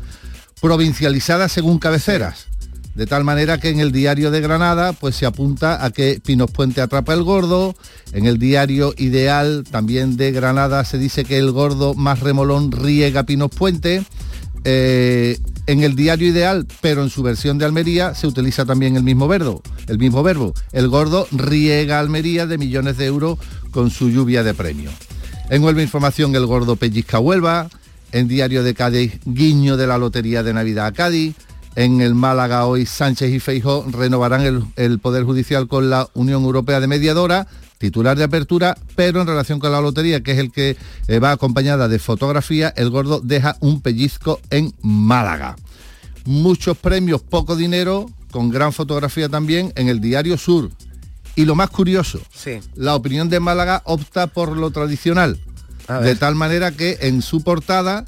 Provincializada 0.61 1.49
según 1.49 1.79
cabeceras. 1.79 2.49
De 2.97 3.05
tal 3.05 3.25
manera 3.25 3.59
que 3.59 3.69
en 3.69 3.79
el 3.79 3.93
diario 3.93 4.31
de 4.31 4.41
Granada 4.41 4.95
pues 4.95 5.17
se 5.17 5.27
apunta 5.27 5.85
a 5.85 5.91
que 5.91 6.19
Pinos 6.25 6.51
Puente 6.51 6.81
atrapa 6.81 7.13
el 7.13 7.25
gordo. 7.25 7.77
En 8.15 8.25
el 8.25 8.39
diario 8.39 8.95
Ideal 8.97 9.65
también 9.71 10.17
de 10.17 10.33
Granada 10.33 10.83
se 10.87 10.97
dice 10.97 11.27
que 11.27 11.37
el 11.37 11.53
gordo 11.53 11.93
más 11.93 12.21
remolón 12.21 12.73
riega 12.73 13.25
Pinos 13.25 13.51
Puente. 13.51 14.03
Eh, 14.65 15.39
en 15.67 15.83
el 15.83 15.95
diario 15.95 16.29
Ideal, 16.29 16.67
pero 16.81 17.03
en 17.03 17.11
su 17.11 17.23
versión 17.23 17.59
de 17.59 17.67
Almería, 17.67 18.15
se 18.15 18.27
utiliza 18.27 18.65
también 18.65 18.97
el 18.97 19.03
mismo 19.03 19.29
verbo. 19.29 19.63
El 19.89 19.99
mismo 19.99 20.23
verbo. 20.23 20.55
El 20.73 20.89
gordo 20.89 21.29
riega 21.33 22.01
Almería 22.01 22.47
de 22.47 22.57
millones 22.57 22.97
de 22.97 23.05
euros 23.05 23.39
con 23.73 23.91
su 23.91 24.09
lluvia 24.09 24.43
de 24.43 24.55
premios. 24.55 24.95
En 25.51 25.63
Huelva 25.63 25.83
Información, 25.83 26.35
el 26.35 26.47
gordo 26.47 26.77
pellizca 26.77 27.19
Huelva. 27.19 27.69
En 28.13 28.27
Diario 28.27 28.63
de 28.63 28.73
Cádiz, 28.73 29.21
guiño 29.27 29.77
de 29.77 29.87
la 29.87 29.99
Lotería 29.99 30.43
de 30.43 30.55
Navidad 30.55 30.87
a 30.87 30.93
Cádiz. 30.93 31.35
En 31.77 32.01
el 32.01 32.15
Málaga 32.15 32.65
hoy 32.65 32.87
Sánchez 32.87 33.31
y 33.31 33.39
Feijó 33.39 33.85
renovarán 33.93 34.41
el, 34.41 34.65
el, 34.77 34.99
Poder 34.99 35.25
Judicial 35.25 35.69
con 35.69 35.91
la 35.91 36.09
Unión 36.15 36.43
Europea 36.43 36.81
de 36.81 36.87
Mediadora, 36.87 37.47
titular 37.77 38.17
de 38.17 38.25
apertura, 38.25 38.79
pero 38.95 39.21
en 39.21 39.27
relación 39.27 39.61
con 39.61 39.71
la 39.71 39.83
lotería, 39.83 40.23
que 40.23 40.33
es 40.33 40.39
el 40.39 40.51
que 40.51 40.79
eh, 41.07 41.19
va 41.19 41.33
acompañada 41.33 41.87
de 41.87 41.99
fotografía, 41.99 42.73
el 42.77 42.89
gordo 42.89 43.21
deja 43.23 43.59
un 43.61 43.83
pellizco 43.83 44.41
en 44.49 44.73
Málaga. 44.81 45.57
Muchos 46.25 46.79
premios, 46.79 47.21
poco 47.21 47.57
dinero, 47.57 48.09
con 48.31 48.49
gran 48.49 48.73
fotografía 48.73 49.29
también 49.29 49.75
en 49.77 49.89
el 49.89 50.01
Diario 50.01 50.39
Sur. 50.39 50.71
Y 51.35 51.45
lo 51.45 51.55
más 51.55 51.69
curioso, 51.69 52.23
sí. 52.35 52.59
la 52.75 52.95
opinión 52.95 53.29
de 53.29 53.39
Málaga 53.39 53.83
opta 53.85 54.29
por 54.29 54.57
lo 54.57 54.71
tradicional, 54.71 55.39
de 56.03 56.17
tal 56.17 56.37
manera 56.37 56.73
que 56.73 56.97
en 57.03 57.21
su 57.21 57.43
portada 57.43 58.07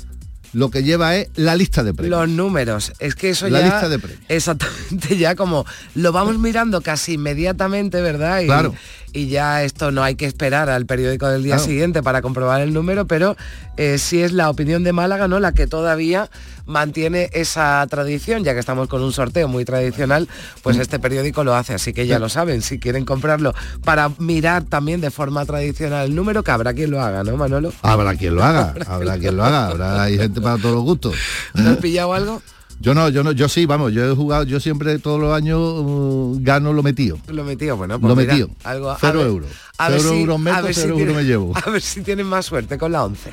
lo 0.58 0.70
que 0.70 0.82
lleva 0.82 1.14
es 1.14 1.28
la 1.36 1.54
lista 1.54 1.84
de 1.84 1.94
premios. 1.94 2.18
Los 2.18 2.28
números. 2.28 2.92
Es 2.98 3.14
que 3.14 3.30
eso 3.30 3.48
la 3.48 3.60
ya... 3.60 3.66
lista 3.66 3.88
de 3.88 3.98
premios. 4.00 4.20
Exactamente, 4.28 5.16
ya 5.16 5.36
como 5.36 5.64
lo 5.94 6.10
vamos 6.10 6.38
mirando 6.38 6.80
casi 6.80 7.12
inmediatamente, 7.12 8.00
¿verdad? 8.00 8.40
Y, 8.40 8.46
Claro. 8.46 8.74
Y 9.12 9.28
ya 9.28 9.62
esto 9.64 9.90
no 9.90 10.02
hay 10.04 10.14
que 10.16 10.26
esperar 10.26 10.68
al 10.68 10.84
periódico 10.86 11.26
del 11.28 11.42
día 11.42 11.54
Claro. 11.56 11.66
siguiente 11.68 12.02
para 12.02 12.20
comprobar 12.22 12.60
el 12.60 12.72
número, 12.74 13.06
pero 13.06 13.36
eh, 13.76 13.98
sí 13.98 14.20
es 14.22 14.32
la 14.32 14.50
opinión 14.50 14.84
de 14.84 14.92
Málaga, 14.92 15.28
¿no? 15.28 15.40
La 15.40 15.52
que 15.52 15.66
todavía 15.66 16.28
mantiene 16.66 17.30
esa 17.32 17.86
tradición, 17.88 18.44
ya 18.44 18.52
que 18.52 18.60
estamos 18.60 18.88
con 18.88 19.02
un 19.02 19.12
sorteo 19.12 19.48
muy 19.48 19.64
tradicional, 19.64 20.28
pues 20.62 20.76
Mm. 20.76 20.80
este 20.82 20.98
periódico 20.98 21.42
lo 21.42 21.54
hace, 21.54 21.72
así 21.74 21.94
que 21.94 22.06
ya 22.06 22.18
lo 22.18 22.28
saben, 22.28 22.60
si 22.60 22.78
quieren 22.78 23.06
comprarlo 23.06 23.54
para 23.84 24.10
mirar 24.18 24.64
también 24.64 25.00
de 25.00 25.10
forma 25.10 25.46
tradicional 25.46 26.06
el 26.06 26.14
número, 26.14 26.42
que 26.42 26.50
habrá 26.50 26.74
quien 26.74 26.90
lo 26.90 27.00
haga, 27.00 27.24
¿no, 27.24 27.36
Manolo? 27.36 27.72
Habrá 27.82 28.14
quien 28.16 28.34
lo 28.34 28.44
haga, 28.44 28.74
habrá 28.86 29.18
quien 29.18 29.36
lo 29.36 29.44
haga, 29.44 29.68
habrá 29.68 30.02
hay 30.02 30.18
gente 30.18 30.40
para 30.42 30.58
todos 30.58 30.74
los 30.74 30.84
gustos. 30.84 31.14
¿No 31.54 31.70
has 31.70 31.76
pillado 31.78 32.12
algo? 32.12 32.42
Yo 32.80 32.94
no, 32.94 33.08
yo 33.08 33.24
no, 33.24 33.32
yo 33.32 33.48
sí, 33.48 33.66
vamos, 33.66 33.92
yo 33.92 34.04
he 34.10 34.14
jugado, 34.14 34.44
yo 34.44 34.60
siempre 34.60 34.98
todos 35.00 35.20
los 35.20 35.34
años 35.34 35.58
uh, 35.60 36.38
gano 36.40 36.72
lo 36.72 36.82
metido. 36.84 37.18
Lo 37.26 37.42
metido, 37.44 37.76
bueno, 37.76 37.98
pues 37.98 38.08
Lo 38.08 38.14
mira, 38.16 38.32
metido. 38.34 38.50
algo, 38.62 38.90
a 38.90 38.98
Cero 39.00 39.18
ver- 39.18 39.26
euros. 39.28 39.50
a 39.78 39.88
ver 39.88 40.00
Cero 40.00 40.12
si- 40.12 40.20
euros 40.20 40.34
a 40.36 40.38
meto, 40.38 40.62
ver 40.62 40.74
si 40.74 40.80
cero 40.82 40.94
tiene- 40.94 41.10
euros 41.10 41.22
me 41.24 41.28
llevo. 41.28 41.52
A 41.66 41.70
ver 41.70 41.82
si 41.82 42.02
tienen 42.02 42.26
más 42.26 42.46
suerte 42.46 42.78
con 42.78 42.92
la 42.92 43.04
11. 43.04 43.30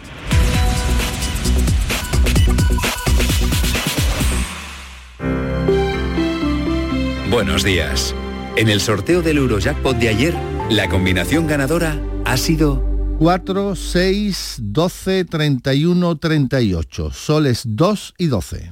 Buenos 7.30 7.64
días. 7.64 8.16
En 8.56 8.70
el 8.70 8.80
sorteo 8.80 9.22
del 9.22 9.38
Eurojackpot 9.38 9.98
de 9.98 10.10
ayer, 10.10 10.34
la 10.70 10.88
combinación 10.90 11.48
ganadora 11.48 12.00
ha 12.24 12.38
sido 12.38 12.82
4, 13.20 13.76
6, 13.76 14.58
12, 14.62 15.26
31, 15.26 16.16
38. 16.18 17.12
Soles 17.12 17.64
2 17.66 18.14
y 18.18 18.28
12. 18.28 18.72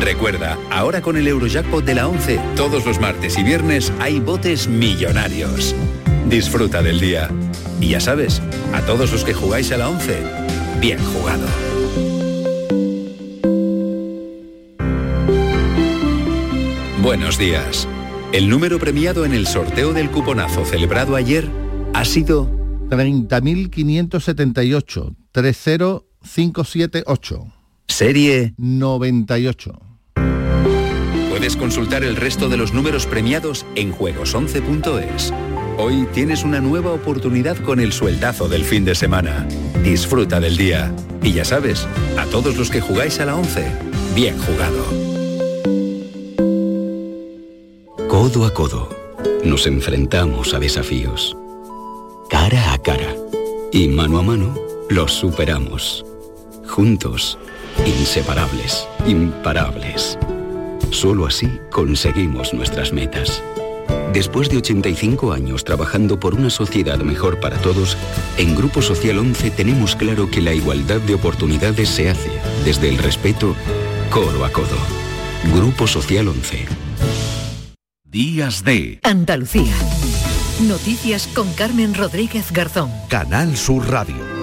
Recuerda, 0.00 0.58
ahora 0.70 1.00
con 1.00 1.16
el 1.16 1.26
Eurojackpot 1.26 1.82
de 1.84 1.94
la 1.94 2.08
11, 2.08 2.38
todos 2.54 2.84
los 2.84 3.00
martes 3.00 3.38
y 3.38 3.42
viernes 3.42 3.90
hay 3.98 4.20
botes 4.20 4.68
millonarios. 4.68 5.74
Disfruta 6.28 6.82
del 6.82 7.00
día. 7.00 7.30
Y 7.80 7.88
ya 7.88 8.00
sabes, 8.00 8.42
a 8.72 8.82
todos 8.82 9.10
los 9.12 9.24
que 9.24 9.34
jugáis 9.34 9.72
a 9.72 9.76
la 9.76 9.88
11, 9.88 10.22
bien 10.80 10.98
jugado. 10.98 11.46
Buenos 17.02 17.38
días. 17.38 17.88
El 18.32 18.48
número 18.50 18.80
premiado 18.80 19.24
en 19.24 19.32
el 19.32 19.46
sorteo 19.46 19.92
del 19.92 20.10
cuponazo 20.10 20.64
celebrado 20.64 21.14
ayer 21.14 21.48
ha 21.94 22.04
sido 22.04 22.50
30.578. 22.90 25.14
30578. 25.32 27.46
Serie 27.86 28.54
98. 28.58 29.85
Puedes 31.36 31.54
consultar 31.54 32.02
el 32.02 32.16
resto 32.16 32.48
de 32.48 32.56
los 32.56 32.72
números 32.72 33.04
premiados 33.04 33.66
en 33.74 33.92
juegos11.es. 33.92 35.34
Hoy 35.76 36.08
tienes 36.14 36.44
una 36.44 36.60
nueva 36.60 36.92
oportunidad 36.92 37.58
con 37.58 37.78
el 37.78 37.92
sueldazo 37.92 38.48
del 38.48 38.64
fin 38.64 38.86
de 38.86 38.94
semana. 38.94 39.46
Disfruta 39.84 40.40
del 40.40 40.56
día. 40.56 40.90
Y 41.22 41.32
ya 41.34 41.44
sabes, 41.44 41.86
a 42.16 42.24
todos 42.24 42.56
los 42.56 42.70
que 42.70 42.80
jugáis 42.80 43.20
a 43.20 43.26
la 43.26 43.36
11, 43.36 43.66
bien 44.14 44.38
jugado. 44.38 44.82
Codo 48.08 48.46
a 48.46 48.54
codo, 48.54 48.88
nos 49.44 49.66
enfrentamos 49.66 50.54
a 50.54 50.58
desafíos. 50.58 51.36
Cara 52.30 52.72
a 52.72 52.78
cara. 52.78 53.14
Y 53.72 53.88
mano 53.88 54.20
a 54.20 54.22
mano, 54.22 54.54
los 54.88 55.12
superamos. 55.12 56.02
Juntos, 56.66 57.38
inseparables, 57.84 58.88
imparables. 59.06 60.18
Solo 60.90 61.26
así 61.26 61.60
conseguimos 61.70 62.54
nuestras 62.54 62.92
metas. 62.92 63.42
Después 64.12 64.48
de 64.48 64.56
85 64.56 65.32
años 65.32 65.64
trabajando 65.64 66.18
por 66.18 66.34
una 66.34 66.48
sociedad 66.48 66.98
mejor 66.98 67.38
para 67.38 67.58
todos, 67.58 67.96
en 68.38 68.54
Grupo 68.54 68.80
Social 68.80 69.18
11 69.18 69.50
tenemos 69.50 69.94
claro 69.94 70.30
que 70.30 70.40
la 70.40 70.54
igualdad 70.54 71.00
de 71.00 71.14
oportunidades 71.14 71.88
se 71.88 72.10
hace 72.10 72.30
desde 72.64 72.88
el 72.88 72.98
respeto, 72.98 73.54
codo 74.10 74.44
a 74.44 74.50
codo. 74.50 74.78
Grupo 75.54 75.86
Social 75.86 76.28
11. 76.28 76.66
Días 78.04 78.64
de 78.64 79.00
Andalucía. 79.02 79.74
Noticias 80.66 81.26
con 81.28 81.52
Carmen 81.52 81.94
Rodríguez 81.94 82.50
Garzón. 82.52 82.90
Canal 83.10 83.56
Sur 83.56 83.90
Radio. 83.90 84.35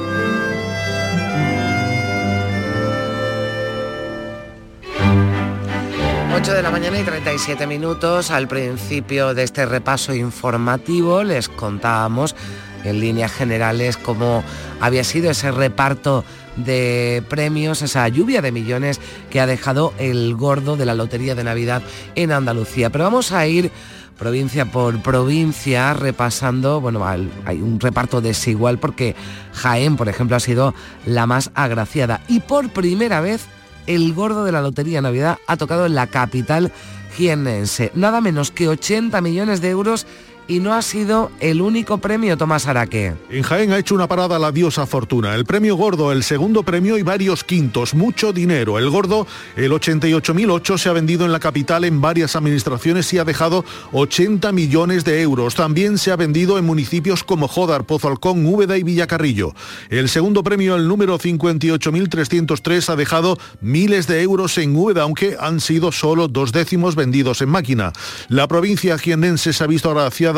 8 6.44 6.56
de 6.56 6.62
la 6.62 6.72
mañana 6.72 7.00
y 7.00 7.04
37 7.04 7.68
minutos. 7.68 8.30
Al 8.30 8.50
principio 8.50 9.34
de 9.34 9.44
este 9.44 9.66
repaso 9.66 10.14
informativo 10.14 11.24
les 11.24 11.48
contábamos 11.48 12.36
en 12.84 13.00
líneas 13.00 13.32
generales 13.32 13.96
cómo 13.96 14.44
había 14.82 15.06
sido 15.06 15.32
ese 15.32 15.54
reparto 15.54 16.26
de 16.58 17.24
premios, 17.30 17.82
esa 17.82 18.06
lluvia 18.10 18.41
de 18.41 18.52
millones 18.52 19.00
que 19.30 19.39
ha 19.39 19.46
dejado 19.46 19.94
el 20.00 20.36
gordo 20.36 20.76
de 20.76 20.86
la 20.86 20.96
Lotería 20.96 21.34
de 21.34 21.46
Navidad 21.46 21.82
en 22.16 22.34
Andalucía. 22.34 22.89
Pero 22.89 23.06
vamos 23.06 23.32
a 23.32 23.48
ir 23.48 23.72
provincia 24.20 24.66
por 24.66 25.02
provincia 25.02 25.94
repasando, 25.94 26.82
bueno, 26.82 27.08
hay 27.08 27.62
un 27.62 27.80
reparto 27.80 28.20
desigual 28.20 28.80
porque 28.80 29.16
Jaén, 29.54 29.96
por 29.96 30.10
ejemplo, 30.10 30.36
ha 30.36 30.41
sido 30.41 30.76
la 31.06 31.26
más 31.26 31.52
agraciada 31.56 32.20
y 32.28 32.41
por 32.41 32.68
primera 32.68 33.22
vez 33.22 33.48
el 33.88 34.14
gordo 34.14 34.46
de 34.46 34.52
la 34.52 34.62
Lotería 34.62 35.02
Navidad 35.02 35.40
ha 35.48 35.58
tocado 35.58 35.86
en 35.86 35.96
la 35.96 36.08
capital 36.08 36.72
jiennense. 37.16 37.92
Nada 37.96 38.22
menos 38.22 38.52
que 38.52 38.68
80 38.68 39.22
millones 39.22 39.62
de 39.62 39.70
euros 39.70 40.06
y 40.48 40.60
no 40.60 40.74
ha 40.74 40.82
sido 40.82 41.32
el 41.39 41.62
único 41.62 41.98
premio 42.00 42.38
Tomás 42.38 42.68
Araque. 42.68 43.14
En 43.30 43.44
Jaén 43.44 43.72
ha 43.72 43.78
hecho 43.78 43.96
una 43.96 44.08
parada 44.08 44.39
la 44.39 44.52
diosa 44.52 44.86
Fortuna. 44.86 45.36
El 45.36 45.46
premio 45.46 45.76
gordo, 45.76 46.12
el 46.12 46.24
segundo 46.24 46.64
premio 46.64 46.98
y 46.98 47.04
varios 47.04 47.44
quintos. 47.44 47.94
Mucho 47.94 48.34
dinero. 48.34 48.78
El 48.78 48.89
gordo, 48.89 49.26
el 49.56 49.72
88.008, 49.72 50.78
se 50.78 50.89
ha 50.89 50.94
vendido 50.94 51.26
en 51.26 51.32
la 51.32 51.39
capital 51.39 51.86
en 51.86 52.02
varias 52.02 52.36
administraciones 52.36 53.12
y 53.14 53.20
ha 53.20 53.26
dejado 53.26 53.64
80 53.91 54.52
millones 54.52 55.06
de 55.06 55.22
euros. 55.22 55.56
También 55.56 55.98
se 55.98 56.12
ha 56.12 56.16
vendido 56.16 56.58
en 56.58 56.66
municipios 56.66 57.24
como 57.24 57.48
Jodar, 57.48 57.86
Pozo 57.86 58.08
Alcón, 58.10 58.46
Úbeda 58.46 58.78
y 58.78 58.84
Villacarrillo. 58.84 59.54
El 59.89 60.10
segundo 60.10 60.44
premio, 60.44 60.76
el 60.76 60.88
número 60.88 61.18
58.303, 61.18 62.89
ha 62.89 62.96
dejado 62.96 63.38
miles 63.62 64.08
de 64.08 64.22
euros 64.22 64.58
en 64.58 64.76
Úbeda, 64.76 65.04
aunque 65.04 65.38
han 65.39 65.60
sido 65.60 65.91
solo 65.91 66.28
dos 66.28 66.52
décimos 66.52 66.96
vendidos 66.96 67.41
en 67.41 67.50
máquina. 67.50 67.94
La 68.28 68.48
provincia 68.48 68.98
jiennense 68.98 69.54
se 69.54 69.64
ha 69.64 69.68
visto 69.68 69.89
agraciada 69.89 70.33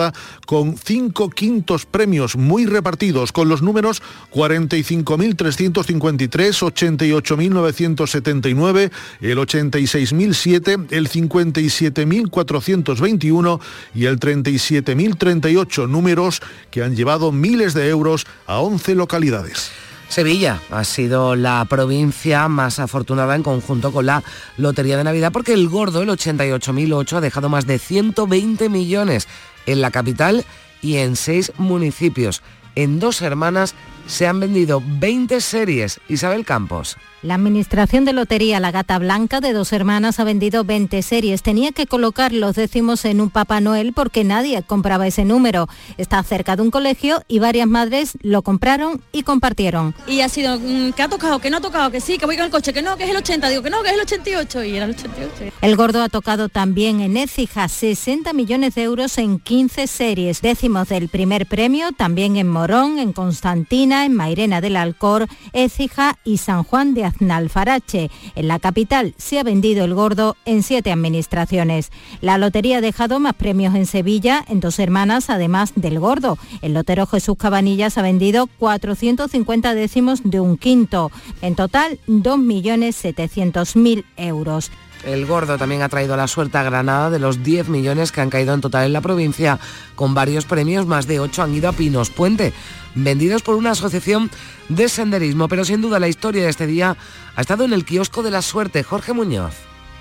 con 0.45 0.77
cinco 0.77 1.29
quintos 1.29 1.85
premios 1.85 2.35
muy 2.35 2.65
repartidos, 2.65 3.31
con 3.31 3.47
los 3.49 3.61
números 3.61 4.01
45.353, 4.33 7.21
88.979, 7.21 8.91
el 9.21 9.37
86.007, 9.37 10.87
el 10.91 11.09
57.421 11.09 13.59
y 13.93 14.05
el 14.05 14.19
37.038, 14.19 15.89
números 15.89 16.41
que 16.71 16.83
han 16.83 16.95
llevado 16.95 17.31
miles 17.31 17.73
de 17.73 17.89
euros 17.89 18.27
a 18.47 18.59
11 18.59 18.95
localidades. 18.95 19.71
Sevilla 20.07 20.61
ha 20.69 20.83
sido 20.83 21.35
la 21.35 21.65
provincia 21.65 22.47
más 22.47 22.79
afortunada 22.79 23.35
en 23.35 23.43
conjunto 23.43 23.91
con 23.91 24.05
la 24.05 24.23
Lotería 24.57 24.97
de 24.97 25.03
Navidad 25.03 25.31
porque 25.31 25.53
el 25.53 25.67
gordo, 25.67 26.01
el 26.01 26.09
88.008, 26.09 27.17
ha 27.17 27.21
dejado 27.21 27.49
más 27.49 27.65
de 27.65 27.79
120 27.79 28.69
millones 28.69 29.27
en 29.65 29.81
la 29.81 29.91
capital 29.91 30.45
y 30.81 30.97
en 30.97 31.15
seis 31.15 31.51
municipios. 31.57 32.41
En 32.75 32.99
dos 32.99 33.21
hermanas 33.21 33.73
se 34.07 34.27
han 34.27 34.39
vendido 34.39 34.81
20 34.85 35.41
series. 35.41 35.99
Isabel 36.07 36.45
Campos. 36.45 36.97
La 37.25 37.35
Administración 37.35 38.05
de 38.05 38.13
Lotería 38.13 38.59
La 38.59 38.69
Gata 38.69 38.99
Blanca 38.99 39.41
de 39.41 39.51
dos 39.51 39.73
hermanas 39.73 40.19
ha 40.19 40.23
vendido 40.23 40.63
20 40.63 41.01
series. 41.01 41.41
Tenía 41.41 41.71
que 41.71 41.87
colocar 41.87 42.31
los 42.31 42.55
décimos 42.55 43.03
en 43.03 43.19
un 43.19 43.31
Papá 43.31 43.61
Noel 43.61 43.93
porque 43.93 44.23
nadie 44.23 44.61
compraba 44.61 45.07
ese 45.07 45.25
número. 45.25 45.67
Está 45.97 46.21
cerca 46.21 46.55
de 46.55 46.61
un 46.61 46.69
colegio 46.69 47.23
y 47.27 47.39
varias 47.39 47.67
madres 47.67 48.15
lo 48.21 48.43
compraron 48.43 49.01
y 49.11 49.23
compartieron. 49.23 49.95
Y 50.07 50.21
ha 50.21 50.29
sido, 50.29 50.59
mm, 50.59 50.93
que 50.93 51.01
ha 51.01 51.09
tocado, 51.09 51.39
que 51.39 51.49
no 51.49 51.57
ha 51.57 51.61
tocado, 51.61 51.89
que 51.89 51.99
sí, 51.99 52.19
que 52.19 52.27
voy 52.27 52.35
con 52.35 52.45
el 52.45 52.51
coche, 52.51 52.73
que 52.73 52.83
no, 52.83 52.95
que 52.95 53.05
es 53.05 53.09
el 53.09 53.17
80, 53.17 53.49
digo 53.49 53.63
que 53.63 53.71
no, 53.71 53.81
que 53.81 53.89
es 53.89 53.95
el 53.95 54.01
88 54.01 54.63
y 54.63 54.75
era 54.75 54.85
el 54.85 54.91
88. 54.91 55.55
El 55.61 55.75
gordo 55.75 56.03
ha 56.03 56.09
tocado 56.09 56.47
también 56.47 57.01
en 57.01 57.17
Écija 57.17 57.67
60 57.67 58.33
millones 58.33 58.75
de 58.75 58.83
euros 58.83 59.17
en 59.17 59.39
15 59.39 59.87
series. 59.87 60.43
Décimos 60.43 60.89
del 60.89 61.09
primer 61.09 61.47
premio 61.47 61.91
también 61.91 62.35
en 62.37 62.47
Morón, 62.47 62.99
en 62.99 63.13
Constantina, 63.13 64.05
en 64.05 64.13
Mairena 64.13 64.61
del 64.61 64.77
Alcor, 64.77 65.27
Écija 65.53 66.19
y 66.23 66.37
San 66.37 66.63
Juan 66.63 66.93
de 66.93 67.14
En 67.19 68.47
la 68.47 68.59
capital 68.59 69.13
se 69.17 69.39
ha 69.39 69.43
vendido 69.43 69.85
el 69.85 69.93
gordo 69.93 70.35
en 70.45 70.63
siete 70.63 70.91
administraciones. 70.91 71.91
La 72.21 72.37
lotería 72.37 72.77
ha 72.77 72.81
dejado 72.81 73.19
más 73.19 73.33
premios 73.33 73.75
en 73.75 73.85
Sevilla, 73.85 74.43
en 74.47 74.59
dos 74.59 74.79
hermanas, 74.79 75.29
además 75.29 75.73
del 75.75 75.99
gordo. 75.99 76.37
El 76.61 76.73
lotero 76.73 77.05
Jesús 77.05 77.37
Cabanillas 77.37 77.97
ha 77.97 78.01
vendido 78.01 78.47
450 78.59 79.73
décimos 79.73 80.21
de 80.23 80.39
un 80.39 80.57
quinto. 80.57 81.11
En 81.41 81.55
total, 81.55 81.99
2.700.000 82.07 84.03
euros. 84.17 84.71
El 85.05 85.27
gordo 85.27 85.59
también 85.59 85.83
ha 85.83 85.89
traído 85.89 86.17
la 86.17 86.27
suerte 86.27 86.57
a 86.57 86.63
Granada 86.63 87.11
de 87.11 87.19
los 87.19 87.43
10 87.43 87.69
millones 87.69 88.11
que 88.11 88.21
han 88.21 88.31
caído 88.31 88.55
en 88.55 88.61
total 88.61 88.87
en 88.87 88.93
la 88.93 89.01
provincia. 89.01 89.59
Con 89.93 90.15
varios 90.15 90.45
premios, 90.45 90.87
más 90.87 91.05
de 91.05 91.19
8 91.19 91.43
han 91.43 91.53
ido 91.53 91.69
a 91.69 91.73
Pinos 91.73 92.09
Puente, 92.09 92.53
vendidos 92.95 93.43
por 93.43 93.55
una 93.55 93.71
asociación 93.71 94.31
de 94.67 94.89
senderismo. 94.89 95.47
Pero 95.47 95.63
sin 95.63 95.81
duda 95.81 95.99
la 95.99 96.07
historia 96.07 96.43
de 96.43 96.49
este 96.49 96.65
día 96.65 96.97
ha 97.35 97.41
estado 97.41 97.65
en 97.65 97.73
el 97.73 97.85
kiosco 97.85 98.23
de 98.23 98.31
la 98.31 98.41
suerte. 98.41 98.81
Jorge 98.81 99.13
Muñoz 99.13 99.53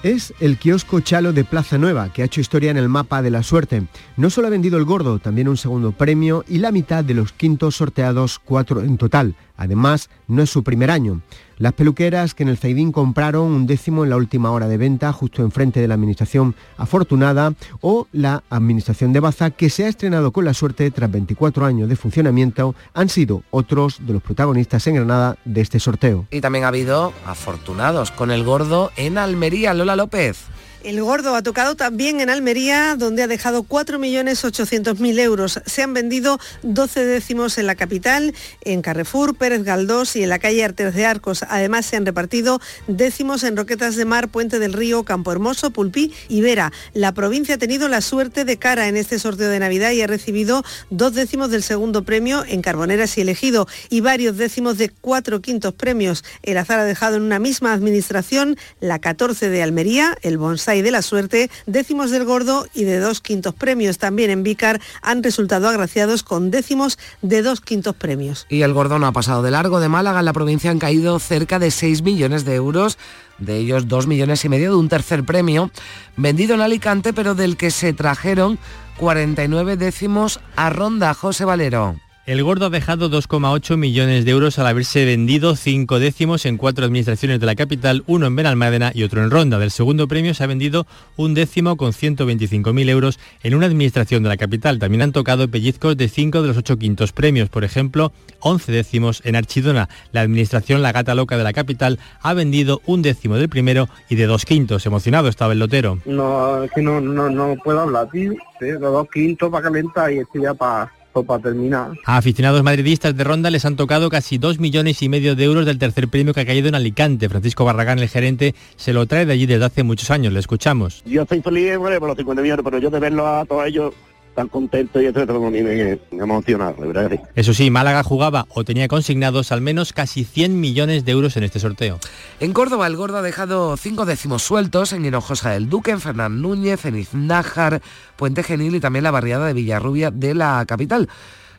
es 0.04 0.34
el 0.38 0.58
kiosco 0.58 1.00
Chalo 1.00 1.32
de 1.32 1.44
Plaza 1.44 1.78
Nueva, 1.78 2.12
que 2.12 2.20
ha 2.20 2.26
hecho 2.26 2.42
historia 2.42 2.70
en 2.70 2.76
el 2.76 2.90
mapa 2.90 3.22
de 3.22 3.30
la 3.30 3.42
suerte. 3.42 3.86
No 4.18 4.28
solo 4.28 4.48
ha 4.48 4.50
vendido 4.50 4.76
el 4.76 4.84
gordo, 4.84 5.18
también 5.18 5.48
un 5.48 5.56
segundo 5.56 5.92
premio 5.92 6.44
y 6.46 6.58
la 6.58 6.72
mitad 6.72 7.02
de 7.02 7.14
los 7.14 7.32
quintos 7.32 7.76
sorteados, 7.76 8.38
cuatro 8.38 8.82
en 8.82 8.98
total. 8.98 9.34
Además, 9.56 10.10
no 10.26 10.42
es 10.42 10.50
su 10.50 10.62
primer 10.62 10.90
año. 10.90 11.20
Las 11.58 11.72
peluqueras 11.72 12.34
que 12.34 12.42
en 12.42 12.48
el 12.48 12.58
Zaidín 12.58 12.90
compraron 12.90 13.52
un 13.52 13.66
décimo 13.66 14.02
en 14.02 14.10
la 14.10 14.16
última 14.16 14.50
hora 14.50 14.66
de 14.66 14.76
venta, 14.76 15.12
justo 15.12 15.42
enfrente 15.42 15.80
de 15.80 15.86
la 15.86 15.94
Administración 15.94 16.56
Afortunada, 16.76 17.54
o 17.80 18.08
la 18.12 18.42
Administración 18.50 19.12
de 19.12 19.20
Baza, 19.20 19.50
que 19.50 19.70
se 19.70 19.84
ha 19.84 19.88
estrenado 19.88 20.32
con 20.32 20.44
la 20.44 20.54
suerte 20.54 20.90
tras 20.90 21.10
24 21.10 21.64
años 21.64 21.88
de 21.88 21.96
funcionamiento, 21.96 22.74
han 22.92 23.08
sido 23.08 23.42
otros 23.50 24.04
de 24.04 24.14
los 24.14 24.22
protagonistas 24.22 24.86
en 24.88 24.96
Granada 24.96 25.36
de 25.44 25.60
este 25.60 25.78
sorteo. 25.78 26.26
Y 26.30 26.40
también 26.40 26.64
ha 26.64 26.68
habido 26.68 27.12
afortunados 27.24 28.10
con 28.10 28.32
el 28.32 28.42
gordo 28.42 28.90
en 28.96 29.18
Almería, 29.18 29.74
Lola 29.74 29.94
López. 29.94 30.46
El 30.84 31.02
gordo 31.02 31.34
ha 31.34 31.42
tocado 31.42 31.76
también 31.76 32.20
en 32.20 32.28
Almería, 32.28 32.94
donde 32.98 33.22
ha 33.22 33.26
dejado 33.26 33.62
4.800.000 33.62 35.18
euros. 35.18 35.58
Se 35.64 35.82
han 35.82 35.94
vendido 35.94 36.38
12 36.62 37.06
décimos 37.06 37.56
en 37.56 37.66
la 37.66 37.74
capital, 37.74 38.34
en 38.60 38.82
Carrefour, 38.82 39.34
Pérez 39.34 39.62
Galdós 39.62 40.14
y 40.14 40.22
en 40.22 40.28
la 40.28 40.38
calle 40.38 40.62
Artes 40.62 40.94
de 40.94 41.06
Arcos. 41.06 41.42
Además, 41.48 41.86
se 41.86 41.96
han 41.96 42.04
repartido 42.04 42.60
décimos 42.86 43.44
en 43.44 43.56
Roquetas 43.56 43.96
de 43.96 44.04
Mar, 44.04 44.28
Puente 44.28 44.58
del 44.58 44.74
Río, 44.74 45.04
Campo 45.04 45.32
Hermoso, 45.32 45.70
Pulpí 45.70 46.12
y 46.28 46.42
Vera. 46.42 46.70
La 46.92 47.12
provincia 47.12 47.54
ha 47.54 47.58
tenido 47.58 47.88
la 47.88 48.02
suerte 48.02 48.44
de 48.44 48.58
cara 48.58 48.86
en 48.86 48.98
este 48.98 49.18
sorteo 49.18 49.48
de 49.48 49.60
Navidad 49.60 49.92
y 49.92 50.02
ha 50.02 50.06
recibido 50.06 50.64
dos 50.90 51.14
décimos 51.14 51.48
del 51.48 51.62
segundo 51.62 52.04
premio 52.04 52.44
en 52.46 52.60
Carboneras 52.60 53.16
y 53.16 53.22
Elegido 53.22 53.66
y 53.88 54.02
varios 54.02 54.36
décimos 54.36 54.76
de 54.76 54.90
cuatro 54.90 55.40
quintos 55.40 55.72
premios. 55.72 56.24
El 56.42 56.58
azar 56.58 56.78
ha 56.78 56.84
dejado 56.84 57.16
en 57.16 57.22
una 57.22 57.38
misma 57.38 57.72
administración 57.72 58.58
la 58.80 58.98
14 58.98 59.48
de 59.48 59.62
Almería, 59.62 60.18
el 60.20 60.36
Bonsai 60.36 60.73
y 60.76 60.82
de 60.82 60.90
la 60.90 61.02
suerte, 61.02 61.50
décimos 61.66 62.10
del 62.10 62.24
gordo 62.24 62.66
y 62.74 62.84
de 62.84 62.98
dos 62.98 63.20
quintos 63.20 63.54
premios. 63.54 63.98
También 63.98 64.30
en 64.30 64.42
Vícar 64.42 64.80
han 65.02 65.22
resultado 65.22 65.68
agraciados 65.68 66.22
con 66.22 66.50
décimos 66.50 66.98
de 67.22 67.42
dos 67.42 67.60
quintos 67.60 67.94
premios. 67.94 68.46
Y 68.48 68.62
el 68.62 68.72
gordo 68.72 68.98
no 68.98 69.06
ha 69.06 69.12
pasado 69.12 69.42
de 69.42 69.50
largo. 69.50 69.80
De 69.80 69.88
Málaga 69.88 70.20
en 70.20 70.24
la 70.24 70.32
provincia 70.32 70.70
han 70.70 70.78
caído 70.78 71.18
cerca 71.18 71.58
de 71.58 71.70
6 71.70 72.02
millones 72.02 72.44
de 72.44 72.54
euros 72.54 72.98
de 73.38 73.56
ellos 73.56 73.88
2 73.88 74.06
millones 74.06 74.44
y 74.44 74.48
medio 74.48 74.70
de 74.70 74.76
un 74.76 74.88
tercer 74.88 75.24
premio, 75.24 75.70
vendido 76.16 76.54
en 76.54 76.60
Alicante, 76.60 77.12
pero 77.12 77.34
del 77.34 77.56
que 77.56 77.70
se 77.70 77.92
trajeron 77.92 78.58
49 78.98 79.76
décimos 79.76 80.40
a 80.56 80.70
Ronda, 80.70 81.14
José 81.14 81.44
Valero. 81.44 81.96
El 82.26 82.42
gordo 82.42 82.66
ha 82.66 82.70
dejado 82.70 83.10
2,8 83.10 83.76
millones 83.76 84.24
de 84.24 84.30
euros 84.30 84.58
al 84.58 84.66
haberse 84.66 85.04
vendido 85.04 85.56
cinco 85.56 85.98
décimos 85.98 86.46
en 86.46 86.56
cuatro 86.56 86.86
administraciones 86.86 87.38
de 87.38 87.44
la 87.44 87.54
capital, 87.54 88.02
uno 88.06 88.26
en 88.26 88.34
Benalmádena 88.34 88.92
y 88.94 89.02
otro 89.02 89.22
en 89.22 89.30
Ronda. 89.30 89.58
Del 89.58 89.70
segundo 89.70 90.08
premio 90.08 90.32
se 90.32 90.42
ha 90.42 90.46
vendido 90.46 90.86
un 91.16 91.34
décimo 91.34 91.76
con 91.76 91.92
125.000 91.92 92.88
euros 92.88 93.20
en 93.42 93.54
una 93.54 93.66
administración 93.66 94.22
de 94.22 94.30
la 94.30 94.38
capital. 94.38 94.78
También 94.78 95.02
han 95.02 95.12
tocado 95.12 95.48
pellizcos 95.48 95.98
de 95.98 96.08
cinco 96.08 96.40
de 96.40 96.48
los 96.48 96.56
ocho 96.56 96.78
quintos 96.78 97.12
premios. 97.12 97.50
Por 97.50 97.62
ejemplo, 97.62 98.10
11 98.40 98.72
décimos 98.72 99.20
en 99.26 99.36
Archidona. 99.36 99.90
La 100.12 100.22
administración 100.22 100.80
La 100.80 100.92
Gata 100.92 101.14
Loca 101.14 101.36
de 101.36 101.44
la 101.44 101.52
capital 101.52 101.98
ha 102.22 102.32
vendido 102.32 102.80
un 102.86 103.02
décimo 103.02 103.36
del 103.36 103.50
primero 103.50 103.90
y 104.08 104.14
de 104.14 104.24
dos 104.24 104.46
quintos. 104.46 104.86
Emocionado 104.86 105.28
estaba 105.28 105.52
el 105.52 105.58
lotero. 105.58 105.98
No, 106.06 106.64
es 106.64 106.70
que 106.70 106.80
no, 106.80 107.02
no, 107.02 107.54
puedo 107.62 107.80
hablar, 107.80 108.08
tío. 108.10 108.32
De 108.60 108.78
dos 108.78 109.08
quintos 109.12 109.50
para 109.50 109.64
calentar 109.64 110.10
y 110.10 110.20
estoy 110.20 110.40
ya 110.40 110.54
para 110.54 110.90
para 111.22 111.42
terminar. 111.42 111.92
A 112.04 112.16
aficionados 112.16 112.62
madridistas 112.62 113.16
de 113.16 113.24
Ronda 113.24 113.50
les 113.50 113.64
han 113.64 113.76
tocado 113.76 114.08
casi 114.10 114.38
dos 114.38 114.58
millones 114.58 115.02
y 115.02 115.08
medio 115.08 115.36
de 115.36 115.44
euros 115.44 115.66
del 115.66 115.78
tercer 115.78 116.08
premio 116.08 116.34
que 116.34 116.40
ha 116.40 116.46
caído 116.46 116.68
en 116.68 116.74
Alicante. 116.74 117.28
Francisco 117.28 117.64
Barragán, 117.64 117.98
el 117.98 118.08
gerente, 118.08 118.54
se 118.76 118.92
lo 118.92 119.06
trae 119.06 119.26
de 119.26 119.32
allí 119.32 119.46
desde 119.46 119.64
hace 119.64 119.82
muchos 119.82 120.10
años. 120.10 120.32
Le 120.32 120.40
escuchamos. 120.40 121.02
Yo 121.04 121.22
estoy 121.22 121.40
feliz 121.40 121.78
por 121.78 122.08
los 122.08 122.16
50 122.16 122.42
millones, 122.42 122.64
pero 122.64 122.78
yo 122.78 122.90
de 122.90 122.98
verlo 122.98 123.26
a 123.26 123.44
todos 123.44 123.66
ellos 123.66 123.94
tan 124.34 124.48
contento 124.48 125.00
y 125.00 125.06
etcétera, 125.06 125.38
me 125.38 125.98
emocionado, 126.10 126.76
¿verdad? 126.78 127.20
Eso 127.34 127.54
sí, 127.54 127.70
Málaga 127.70 128.02
jugaba 128.02 128.46
o 128.48 128.64
tenía 128.64 128.88
consignados 128.88 129.52
al 129.52 129.60
menos 129.60 129.92
casi 129.92 130.24
100 130.24 130.60
millones 130.60 131.04
de 131.04 131.12
euros 131.12 131.36
en 131.36 131.44
este 131.44 131.60
sorteo. 131.60 131.98
En 132.40 132.52
Córdoba 132.52 132.86
el 132.86 132.96
Gordo 132.96 133.18
ha 133.18 133.22
dejado 133.22 133.76
cinco 133.76 134.06
décimos 134.06 134.42
sueltos 134.42 134.92
en 134.92 135.04
Hinojosa 135.04 135.50
del 135.50 135.68
Duque, 135.68 135.92
en 135.92 136.00
Fernán 136.00 136.42
Núñez, 136.42 136.84
en 136.84 136.96
Iznájar, 136.98 137.80
Puente 138.16 138.42
Genil 138.42 138.74
y 138.74 138.80
también 138.80 139.04
la 139.04 139.10
barriada 139.10 139.46
de 139.46 139.52
Villarrubia 139.52 140.10
de 140.10 140.34
la 140.34 140.64
capital. 140.66 141.08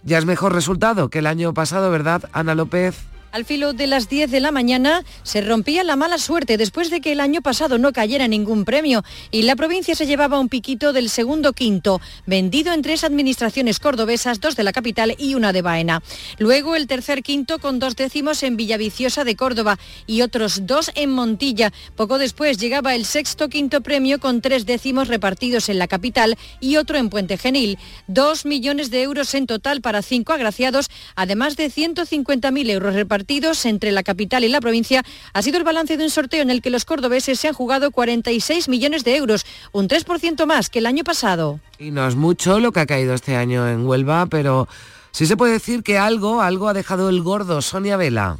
Ya 0.03 0.17
es 0.17 0.25
mejor 0.25 0.53
resultado 0.53 1.09
que 1.09 1.19
el 1.19 1.27
año 1.27 1.53
pasado, 1.53 1.89
¿verdad, 1.89 2.29
Ana 2.31 2.53
López? 2.55 3.14
Al 3.35 3.43
filo 3.43 3.73
de 3.73 3.85
las 3.85 4.07
10 4.07 4.31
de 4.31 4.39
la 4.39 4.53
mañana 4.53 5.03
se 5.23 5.41
rompía 5.41 5.83
la 5.83 5.97
mala 5.97 6.19
suerte 6.19 6.55
después 6.55 6.89
de 6.89 7.01
que 7.01 7.11
el 7.11 7.19
año 7.19 7.41
pasado 7.41 7.77
no 7.77 7.91
cayera 7.91 8.29
ningún 8.29 8.63
premio 8.63 9.03
y 9.29 9.41
la 9.41 9.57
provincia 9.57 9.93
se 9.93 10.05
llevaba 10.05 10.39
un 10.39 10.47
piquito 10.47 10.93
del 10.93 11.09
segundo 11.09 11.51
quinto, 11.51 11.99
vendido 12.25 12.71
en 12.71 12.81
tres 12.81 13.03
administraciones 13.03 13.81
cordobesas, 13.81 14.39
dos 14.39 14.55
de 14.55 14.63
la 14.63 14.71
capital 14.71 15.15
y 15.17 15.35
una 15.35 15.51
de 15.51 15.61
Baena. 15.61 16.01
Luego 16.39 16.77
el 16.77 16.87
tercer 16.87 17.23
quinto 17.23 17.59
con 17.59 17.77
dos 17.77 17.97
décimos 17.97 18.41
en 18.41 18.55
Villaviciosa 18.55 19.25
de 19.25 19.35
Córdoba 19.35 19.79
y 20.07 20.21
otros 20.21 20.65
dos 20.65 20.89
en 20.95 21.09
Montilla. 21.09 21.73
Poco 21.97 22.17
después 22.19 22.57
llegaba 22.57 22.95
el 22.95 23.03
sexto 23.03 23.49
quinto 23.49 23.81
premio 23.81 24.21
con 24.21 24.39
tres 24.39 24.65
décimos 24.65 25.09
repartidos 25.09 25.67
en 25.67 25.77
la 25.77 25.89
capital 25.89 26.37
y 26.61 26.77
otro 26.77 26.97
en 26.97 27.09
Puente 27.09 27.37
Genil. 27.37 27.79
Dos 28.07 28.45
millones 28.45 28.91
de 28.91 29.03
euros 29.03 29.35
en 29.35 29.45
total 29.45 29.81
para 29.81 30.01
cinco 30.01 30.31
agraciados, 30.31 30.89
además 31.17 31.57
de 31.57 31.69
150.000 31.69 32.69
euros 32.69 32.93
repartidos 32.93 33.24
entre 33.65 33.91
la 33.91 34.03
capital 34.03 34.43
y 34.43 34.49
la 34.49 34.61
provincia 34.61 35.03
ha 35.33 35.41
sido 35.41 35.57
el 35.57 35.63
balance 35.63 35.97
de 35.97 36.03
un 36.03 36.09
sorteo 36.09 36.41
en 36.41 36.49
el 36.49 36.61
que 36.61 36.69
los 36.69 36.85
cordobeses 36.85 37.39
se 37.39 37.47
han 37.47 37.53
jugado 37.53 37.91
46 37.91 38.69
millones 38.69 39.03
de 39.03 39.15
euros, 39.15 39.45
un 39.71 39.87
3% 39.87 40.45
más 40.45 40.69
que 40.69 40.79
el 40.79 40.85
año 40.85 41.03
pasado. 41.03 41.59
Y 41.79 41.91
no 41.91 42.07
es 42.07 42.15
mucho 42.15 42.59
lo 42.59 42.71
que 42.71 42.81
ha 42.81 42.85
caído 42.85 43.13
este 43.13 43.35
año 43.35 43.67
en 43.67 43.85
Huelva, 43.85 44.27
pero 44.27 44.67
sí 45.11 45.25
se 45.25 45.37
puede 45.37 45.53
decir 45.53 45.83
que 45.83 45.97
algo, 45.97 46.41
algo 46.41 46.67
ha 46.67 46.73
dejado 46.73 47.09
el 47.09 47.21
gordo, 47.21 47.61
Sonia 47.61 47.97
Vela. 47.97 48.37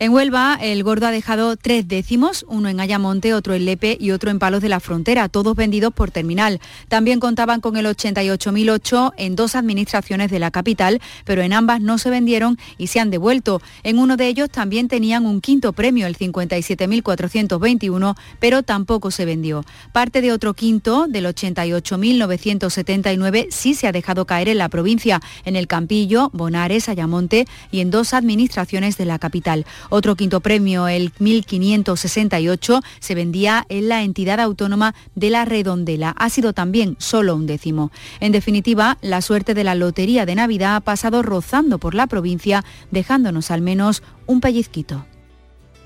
En 0.00 0.12
Huelva, 0.12 0.58
el 0.60 0.82
gordo 0.82 1.06
ha 1.06 1.12
dejado 1.12 1.56
tres 1.56 1.86
décimos, 1.86 2.44
uno 2.48 2.68
en 2.68 2.80
Ayamonte, 2.80 3.32
otro 3.32 3.54
en 3.54 3.64
Lepe 3.64 3.96
y 4.00 4.10
otro 4.10 4.32
en 4.32 4.40
Palos 4.40 4.60
de 4.60 4.68
la 4.68 4.80
Frontera, 4.80 5.28
todos 5.28 5.54
vendidos 5.54 5.94
por 5.94 6.10
terminal. 6.10 6.60
También 6.88 7.20
contaban 7.20 7.60
con 7.60 7.76
el 7.76 7.86
88.008 7.86 9.12
en 9.16 9.36
dos 9.36 9.54
administraciones 9.54 10.32
de 10.32 10.40
la 10.40 10.50
capital, 10.50 11.00
pero 11.24 11.42
en 11.42 11.52
ambas 11.52 11.80
no 11.80 11.98
se 11.98 12.10
vendieron 12.10 12.58
y 12.76 12.88
se 12.88 12.98
han 12.98 13.12
devuelto. 13.12 13.62
En 13.84 14.00
uno 14.00 14.16
de 14.16 14.26
ellos 14.26 14.50
también 14.50 14.88
tenían 14.88 15.26
un 15.26 15.40
quinto 15.40 15.72
premio, 15.72 16.08
el 16.08 16.18
57.421, 16.18 18.16
pero 18.40 18.64
tampoco 18.64 19.12
se 19.12 19.24
vendió. 19.24 19.64
Parte 19.92 20.22
de 20.22 20.32
otro 20.32 20.54
quinto, 20.54 21.06
del 21.06 21.26
88.979, 21.26 23.46
sí 23.50 23.74
se 23.74 23.86
ha 23.86 23.92
dejado 23.92 24.24
caer 24.24 24.48
en 24.48 24.58
la 24.58 24.68
provincia, 24.68 25.22
en 25.44 25.54
el 25.54 25.68
Campillo, 25.68 26.30
Bonares, 26.32 26.88
Ayamonte 26.88 27.46
y 27.70 27.78
en 27.78 27.92
dos 27.92 28.12
administraciones 28.12 28.96
de 28.96 29.04
la 29.04 29.20
capital. 29.20 29.64
Otro 29.96 30.16
quinto 30.16 30.40
premio, 30.40 30.88
el 30.88 31.12
1568, 31.20 32.80
se 32.98 33.14
vendía 33.14 33.64
en 33.68 33.88
la 33.88 34.02
entidad 34.02 34.40
autónoma 34.40 34.92
de 35.14 35.30
la 35.30 35.44
Redondela. 35.44 36.10
Ha 36.18 36.30
sido 36.30 36.52
también 36.52 36.96
solo 36.98 37.36
un 37.36 37.46
décimo. 37.46 37.92
En 38.18 38.32
definitiva, 38.32 38.98
la 39.02 39.22
suerte 39.22 39.54
de 39.54 39.62
la 39.62 39.76
Lotería 39.76 40.26
de 40.26 40.34
Navidad 40.34 40.74
ha 40.74 40.80
pasado 40.80 41.22
rozando 41.22 41.78
por 41.78 41.94
la 41.94 42.08
provincia, 42.08 42.64
dejándonos 42.90 43.52
al 43.52 43.60
menos 43.60 44.02
un 44.26 44.40
pellizquito. 44.40 45.06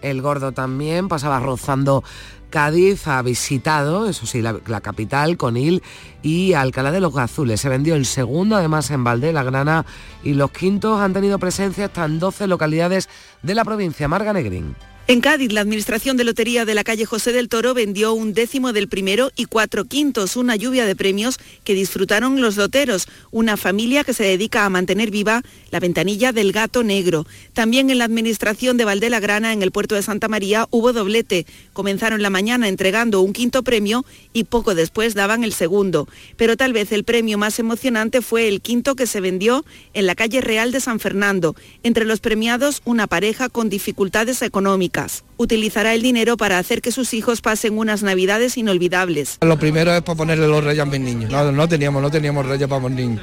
El 0.00 0.22
gordo 0.22 0.52
también 0.52 1.09
pasaba 1.09 1.38
rozando 1.38 2.02
Cádiz 2.51 3.07
ha 3.07 3.20
visitado, 3.22 4.09
eso 4.09 4.26
sí, 4.26 4.42
la, 4.42 4.80
capital, 4.80 5.36
Conil 5.36 5.82
y 6.22 6.55
Alcalá 6.55 6.90
de 6.90 7.01
los 7.01 7.16
Azules. 7.16 7.61
Se 7.61 7.68
vendió 7.68 7.94
el 7.94 8.07
segundo, 8.07 8.57
además, 8.57 8.90
en 8.90 9.05
Valdé, 9.05 9.32
La 9.32 9.42
Grana, 9.42 9.84
y 10.22 10.34
los 10.34 10.51
quintos 10.51 11.01
han 11.01 11.12
tenido 11.12 11.38
presencia 11.38 11.86
hasta 11.86 12.05
en 12.05 12.18
12 12.18 12.46
localidades 12.46 13.09
de 13.42 13.55
la 13.55 13.64
provincia. 13.64 14.09
Marga 14.09 14.32
Negrín. 14.32 14.76
En 15.11 15.22
Cádiz, 15.22 15.52
la 15.52 15.62
Administración 15.62 16.18
de 16.18 16.24
Lotería 16.24 16.66
de 16.66 16.74
la 16.74 16.84
calle 16.84 17.06
José 17.06 17.32
del 17.32 17.48
Toro 17.48 17.72
vendió 17.72 18.12
un 18.12 18.34
décimo 18.34 18.74
del 18.74 18.88
primero 18.88 19.30
y 19.36 19.46
cuatro 19.46 19.86
quintos, 19.86 20.36
una 20.36 20.54
lluvia 20.54 20.84
de 20.84 20.94
premios 20.94 21.38
que 21.64 21.72
disfrutaron 21.72 22.42
los 22.42 22.59
loteros, 22.59 23.09
una 23.30 23.56
familia 23.56 24.04
que 24.04 24.12
se 24.12 24.24
dedica 24.24 24.66
a 24.66 24.68
mantener 24.68 25.11
viva 25.11 25.40
la 25.70 25.80
ventanilla 25.80 26.32
del 26.32 26.52
gato 26.52 26.84
negro. 26.84 27.26
También 27.54 27.88
en 27.88 27.96
la 27.96 28.04
Administración 28.04 28.76
de 28.76 28.84
Valdelagrana, 28.84 29.54
en 29.54 29.62
el 29.62 29.72
puerto 29.72 29.94
de 29.94 30.02
Santa 30.02 30.28
María, 30.28 30.66
hubo 30.70 30.92
doblete. 30.92 31.46
Comenzaron 31.72 32.20
la 32.20 32.28
mañana 32.28 32.68
entregando 32.68 33.22
un 33.22 33.32
quinto 33.32 33.62
premio 33.62 34.04
y 34.34 34.44
poco 34.44 34.74
después 34.74 35.14
daban 35.14 35.42
el 35.42 35.54
segundo. 35.54 36.06
Pero 36.36 36.54
tal 36.59 36.74
vez 36.74 36.92
el 36.92 37.04
premio 37.04 37.38
más 37.38 37.59
emocionante 37.59 38.20
fue 38.20 38.46
el 38.46 38.61
quinto 38.61 38.94
que 38.94 39.06
se 39.06 39.22
vendió 39.22 39.64
en 39.94 40.06
la 40.06 40.14
calle 40.14 40.42
Real 40.42 40.70
de 40.70 40.80
San 40.80 41.00
Fernando. 41.00 41.56
Entre 41.82 42.04
los 42.04 42.20
premiados, 42.20 42.82
una 42.84 43.06
pareja 43.06 43.48
con 43.48 43.70
dificultades 43.70 44.42
económicas. 44.42 44.97
Utilizará 45.36 45.94
el 45.94 46.03
dinero 46.03 46.36
para 46.36 46.59
hacer 46.59 46.82
que 46.82 46.92
sus 46.92 47.14
hijos 47.14 47.40
pasen 47.40 47.78
unas 47.78 48.03
navidades 48.03 48.57
inolvidables. 48.57 49.38
Lo 49.40 49.59
primero 49.59 49.92
es 49.94 50.03
para 50.03 50.16
ponerle 50.16 50.49
los 50.49 50.64
reyes 50.64 50.82
a 50.82 50.86
mis 50.86 51.01
niños. 51.01 51.30
No, 51.30 51.53
no 51.53 51.68
teníamos, 51.68 52.03
no 52.03 52.11
teníamos 52.11 52.46
reyes 52.46 52.68
para 52.68 52.80
mis 52.88 52.96
niños. 52.96 53.22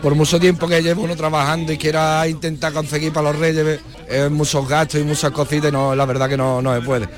Por 0.00 0.14
mucho 0.14 0.38
tiempo 0.40 0.68
que 0.68 0.82
llevo 0.82 1.02
uno 1.02 1.16
trabajando 1.16 1.72
y 1.72 1.78
quiera 1.78 2.26
intentar 2.28 2.72
conseguir 2.72 3.12
para 3.12 3.32
los 3.32 3.38
reyes, 3.38 3.80
es 4.08 4.30
muchos 4.30 4.68
gastos 4.68 5.00
y 5.00 5.04
muchas 5.04 5.30
cositas 5.30 5.70
y 5.70 5.72
no, 5.72 5.94
la 5.94 6.06
verdad 6.06 6.28
que 6.28 6.36
no, 6.36 6.60
no 6.60 6.74
se 6.74 6.80
puede. 6.82 7.08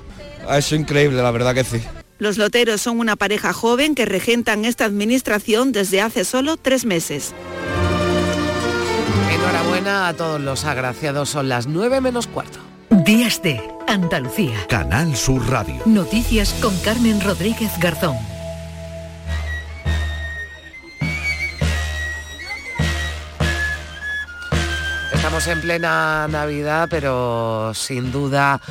Eso 0.42 0.56
es 0.56 0.72
increíble, 0.72 1.22
la 1.22 1.30
verdad 1.30 1.54
que 1.54 1.64
sí. 1.64 1.80
Los 2.18 2.38
loteros 2.38 2.80
son 2.80 2.98
una 2.98 3.16
pareja 3.16 3.52
joven 3.52 3.94
que 3.94 4.06
regentan 4.06 4.64
esta 4.64 4.84
administración 4.84 5.72
desde 5.72 6.00
hace 6.00 6.24
solo 6.24 6.56
tres 6.56 6.84
meses. 6.84 7.34
Enhorabuena 9.30 10.08
a 10.08 10.14
todos 10.14 10.40
los 10.40 10.64
agraciados, 10.64 11.28
son 11.28 11.48
las 11.48 11.66
9 11.66 12.00
menos 12.00 12.26
cuarto. 12.26 12.58
Días 13.04 13.42
de 13.42 13.60
Andalucía. 13.86 14.56
Canal 14.70 15.14
Sur 15.16 15.50
Radio. 15.50 15.82
Noticias 15.84 16.54
con 16.62 16.74
Carmen 16.78 17.20
Rodríguez 17.20 17.70
Garzón. 17.78 18.16
Estamos 25.12 25.46
en 25.46 25.60
plena 25.60 26.26
Navidad, 26.28 26.88
pero 26.90 27.74
sin 27.74 28.10
duda 28.10 28.62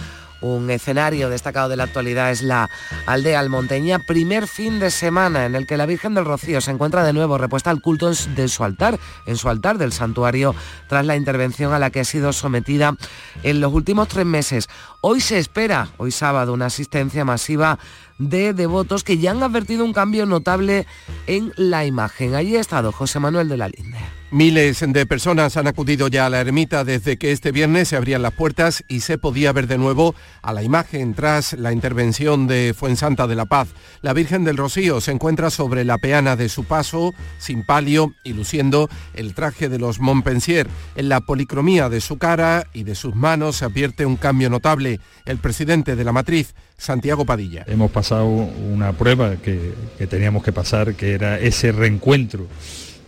un 0.41 0.69
escenario 0.69 1.29
destacado 1.29 1.69
de 1.69 1.77
la 1.77 1.83
actualidad 1.83 2.31
es 2.31 2.41
la 2.41 2.69
aldea 3.05 3.39
almonteña, 3.39 3.99
primer 3.99 4.47
fin 4.47 4.79
de 4.79 4.91
semana 4.91 5.45
en 5.45 5.55
el 5.55 5.65
que 5.67 5.77
la 5.77 5.85
Virgen 5.85 6.13
del 6.13 6.25
Rocío 6.25 6.61
se 6.61 6.71
encuentra 6.71 7.03
de 7.03 7.13
nuevo 7.13 7.37
repuesta 7.37 7.69
al 7.69 7.81
culto 7.81 8.11
de 8.11 8.47
su 8.47 8.63
altar, 8.63 8.99
en 9.25 9.37
su 9.37 9.49
altar 9.49 9.77
del 9.77 9.91
santuario, 9.91 10.55
tras 10.87 11.05
la 11.05 11.15
intervención 11.15 11.73
a 11.73 11.79
la 11.79 11.89
que 11.89 12.01
ha 12.01 12.05
sido 12.05 12.33
sometida 12.33 12.95
en 13.43 13.61
los 13.61 13.73
últimos 13.73 14.07
tres 14.07 14.25
meses. 14.25 14.67
Hoy 15.01 15.21
se 15.21 15.39
espera, 15.39 15.89
hoy 15.97 16.11
sábado, 16.11 16.53
una 16.53 16.67
asistencia 16.67 17.25
masiva 17.25 17.79
de 18.17 18.53
devotos 18.53 19.03
que 19.03 19.17
ya 19.17 19.31
han 19.31 19.43
advertido 19.43 19.83
un 19.85 19.93
cambio 19.93 20.25
notable 20.25 20.87
en 21.27 21.53
la 21.57 21.85
imagen. 21.85 22.35
Allí 22.35 22.55
ha 22.55 22.61
estado 22.61 22.91
José 22.91 23.19
Manuel 23.19 23.49
de 23.49 23.57
la 23.57 23.67
Linde. 23.67 23.99
Miles 24.31 24.83
de 24.85 25.05
personas 25.05 25.55
han 25.55 25.67
acudido 25.67 26.07
ya 26.07 26.25
a 26.25 26.29
la 26.31 26.41
ermita 26.41 26.83
desde 26.83 27.15
que 27.15 27.31
este 27.31 27.51
viernes 27.51 27.89
se 27.89 27.95
abrían 27.95 28.23
las 28.23 28.33
puertas 28.33 28.83
y 28.87 29.01
se 29.01 29.19
podía 29.19 29.53
ver 29.53 29.67
de 29.67 29.77
nuevo 29.77 30.15
a 30.41 30.51
la 30.51 30.63
imagen 30.63 31.13
tras 31.13 31.53
la 31.53 31.71
intervención 31.71 32.47
de 32.47 32.73
Fuensanta 32.75 33.27
de 33.27 33.35
la 33.35 33.45
Paz. 33.45 33.69
La 34.01 34.13
Virgen 34.13 34.43
del 34.43 34.57
Rocío 34.57 34.99
se 34.99 35.11
encuentra 35.11 35.51
sobre 35.51 35.85
la 35.85 35.99
peana 35.99 36.35
de 36.35 36.49
su 36.49 36.63
paso, 36.63 37.13
sin 37.37 37.63
palio 37.65 38.13
y 38.23 38.33
luciendo 38.33 38.89
el 39.13 39.35
traje 39.35 39.69
de 39.69 39.77
los 39.77 39.99
Montpensier. 39.99 40.67
En 40.95 41.07
la 41.07 41.21
policromía 41.21 41.87
de 41.87 42.01
su 42.01 42.17
cara 42.17 42.65
y 42.73 42.83
de 42.83 42.95
sus 42.95 43.15
manos 43.15 43.57
se 43.57 43.65
advierte 43.65 44.07
un 44.07 44.17
cambio 44.17 44.49
notable. 44.49 44.99
El 45.25 45.37
presidente 45.37 45.95
de 45.95 46.03
la 46.03 46.11
matriz, 46.11 46.55
Santiago 46.77 47.25
Padilla. 47.25 47.63
Hemos 47.67 47.91
pasado 47.91 48.25
una 48.25 48.91
prueba 48.93 49.35
que, 49.35 49.75
que 49.99 50.07
teníamos 50.07 50.43
que 50.43 50.51
pasar, 50.51 50.95
que 50.95 51.13
era 51.13 51.39
ese 51.39 51.71
reencuentro 51.71 52.47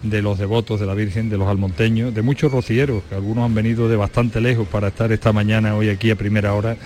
de 0.10 0.22
los 0.22 0.38
devotos 0.38 0.80
de 0.80 0.86
la 0.86 0.93
Virgen, 0.93 1.30
de 1.30 1.38
los 1.38 1.47
almonteños, 1.47 2.14
de 2.14 2.22
muchos 2.22 2.51
rocieros, 2.51 3.03
que 3.10 3.16
algunos 3.16 3.45
han 3.45 3.53
venido 3.53 3.88
de 3.89 3.95
bastante 3.95 4.41
lejos 4.41 4.68
para 4.68 4.89
estar 4.89 5.12
esta 5.12 5.34
mañana 5.34 5.76
hoy 5.76 5.89
aquí 5.89 6.12
a 6.12 6.16
primera 6.16 6.53
hora 6.53 6.78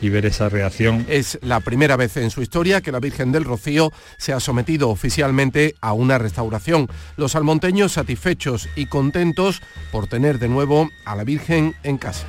y 0.00 0.08
ver 0.08 0.26
esa 0.26 0.48
reacción. 0.48 1.06
Es 1.08 1.38
la 1.42 1.60
primera 1.60 1.96
vez 1.96 2.16
en 2.16 2.30
su 2.30 2.42
historia 2.42 2.80
que 2.80 2.92
la 2.92 3.00
Virgen 3.00 3.32
del 3.32 3.44
Rocío 3.44 3.92
se 4.16 4.32
ha 4.32 4.40
sometido 4.40 4.90
oficialmente 4.90 5.74
a 5.80 5.92
una 5.92 6.18
restauración. 6.18 6.88
Los 7.16 7.34
almonteños 7.34 7.92
satisfechos 7.92 8.68
y 8.76 8.86
contentos 8.86 9.62
por 9.92 10.06
tener 10.06 10.38
de 10.38 10.48
nuevo 10.48 10.90
a 11.04 11.16
la 11.16 11.24
Virgen 11.24 11.74
en 11.82 11.98
casa. 11.98 12.26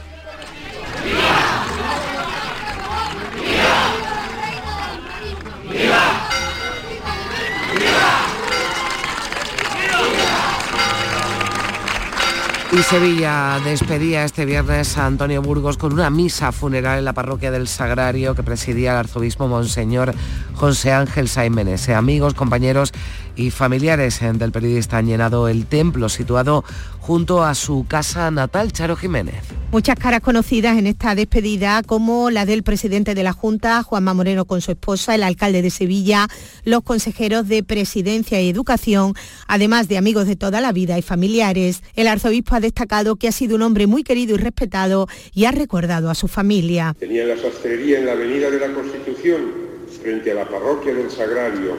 Y 12.69 12.83
Sevilla 12.83 13.59
despedía 13.63 14.25
este 14.25 14.43
viernes 14.45 14.97
a 14.97 15.05
Antonio 15.05 15.41
Burgos 15.41 15.77
con 15.77 15.93
una 15.93 16.09
misa 16.09 16.51
funeral 16.51 16.99
en 16.99 17.05
la 17.05 17.13
parroquia 17.13 17.49
del 17.49 17.67
Sagrario 17.67 18.35
que 18.35 18.43
presidía 18.43 18.91
el 18.91 18.97
arzobispo 18.97 19.47
Monseñor 19.47 20.13
José 20.53 20.91
Ángel 20.91 21.29
Saimenes. 21.29 21.87
Amigos, 21.87 22.33
compañeros 22.33 22.91
y 23.37 23.51
familiares 23.51 24.19
del 24.19 24.51
periodista 24.51 24.97
han 24.97 25.07
llenado 25.07 25.47
el 25.47 25.65
templo 25.65 26.09
situado 26.09 26.65
junto 26.99 27.43
a 27.43 27.55
su 27.55 27.85
casa 27.87 28.29
natal, 28.31 28.73
Charo 28.73 28.97
Jiménez. 28.97 29.56
Muchas 29.69 29.99
caras 29.99 30.21
conocidas 30.21 30.77
en 30.77 30.87
esta 30.87 31.13
despedida, 31.13 31.83
como 31.85 32.29
la 32.29 32.45
del 32.45 32.63
presidente 32.63 33.13
de 33.15 33.23
la 33.23 33.33
Junta, 33.33 33.83
Juanma 33.83 34.13
Moreno, 34.13 34.45
con 34.45 34.61
su 34.61 34.71
esposa, 34.71 35.13
el 35.13 35.23
alcalde 35.23 35.61
de 35.61 35.69
Sevilla, 35.71 36.29
los 36.63 36.83
consejeros 36.83 37.49
de 37.49 37.63
Presidencia 37.63 38.41
y 38.41 38.49
Educación, 38.49 39.13
además 39.45 39.89
de 39.89 39.97
amigos 39.97 40.25
de 40.25 40.37
toda 40.37 40.61
la 40.61 40.71
vida 40.71 40.97
y 40.97 41.01
familiares. 41.01 41.83
El 41.95 42.07
arzobispo 42.07 42.55
ha 42.55 42.61
destacado 42.61 43.17
que 43.17 43.27
ha 43.27 43.33
sido 43.33 43.57
un 43.57 43.61
hombre 43.61 43.87
muy 43.87 44.05
querido 44.05 44.35
y 44.35 44.37
respetado 44.37 45.09
y 45.33 45.43
ha 45.43 45.51
recordado 45.51 46.09
a 46.09 46.15
su 46.15 46.29
familia. 46.29 46.95
Tenía 46.97 47.25
la 47.25 47.35
sastrería 47.35 47.99
en 47.99 48.05
la 48.05 48.13
Avenida 48.13 48.49
de 48.49 48.59
la 48.59 48.73
Constitución, 48.73 49.67
frente 50.01 50.31
a 50.31 50.35
la 50.35 50.47
parroquia 50.47 50.93
del 50.93 51.11
Sagrario 51.11 51.75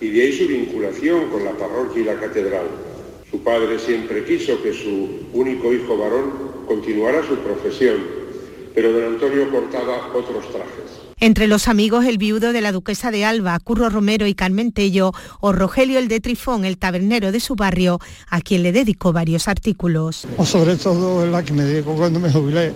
y 0.00 0.10
de 0.10 0.22
ahí 0.22 0.32
su 0.32 0.48
vinculación 0.48 1.30
con 1.30 1.44
la 1.44 1.52
parroquia 1.52 2.02
y 2.02 2.04
la 2.04 2.18
catedral. 2.18 2.66
Su 3.30 3.44
padre 3.44 3.78
siempre 3.78 4.24
quiso 4.24 4.60
que 4.60 4.72
su 4.72 5.28
único 5.32 5.72
hijo 5.72 5.96
varón 5.96 6.47
continuara 6.68 7.26
su 7.26 7.36
profesión, 7.38 7.96
pero 8.74 8.92
don 8.92 9.14
Antonio 9.14 9.50
cortaba 9.50 10.08
otros 10.14 10.52
trajes. 10.52 11.08
Entre 11.20 11.48
los 11.48 11.66
amigos, 11.66 12.04
el 12.04 12.16
viudo 12.16 12.52
de 12.52 12.60
la 12.60 12.70
duquesa 12.70 13.10
de 13.10 13.24
Alba, 13.24 13.58
Curro 13.58 13.90
Romero 13.90 14.28
y 14.28 14.34
Carmen 14.34 14.70
Tello, 14.70 15.12
o 15.40 15.52
Rogelio 15.52 15.98
el 15.98 16.06
de 16.06 16.20
Trifón, 16.20 16.64
el 16.64 16.78
tabernero 16.78 17.32
de 17.32 17.40
su 17.40 17.56
barrio, 17.56 17.98
a 18.28 18.40
quien 18.40 18.62
le 18.62 18.70
dedicó 18.70 19.12
varios 19.12 19.48
artículos. 19.48 20.28
O 20.36 20.46
sobre 20.46 20.76
todo 20.76 21.26
la 21.26 21.42
que 21.42 21.52
me 21.52 21.64
dedicó 21.64 21.96
cuando 21.96 22.20
me 22.20 22.30
jubilé, 22.30 22.72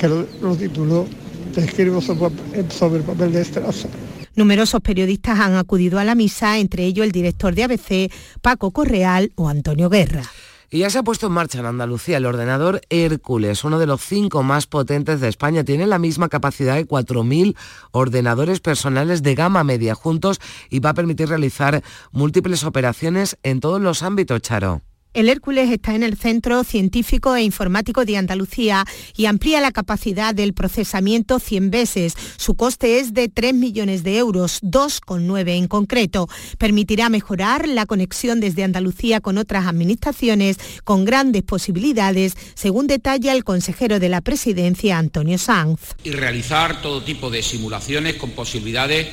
que 0.00 0.08
lo, 0.08 0.24
tituló 0.56 1.06
Te 1.54 1.60
escribo 1.60 2.00
sobre, 2.00 2.34
sobre 2.70 2.98
el 2.98 3.04
papel 3.04 3.32
de 3.32 3.42
estraza. 3.42 3.88
Numerosos 4.34 4.80
periodistas 4.80 5.38
han 5.38 5.54
acudido 5.54 6.00
a 6.00 6.04
la 6.04 6.16
misa, 6.16 6.58
entre 6.58 6.84
ellos 6.84 7.06
el 7.06 7.12
director 7.12 7.54
de 7.54 7.64
ABC, 7.64 8.12
Paco 8.42 8.72
Correal 8.72 9.30
o 9.36 9.48
Antonio 9.48 9.88
Guerra. 9.88 10.24
Y 10.70 10.80
ya 10.80 10.90
se 10.90 10.98
ha 10.98 11.02
puesto 11.02 11.28
en 11.28 11.32
marcha 11.32 11.60
en 11.60 11.66
Andalucía 11.66 12.16
el 12.16 12.26
ordenador 12.26 12.80
Hércules, 12.90 13.62
uno 13.62 13.78
de 13.78 13.86
los 13.86 14.02
cinco 14.02 14.42
más 14.42 14.66
potentes 14.66 15.20
de 15.20 15.28
España. 15.28 15.64
Tiene 15.64 15.86
la 15.86 15.98
misma 15.98 16.28
capacidad 16.28 16.74
de 16.74 16.86
4.000 16.86 17.56
ordenadores 17.92 18.60
personales 18.60 19.22
de 19.22 19.34
gama 19.34 19.62
media 19.62 19.94
juntos 19.94 20.40
y 20.68 20.80
va 20.80 20.90
a 20.90 20.94
permitir 20.94 21.28
realizar 21.28 21.82
múltiples 22.10 22.64
operaciones 22.64 23.38
en 23.42 23.60
todos 23.60 23.80
los 23.80 24.02
ámbitos, 24.02 24.42
Charo. 24.42 24.82
El 25.16 25.30
Hércules 25.30 25.70
está 25.70 25.94
en 25.94 26.02
el 26.02 26.18
Centro 26.18 26.62
Científico 26.62 27.34
e 27.34 27.42
Informático 27.42 28.04
de 28.04 28.18
Andalucía 28.18 28.84
y 29.16 29.24
amplía 29.24 29.62
la 29.62 29.72
capacidad 29.72 30.34
del 30.34 30.52
procesamiento 30.52 31.38
100 31.38 31.70
veces. 31.70 32.14
Su 32.36 32.54
coste 32.54 32.98
es 32.98 33.14
de 33.14 33.30
3 33.30 33.54
millones 33.54 34.02
de 34.02 34.18
euros, 34.18 34.60
2,9 34.62 35.56
en 35.56 35.68
concreto. 35.68 36.28
Permitirá 36.58 37.08
mejorar 37.08 37.66
la 37.66 37.86
conexión 37.86 38.40
desde 38.40 38.62
Andalucía 38.62 39.22
con 39.22 39.38
otras 39.38 39.66
administraciones 39.66 40.58
con 40.84 41.06
grandes 41.06 41.44
posibilidades, 41.44 42.36
según 42.54 42.86
detalla 42.86 43.32
el 43.32 43.42
consejero 43.42 43.98
de 43.98 44.10
la 44.10 44.20
presidencia, 44.20 44.98
Antonio 44.98 45.38
Sanz. 45.38 45.80
Y 46.04 46.10
realizar 46.10 46.82
todo 46.82 47.02
tipo 47.02 47.30
de 47.30 47.42
simulaciones 47.42 48.16
con 48.16 48.32
posibilidades, 48.32 49.08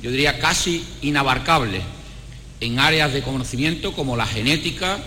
yo 0.00 0.10
diría, 0.10 0.38
casi 0.38 0.82
inabarcables 1.02 1.82
en 2.60 2.78
áreas 2.78 3.12
de 3.12 3.20
conocimiento 3.20 3.92
como 3.92 4.16
la 4.16 4.24
genética, 4.24 5.02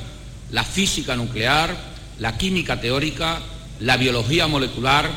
la 0.52 0.64
física 0.64 1.16
nuclear, 1.16 1.76
la 2.20 2.38
química 2.38 2.80
teórica, 2.80 3.40
la 3.80 3.98
biología 3.98 4.48
molecular, 4.48 5.10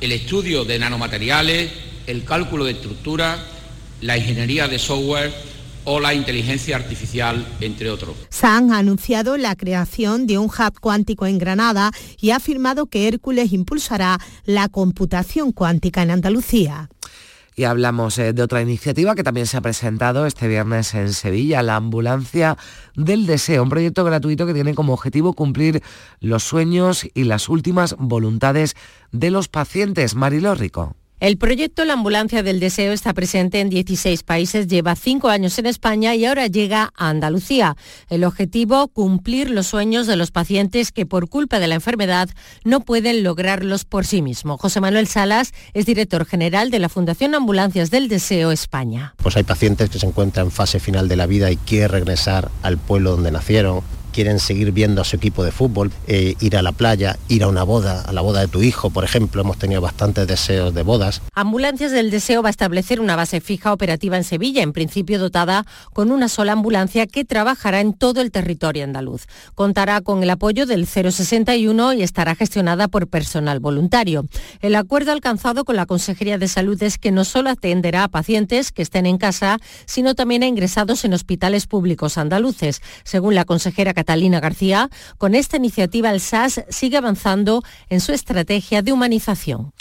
el 0.00 0.12
estudio 0.12 0.64
de 0.64 0.78
nanomateriales, 0.78 1.70
el 2.06 2.24
cálculo 2.24 2.64
de 2.64 2.72
estructura, 2.72 3.38
la 4.00 4.16
ingeniería 4.16 4.68
de 4.68 4.78
software 4.78 5.32
o 5.84 6.00
la 6.00 6.12
inteligencia 6.12 6.76
artificial, 6.76 7.46
entre 7.60 7.90
otros. 7.90 8.14
SAN 8.28 8.72
ha 8.72 8.78
anunciado 8.78 9.36
la 9.36 9.56
creación 9.56 10.26
de 10.26 10.36
un 10.36 10.46
hub 10.46 10.80
cuántico 10.80 11.26
en 11.26 11.38
Granada 11.38 11.92
y 12.20 12.30
ha 12.30 12.36
afirmado 12.36 12.86
que 12.86 13.08
Hércules 13.08 13.52
impulsará 13.52 14.18
la 14.44 14.68
computación 14.68 15.52
cuántica 15.52 16.02
en 16.02 16.10
Andalucía. 16.10 16.90
Y 17.58 17.64
hablamos 17.64 18.16
eh, 18.20 18.32
de 18.32 18.42
otra 18.44 18.62
iniciativa 18.62 19.16
que 19.16 19.24
también 19.24 19.48
se 19.48 19.56
ha 19.56 19.60
presentado 19.60 20.26
este 20.26 20.46
viernes 20.46 20.94
en 20.94 21.12
Sevilla, 21.12 21.60
la 21.60 21.74
Ambulancia 21.74 22.56
del 22.94 23.26
Deseo, 23.26 23.64
un 23.64 23.68
proyecto 23.68 24.04
gratuito 24.04 24.46
que 24.46 24.54
tiene 24.54 24.76
como 24.76 24.92
objetivo 24.92 25.32
cumplir 25.32 25.82
los 26.20 26.44
sueños 26.44 27.04
y 27.14 27.24
las 27.24 27.48
últimas 27.48 27.96
voluntades 27.98 28.76
de 29.10 29.32
los 29.32 29.48
pacientes. 29.48 30.14
Marilo 30.14 30.54
Rico. 30.54 30.94
El 31.20 31.36
proyecto 31.36 31.84
La 31.84 31.94
Ambulancia 31.94 32.44
del 32.44 32.60
Deseo 32.60 32.92
está 32.92 33.12
presente 33.12 33.58
en 33.58 33.70
16 33.70 34.22
países, 34.22 34.68
lleva 34.68 34.94
cinco 34.94 35.30
años 35.30 35.58
en 35.58 35.66
España 35.66 36.14
y 36.14 36.24
ahora 36.24 36.46
llega 36.46 36.92
a 36.96 37.08
Andalucía. 37.08 37.76
El 38.08 38.22
objetivo, 38.22 38.86
cumplir 38.86 39.50
los 39.50 39.66
sueños 39.66 40.06
de 40.06 40.14
los 40.14 40.30
pacientes 40.30 40.92
que 40.92 41.06
por 41.06 41.28
culpa 41.28 41.58
de 41.58 41.66
la 41.66 41.74
enfermedad 41.74 42.28
no 42.62 42.82
pueden 42.82 43.24
lograrlos 43.24 43.84
por 43.84 44.06
sí 44.06 44.22
mismos. 44.22 44.60
José 44.60 44.80
Manuel 44.80 45.08
Salas 45.08 45.52
es 45.74 45.86
director 45.86 46.24
general 46.24 46.70
de 46.70 46.78
la 46.78 46.88
Fundación 46.88 47.34
Ambulancias 47.34 47.90
del 47.90 48.06
Deseo 48.06 48.52
España. 48.52 49.14
Pues 49.16 49.36
hay 49.36 49.42
pacientes 49.42 49.90
que 49.90 49.98
se 49.98 50.06
encuentran 50.06 50.46
en 50.46 50.52
fase 50.52 50.78
final 50.78 51.08
de 51.08 51.16
la 51.16 51.26
vida 51.26 51.50
y 51.50 51.56
quieren 51.56 51.90
regresar 51.90 52.48
al 52.62 52.78
pueblo 52.78 53.10
donde 53.10 53.32
nacieron 53.32 53.82
quieren 54.12 54.38
seguir 54.38 54.72
viendo 54.72 55.00
a 55.00 55.04
su 55.04 55.16
equipo 55.16 55.44
de 55.44 55.52
fútbol, 55.52 55.92
eh, 56.06 56.34
ir 56.40 56.56
a 56.56 56.62
la 56.62 56.72
playa, 56.72 57.18
ir 57.28 57.42
a 57.42 57.48
una 57.48 57.62
boda, 57.62 58.02
a 58.02 58.12
la 58.12 58.20
boda 58.20 58.40
de 58.40 58.48
tu 58.48 58.62
hijo, 58.62 58.90
por 58.90 59.04
ejemplo. 59.04 59.42
Hemos 59.42 59.58
tenido 59.58 59.80
bastantes 59.80 60.26
deseos 60.26 60.74
de 60.74 60.82
bodas. 60.82 61.22
Ambulancias 61.34 61.92
del 61.92 62.10
Deseo 62.10 62.42
va 62.42 62.48
a 62.48 62.50
establecer 62.50 63.00
una 63.00 63.16
base 63.16 63.40
fija 63.40 63.72
operativa 63.72 64.16
en 64.16 64.24
Sevilla, 64.24 64.62
en 64.62 64.72
principio 64.72 65.18
dotada 65.18 65.64
con 65.92 66.10
una 66.10 66.28
sola 66.28 66.52
ambulancia 66.52 67.06
que 67.06 67.24
trabajará 67.24 67.80
en 67.80 67.92
todo 67.92 68.20
el 68.20 68.30
territorio 68.30 68.84
andaluz. 68.84 69.26
Contará 69.54 70.00
con 70.00 70.22
el 70.22 70.30
apoyo 70.30 70.66
del 70.66 70.86
061 70.86 71.92
y 71.94 72.02
estará 72.02 72.34
gestionada 72.34 72.88
por 72.88 73.08
personal 73.08 73.60
voluntario. 73.60 74.26
El 74.60 74.74
acuerdo 74.74 75.12
alcanzado 75.12 75.64
con 75.64 75.76
la 75.76 75.86
Consejería 75.86 76.38
de 76.38 76.48
Salud 76.48 76.82
es 76.82 76.98
que 76.98 77.12
no 77.12 77.24
solo 77.24 77.50
atenderá 77.50 78.04
a 78.04 78.08
pacientes 78.08 78.72
que 78.72 78.82
estén 78.82 79.06
en 79.06 79.18
casa, 79.18 79.58
sino 79.86 80.14
también 80.14 80.42
a 80.42 80.46
ingresados 80.46 81.04
en 81.04 81.14
hospitales 81.14 81.66
públicos 81.66 82.18
andaluces. 82.18 82.80
Según 83.04 83.34
la 83.34 83.44
consejera 83.44 83.94
Catalina 83.98 84.38
García, 84.38 84.90
con 85.18 85.34
esta 85.34 85.56
iniciativa 85.56 86.12
el 86.12 86.20
SAS 86.20 86.64
sigue 86.68 86.98
avanzando 86.98 87.64
en 87.88 88.00
su 88.00 88.12
estrategia 88.12 88.80
de 88.80 88.92
humanización. 88.92 89.72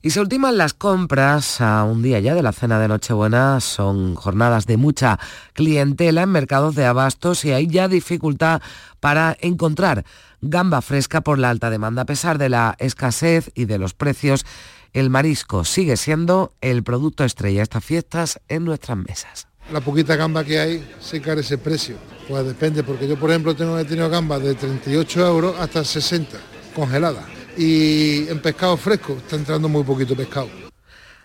Y 0.00 0.08
se 0.08 0.20
ultiman 0.20 0.56
las 0.56 0.72
compras 0.72 1.60
a 1.60 1.84
un 1.84 2.00
día 2.02 2.18
ya 2.18 2.34
de 2.34 2.42
la 2.42 2.52
cena 2.52 2.78
de 2.78 2.88
Nochebuena. 2.88 3.60
Son 3.60 4.14
jornadas 4.14 4.64
de 4.64 4.78
mucha 4.78 5.18
clientela 5.52 6.22
en 6.22 6.30
mercados 6.30 6.76
de 6.76 6.86
abastos 6.86 7.44
y 7.44 7.52
hay 7.52 7.66
ya 7.66 7.88
dificultad 7.88 8.62
para 9.00 9.36
encontrar 9.38 10.06
gamba 10.40 10.80
fresca 10.80 11.20
por 11.20 11.38
la 11.38 11.50
alta 11.50 11.68
demanda. 11.68 12.02
A 12.02 12.06
pesar 12.06 12.38
de 12.38 12.48
la 12.48 12.74
escasez 12.78 13.50
y 13.54 13.66
de 13.66 13.76
los 13.76 13.92
precios, 13.92 14.46
el 14.94 15.10
marisco 15.10 15.66
sigue 15.66 15.98
siendo 15.98 16.54
el 16.62 16.82
producto 16.82 17.22
estrella 17.22 17.58
de 17.58 17.64
estas 17.64 17.84
fiestas 17.84 18.40
en 18.48 18.64
nuestras 18.64 18.96
mesas 18.96 19.48
la 19.72 19.80
poquita 19.80 20.16
gamba 20.16 20.44
que 20.44 20.58
hay 20.58 20.94
se 21.00 21.18
encarece 21.18 21.54
el 21.54 21.60
precio. 21.60 21.96
Pues 22.28 22.44
depende, 22.44 22.82
porque 22.82 23.08
yo 23.08 23.18
por 23.18 23.30
ejemplo 23.30 23.56
tengo 23.56 23.78
he 23.78 23.84
tenido 23.86 24.10
gambas 24.10 24.42
de 24.42 24.54
38 24.54 25.26
euros 25.26 25.56
hasta 25.58 25.82
60, 25.82 26.36
congeladas. 26.74 27.24
Y 27.56 28.28
en 28.28 28.40
pescado 28.42 28.76
fresco 28.76 29.14
está 29.14 29.36
entrando 29.36 29.68
muy 29.68 29.82
poquito 29.82 30.14
pescado. 30.14 30.48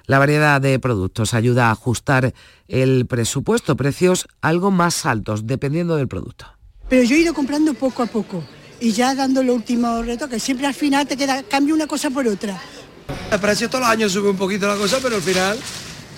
La 0.06 0.18
variedad 0.18 0.62
de 0.62 0.80
productos 0.80 1.34
ayuda 1.34 1.68
a 1.68 1.72
ajustar 1.72 2.34
el 2.68 3.06
presupuesto, 3.06 3.76
precios 3.76 4.28
algo 4.41 4.72
más 4.72 5.06
altos 5.06 5.45
dependiendo 5.45 5.97
del 5.97 6.08
producto. 6.08 6.45
Pero 6.89 7.04
yo 7.04 7.16
he 7.16 7.20
ido 7.20 7.34
comprando 7.34 7.74
poco 7.74 8.04
a 8.04 8.06
poco 8.06 8.43
y 8.80 8.91
ya 8.91 9.14
dando 9.14 9.43
los 9.43 9.56
últimos 9.56 10.06
retos, 10.06 10.30
que 10.30 10.39
siempre 10.39 10.68
al 10.68 10.74
final 10.74 11.08
te 11.08 11.18
queda, 11.18 11.43
cambia 11.43 11.74
una 11.74 11.88
cosa 11.88 12.10
por 12.10 12.28
otra. 12.28 12.60
El 13.32 13.39
precio 13.39 13.70
todos 13.70 13.82
los 13.82 13.89
años 13.89 14.12
sube 14.12 14.30
un 14.30 14.38
poquito 14.38 14.68
la 14.68 14.76
cosa, 14.76 14.99
pero 15.01 15.18
al 15.18 15.22
final 15.22 15.58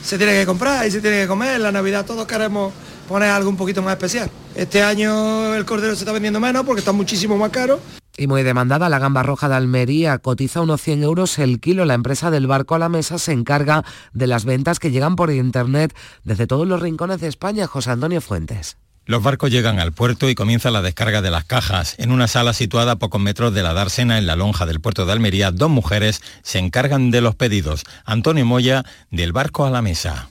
se 0.04 0.18
tiene 0.18 0.34
que 0.34 0.46
comprar 0.46 0.86
y 0.88 0.92
se 0.92 1.02
tiene 1.02 1.22
que 1.22 1.28
comer. 1.28 1.56
En 1.56 1.64
la 1.64 1.72
Navidad 1.72 2.06
todos 2.06 2.26
queremos 2.26 2.74
poner 3.08 3.30
algo 3.30 3.50
un 3.50 3.58
poquito 3.58 3.82
más 3.82 3.94
especial. 3.94 4.30
Este 4.56 4.82
año 4.82 5.54
el 5.54 5.66
cordero 5.66 5.96
se 5.96 6.04
está 6.04 6.12
vendiendo 6.12 6.40
menos 6.40 6.66
porque 6.66 6.80
está 6.80 6.92
muchísimo 6.92 7.38
más 7.38 7.52
caro. 7.52 7.80
Y 8.18 8.28
muy 8.28 8.44
demandada, 8.44 8.88
la 8.88 9.00
gamba 9.00 9.24
roja 9.24 9.50
de 9.50 9.56
Almería 9.56 10.20
cotiza 10.20 10.62
unos 10.62 10.82
100 10.82 11.04
euros 11.04 11.38
el 11.38 11.60
kilo. 11.60 11.84
La 11.84 11.96
empresa 11.96 12.32
del 12.32 12.48
barco 12.48 12.76
a 12.76 12.80
la 12.80 12.88
mesa 12.88 13.20
se 13.20 13.34
encarga 13.34 13.84
de 14.14 14.28
las 14.28 14.46
ventas 14.46 14.80
que 14.80 14.92
llegan 14.92 15.18
por 15.18 15.32
internet 15.32 15.94
desde 16.24 16.48
todos 16.48 16.66
los 16.66 16.82
rincones 16.82 17.20
de 17.20 17.28
España. 17.28 17.68
José 17.68 17.92
Antonio 17.92 18.22
Fuentes. 18.22 18.78
Los 19.08 19.22
barcos 19.22 19.52
llegan 19.52 19.80
al 19.80 19.92
puerto 19.92 20.30
y 20.30 20.36
comienza 20.36 20.72
la 20.72 20.82
descarga 20.82 21.22
de 21.22 21.30
las 21.30 21.44
cajas. 21.44 21.94
En 22.00 22.12
una 22.12 22.28
sala 22.28 22.54
situada 22.54 22.94
a 22.94 22.96
pocos 22.96 23.22
metros 23.22 23.54
de 23.54 23.62
la 23.62 23.74
dársena 23.74 24.18
en 24.18 24.26
la 24.26 24.36
lonja 24.36 24.66
del 24.66 24.80
puerto 24.80 25.06
de 25.06 25.12
Almería, 25.12 25.52
dos 25.52 25.70
mujeres 25.70 26.24
se 26.42 26.58
encargan 26.58 27.12
de 27.12 27.22
los 27.22 27.36
pedidos. 27.36 27.84
Antonio 28.04 28.46
Moya, 28.46 28.84
del 29.12 29.32
barco 29.32 29.66
a 29.66 29.70
la 29.70 29.84
mesa. 29.84 30.30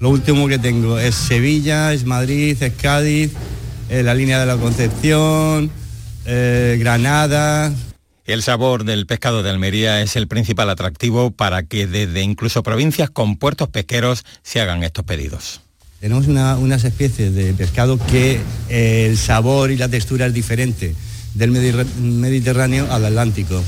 Lo 0.00 0.10
último 0.10 0.48
que 0.48 0.58
tengo 0.58 0.98
es 0.98 1.14
Sevilla, 1.14 1.92
es 1.92 2.04
Madrid, 2.04 2.56
es 2.60 2.72
Cádiz, 2.74 3.32
es 3.88 4.04
la 4.04 4.14
línea 4.14 4.38
de 4.38 4.46
la 4.46 4.56
Concepción, 4.56 5.70
eh, 6.24 6.76
Granada, 6.78 7.72
el 8.28 8.42
sabor 8.42 8.84
del 8.84 9.06
pescado 9.06 9.42
de 9.42 9.48
Almería 9.48 10.02
es 10.02 10.14
el 10.14 10.28
principal 10.28 10.68
atractivo 10.68 11.30
para 11.30 11.62
que 11.62 11.86
desde 11.86 12.20
incluso 12.20 12.62
provincias 12.62 13.08
con 13.08 13.38
puertos 13.38 13.70
pesqueros 13.70 14.22
se 14.42 14.60
hagan 14.60 14.84
estos 14.84 15.06
pedidos. 15.06 15.62
Tenemos 15.98 16.26
unas 16.26 16.84
especies 16.84 17.34
de 17.34 17.54
pescado 17.54 17.98
que 17.98 18.38
eh, 18.68 19.06
el 19.08 19.16
sabor 19.16 19.70
y 19.70 19.78
la 19.78 19.88
textura 19.88 20.26
es 20.26 20.34
diferente 20.34 20.94
del 21.32 21.52
Mediterráneo 21.52 22.92
al 22.92 23.06
Atlántico. 23.06 23.64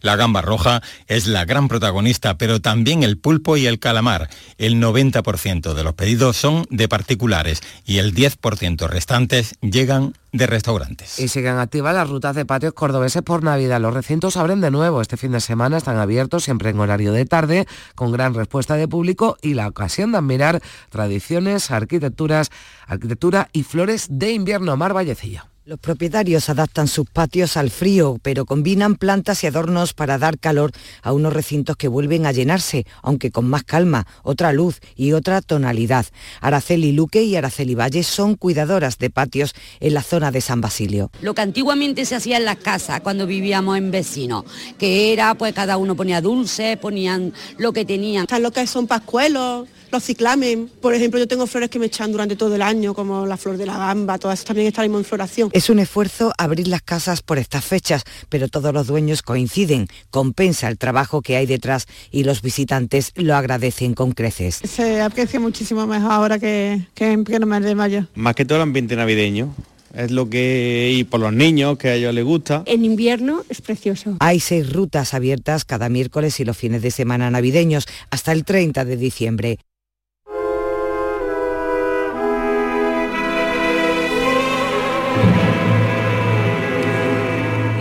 La 0.00 0.16
gamba 0.16 0.42
roja 0.42 0.82
es 1.06 1.26
la 1.26 1.44
gran 1.44 1.68
protagonista, 1.68 2.38
pero 2.38 2.60
también 2.60 3.02
el 3.02 3.18
pulpo 3.18 3.56
y 3.56 3.66
el 3.66 3.78
calamar. 3.78 4.28
El 4.56 4.80
90% 4.80 5.74
de 5.74 5.84
los 5.84 5.94
pedidos 5.94 6.36
son 6.36 6.66
de 6.70 6.88
particulares 6.88 7.62
y 7.84 7.98
el 7.98 8.14
10% 8.14 8.88
restantes 8.88 9.56
llegan 9.60 10.14
de 10.32 10.46
restaurantes. 10.46 11.18
Y 11.18 11.28
siguen 11.28 11.58
activas 11.58 11.94
las 11.94 12.08
rutas 12.08 12.36
de 12.36 12.44
patios 12.44 12.74
cordobeses 12.74 13.22
por 13.22 13.42
Navidad. 13.42 13.80
Los 13.80 13.94
recintos 13.94 14.36
abren 14.36 14.60
de 14.60 14.70
nuevo. 14.70 15.00
Este 15.00 15.16
fin 15.16 15.32
de 15.32 15.40
semana 15.40 15.78
están 15.78 15.96
abiertos 15.96 16.44
siempre 16.44 16.70
en 16.70 16.80
horario 16.80 17.12
de 17.12 17.24
tarde, 17.24 17.66
con 17.94 18.12
gran 18.12 18.34
respuesta 18.34 18.76
de 18.76 18.88
público 18.88 19.36
y 19.42 19.54
la 19.54 19.68
ocasión 19.68 20.12
de 20.12 20.18
admirar 20.18 20.60
tradiciones, 20.90 21.70
arquitecturas, 21.70 22.50
arquitectura 22.86 23.48
y 23.52 23.62
flores 23.62 24.06
de 24.10 24.32
invierno. 24.32 24.76
Mar 24.76 24.94
Vallecillo. 24.94 25.44
Los 25.68 25.78
propietarios 25.78 26.48
adaptan 26.48 26.88
sus 26.88 27.10
patios 27.10 27.58
al 27.58 27.68
frío, 27.68 28.16
pero 28.22 28.46
combinan 28.46 28.96
plantas 28.96 29.44
y 29.44 29.48
adornos 29.48 29.92
para 29.92 30.16
dar 30.16 30.38
calor 30.38 30.72
a 31.02 31.12
unos 31.12 31.34
recintos 31.34 31.76
que 31.76 31.88
vuelven 31.88 32.24
a 32.24 32.32
llenarse, 32.32 32.86
aunque 33.02 33.30
con 33.30 33.46
más 33.50 33.64
calma, 33.64 34.06
otra 34.22 34.54
luz 34.54 34.80
y 34.96 35.12
otra 35.12 35.42
tonalidad. 35.42 36.06
Araceli 36.40 36.92
Luque 36.92 37.22
y 37.22 37.36
Araceli 37.36 37.74
Valle 37.74 38.02
son 38.02 38.34
cuidadoras 38.34 38.96
de 38.96 39.10
patios 39.10 39.54
en 39.80 39.92
la 39.92 40.02
zona 40.02 40.30
de 40.30 40.40
San 40.40 40.62
Basilio. 40.62 41.10
Lo 41.20 41.34
que 41.34 41.42
antiguamente 41.42 42.06
se 42.06 42.14
hacía 42.14 42.38
en 42.38 42.46
las 42.46 42.56
casas 42.56 43.02
cuando 43.02 43.26
vivíamos 43.26 43.76
en 43.76 43.90
vecinos, 43.90 44.46
que 44.78 45.12
era 45.12 45.34
pues 45.34 45.52
cada 45.52 45.76
uno 45.76 45.94
ponía 45.94 46.22
dulces, 46.22 46.78
ponían 46.78 47.34
lo 47.58 47.74
que 47.74 47.84
tenían. 47.84 48.22
Están 48.22 48.42
lo 48.42 48.52
que 48.52 48.66
son 48.66 48.86
pascuelos 48.86 49.68
los 49.90 50.04
ciclamen. 50.04 50.70
Por 50.80 50.94
ejemplo, 50.94 51.18
yo 51.18 51.28
tengo 51.28 51.46
flores 51.46 51.70
que 51.70 51.78
me 51.78 51.86
echan 51.86 52.12
durante 52.12 52.36
todo 52.36 52.54
el 52.54 52.62
año, 52.62 52.94
como 52.94 53.26
la 53.26 53.36
flor 53.36 53.56
de 53.56 53.66
la 53.66 53.78
gamba, 53.78 54.18
todas 54.18 54.44
también 54.44 54.68
están 54.68 54.84
en 54.86 55.04
floración. 55.04 55.50
Es 55.52 55.70
un 55.70 55.78
esfuerzo 55.78 56.32
abrir 56.38 56.68
las 56.68 56.82
casas 56.82 57.22
por 57.22 57.38
estas 57.38 57.64
fechas, 57.64 58.04
pero 58.28 58.48
todos 58.48 58.72
los 58.72 58.86
dueños 58.86 59.22
coinciden, 59.22 59.88
compensa 60.10 60.68
el 60.68 60.78
trabajo 60.78 61.22
que 61.22 61.36
hay 61.36 61.46
detrás 61.46 61.86
y 62.10 62.24
los 62.24 62.42
visitantes 62.42 63.12
lo 63.16 63.34
agradecen 63.34 63.94
con 63.94 64.12
creces. 64.12 64.60
Se 64.64 65.00
aprecia 65.00 65.40
muchísimo 65.40 65.86
mejor 65.86 66.12
ahora 66.12 66.38
que, 66.38 66.86
que 66.94 67.12
en 67.12 67.24
pleno 67.24 67.46
mes 67.46 67.62
de 67.62 67.74
mayo. 67.74 68.06
Más 68.14 68.34
que 68.34 68.44
todo 68.44 68.56
el 68.56 68.62
ambiente 68.62 68.96
navideño, 68.96 69.54
es 69.94 70.10
lo 70.10 70.28
que 70.28 70.92
y 70.94 71.04
por 71.04 71.20
los 71.20 71.32
niños 71.32 71.78
que 71.78 71.88
a 71.88 71.94
ellos 71.94 72.14
les 72.14 72.24
gusta. 72.24 72.62
En 72.66 72.84
invierno 72.84 73.44
es 73.48 73.60
precioso. 73.60 74.16
Hay 74.20 74.40
seis 74.40 74.72
rutas 74.72 75.14
abiertas 75.14 75.64
cada 75.64 75.88
miércoles 75.88 76.38
y 76.40 76.44
los 76.44 76.56
fines 76.56 76.82
de 76.82 76.90
semana 76.90 77.30
navideños 77.30 77.86
hasta 78.10 78.32
el 78.32 78.44
30 78.44 78.84
de 78.84 78.96
diciembre. 78.96 79.58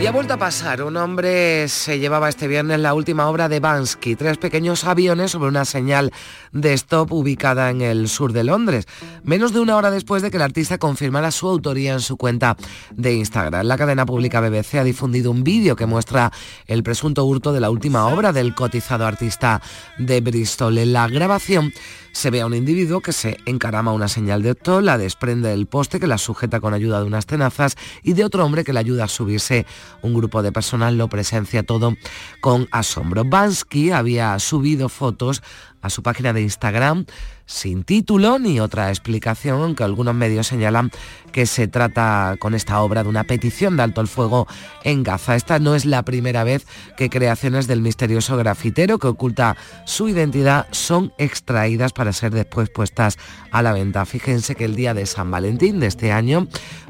Ha 0.07 0.11
vuelto 0.11 0.35
a 0.35 0.37
pasar, 0.37 0.83
un 0.83 0.95
hombre 0.95 1.67
se 1.67 1.99
llevaba 1.99 2.29
este 2.29 2.47
viernes 2.47 2.79
la 2.79 2.93
última 2.93 3.27
obra 3.27 3.49
de 3.49 3.59
Bansky, 3.59 4.15
tres 4.15 4.37
pequeños 4.37 4.85
aviones 4.85 5.31
sobre 5.31 5.49
una 5.49 5.65
señal 5.65 6.13
de 6.53 6.71
stop 6.73 7.11
ubicada 7.11 7.69
en 7.71 7.81
el 7.81 8.07
sur 8.07 8.31
de 8.31 8.45
Londres, 8.45 8.87
menos 9.23 9.51
de 9.51 9.59
una 9.59 9.75
hora 9.75 9.91
después 9.91 10.21
de 10.21 10.31
que 10.31 10.37
el 10.37 10.43
artista 10.43 10.77
confirmara 10.77 11.29
su 11.31 11.49
autoría 11.49 11.91
en 11.91 11.99
su 11.99 12.15
cuenta 12.15 12.55
de 12.95 13.15
Instagram. 13.15 13.65
La 13.65 13.77
cadena 13.77 14.05
pública 14.05 14.39
BBC 14.39 14.75
ha 14.75 14.85
difundido 14.85 15.29
un 15.29 15.43
vídeo 15.43 15.75
que 15.75 15.85
muestra 15.85 16.31
el 16.67 16.83
presunto 16.83 17.25
hurto 17.25 17.51
de 17.51 17.59
la 17.59 17.69
última 17.69 18.07
obra 18.07 18.31
del 18.31 18.55
cotizado 18.55 19.05
artista 19.05 19.61
de 19.97 20.21
Bristol. 20.21 20.77
En 20.77 20.93
la 20.93 21.09
grabación 21.09 21.73
Se 22.17 22.31
ve 22.31 22.41
a 22.41 22.47
un 22.47 22.55
individuo 22.55 22.99
que 23.01 23.13
se 23.13 23.37
encarama 23.45 23.93
una 23.93 24.07
señal 24.07 24.41
de 24.41 24.49
octo, 24.49 24.81
la 24.81 24.97
desprende 24.97 25.49
del 25.49 25.67
poste 25.67 25.99
que 25.99 26.07
la 26.07 26.17
sujeta 26.17 26.59
con 26.59 26.73
ayuda 26.73 26.99
de 26.99 27.05
unas 27.05 27.27
tenazas 27.27 27.75
y 28.01 28.13
de 28.13 28.25
otro 28.25 28.43
hombre 28.43 28.63
que 28.63 28.73
le 28.73 28.79
ayuda 28.79 29.03
a 29.03 29.07
subirse. 29.07 29.67
Un 30.01 30.15
grupo 30.15 30.41
de 30.41 30.51
personal 30.51 30.97
lo 30.97 31.09
presencia 31.09 31.61
todo 31.61 31.93
con 32.41 32.67
asombro. 32.71 33.23
Bansky 33.23 33.91
había 33.91 34.39
subido 34.39 34.89
fotos 34.89 35.43
a 35.87 35.89
su 35.89 36.03
página 36.03 36.33
de 36.33 36.41
Instagram 36.41 37.05
sin 37.47 37.83
título 37.83 38.39
ni 38.39 38.59
otra 38.59 38.89
explicación, 38.89 39.61
aunque 39.61 39.83
algunos 39.83 40.13
medios 40.13 40.47
señalan 40.47 40.91
que 41.31 41.45
se 41.45 41.67
trata 41.67 42.35
con 42.39 42.53
esta 42.53 42.81
obra 42.81 43.03
de 43.03 43.09
una 43.09 43.23
petición 43.23 43.77
de 43.77 43.83
alto 43.83 44.01
el 44.01 44.07
fuego 44.07 44.47
en 44.83 45.03
Gaza. 45.03 45.35
Esta 45.35 45.57
no 45.57 45.73
es 45.73 45.85
la 45.85 46.03
primera 46.03 46.43
vez 46.43 46.67
que 46.97 47.09
creaciones 47.09 47.65
del 47.67 47.81
misterioso 47.81 48.35
grafitero 48.37 48.99
que 48.99 49.07
oculta 49.07 49.55
su 49.85 50.09
identidad 50.09 50.67
son 50.71 51.13
extraídas 51.17 51.93
para 51.93 52.11
ser 52.11 52.33
después 52.33 52.69
puestas 52.69 53.17
a 53.51 53.61
la 53.61 53.71
venta. 53.71 54.05
Fíjense 54.05 54.55
que 54.55 54.65
el 54.65 54.75
día 54.75 54.93
de 54.93 55.05
San 55.05 55.31
Valentín 55.31 55.79
de 55.79 55.87
este 55.87 56.11
año, 56.11 56.47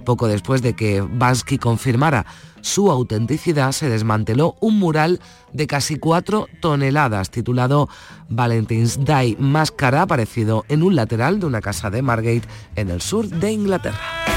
poco 0.08 0.30
después 0.30 0.62
de 0.62 0.74
que 0.74 1.02
Bansky 1.02 1.58
confirmara 1.58 2.26
su 2.62 2.90
autenticidad, 2.90 3.74
se 3.74 3.90
desmanteló 3.90 4.56
un 4.62 4.80
mural 4.80 5.20
de 5.52 5.68
casi 5.68 5.98
4 5.98 6.48
toneladas 6.62 7.30
titulado 7.30 7.90
Valentine's 8.30 9.04
Day 9.04 9.36
Máscara, 9.38 10.04
aparecido 10.04 10.64
en 10.70 10.82
un 10.82 10.96
lateral 10.96 11.42
de 11.42 11.48
una 11.48 11.60
casa 11.60 11.90
de 11.90 12.02
Margate 12.02 12.48
en 12.78 12.90
el 12.90 13.02
sur 13.02 13.28
de 13.28 13.52
Inglaterra. 13.52 14.37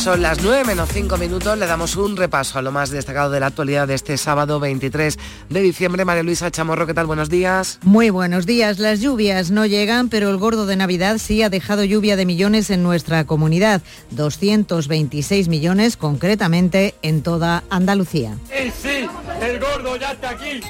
Son 0.00 0.22
las 0.22 0.42
9 0.42 0.64
menos 0.64 0.88
5 0.94 1.18
minutos, 1.18 1.58
le 1.58 1.66
damos 1.66 1.94
un 1.96 2.16
repaso 2.16 2.58
a 2.58 2.62
lo 2.62 2.72
más 2.72 2.88
destacado 2.88 3.30
de 3.30 3.38
la 3.38 3.48
actualidad 3.48 3.86
de 3.86 3.92
este 3.92 4.16
sábado 4.16 4.58
23 4.58 5.18
de 5.50 5.60
diciembre. 5.60 6.06
María 6.06 6.22
Luisa 6.22 6.50
Chamorro, 6.50 6.86
¿qué 6.86 6.94
tal? 6.94 7.04
Buenos 7.04 7.28
días. 7.28 7.78
Muy 7.82 8.08
buenos 8.08 8.46
días. 8.46 8.78
Las 8.78 9.00
lluvias 9.00 9.50
no 9.50 9.66
llegan, 9.66 10.08
pero 10.08 10.30
el 10.30 10.38
gordo 10.38 10.64
de 10.64 10.76
Navidad 10.76 11.18
sí 11.18 11.42
ha 11.42 11.50
dejado 11.50 11.84
lluvia 11.84 12.16
de 12.16 12.24
millones 12.24 12.70
en 12.70 12.82
nuestra 12.82 13.26
comunidad. 13.26 13.82
226 14.12 15.48
millones 15.48 15.98
concretamente 15.98 16.94
en 17.02 17.22
toda 17.22 17.62
Andalucía. 17.68 18.38
Sí, 18.48 18.72
sí, 18.82 19.06
el 19.42 19.60
gordo 19.60 19.96
ya 19.96 20.12
está 20.12 20.30
aquí. 20.30 20.62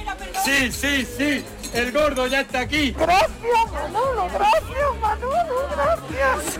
Sí, 0.44 0.72
sí, 0.72 1.06
sí, 1.16 1.44
el 1.72 1.92
gordo 1.92 2.26
ya 2.26 2.40
está 2.40 2.62
aquí. 2.62 2.90
Gracias, 2.98 3.30
Manolo, 3.72 4.26
gracias, 4.26 4.90
Manolo, 5.00 5.68
gracias. 5.76 6.58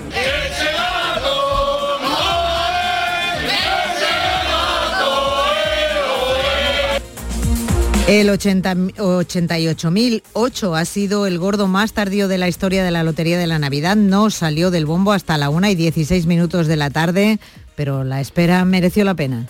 El 8.11 8.29
80 8.29 8.75
88.008 8.75 10.77
ha 10.77 10.85
sido 10.85 11.29
el 11.29 11.39
gordo 11.39 11.69
más 11.69 11.93
tardío 11.93 12.27
de 12.27 12.39
la 12.39 12.49
historia 12.49 12.83
de 12.83 12.91
la 12.91 13.05
Lotería 13.05 13.39
de 13.39 13.47
la 13.47 13.61
Navidad. 13.61 13.95
No 13.95 14.31
salió 14.31 14.73
del 14.73 14.85
bombo 14.85 15.13
hasta 15.13 15.39
la 15.39 15.49
1 15.49 15.69
y 15.69 15.77
16 15.77 16.27
minutos 16.27 16.67
de 16.67 16.75
la 16.75 16.91
tarde, 16.91 17.39
pero 17.77 18.03
la 18.03 18.21
espera 18.21 18.65
mereció 18.65 19.05
la 19.05 19.15
pena. 19.15 19.47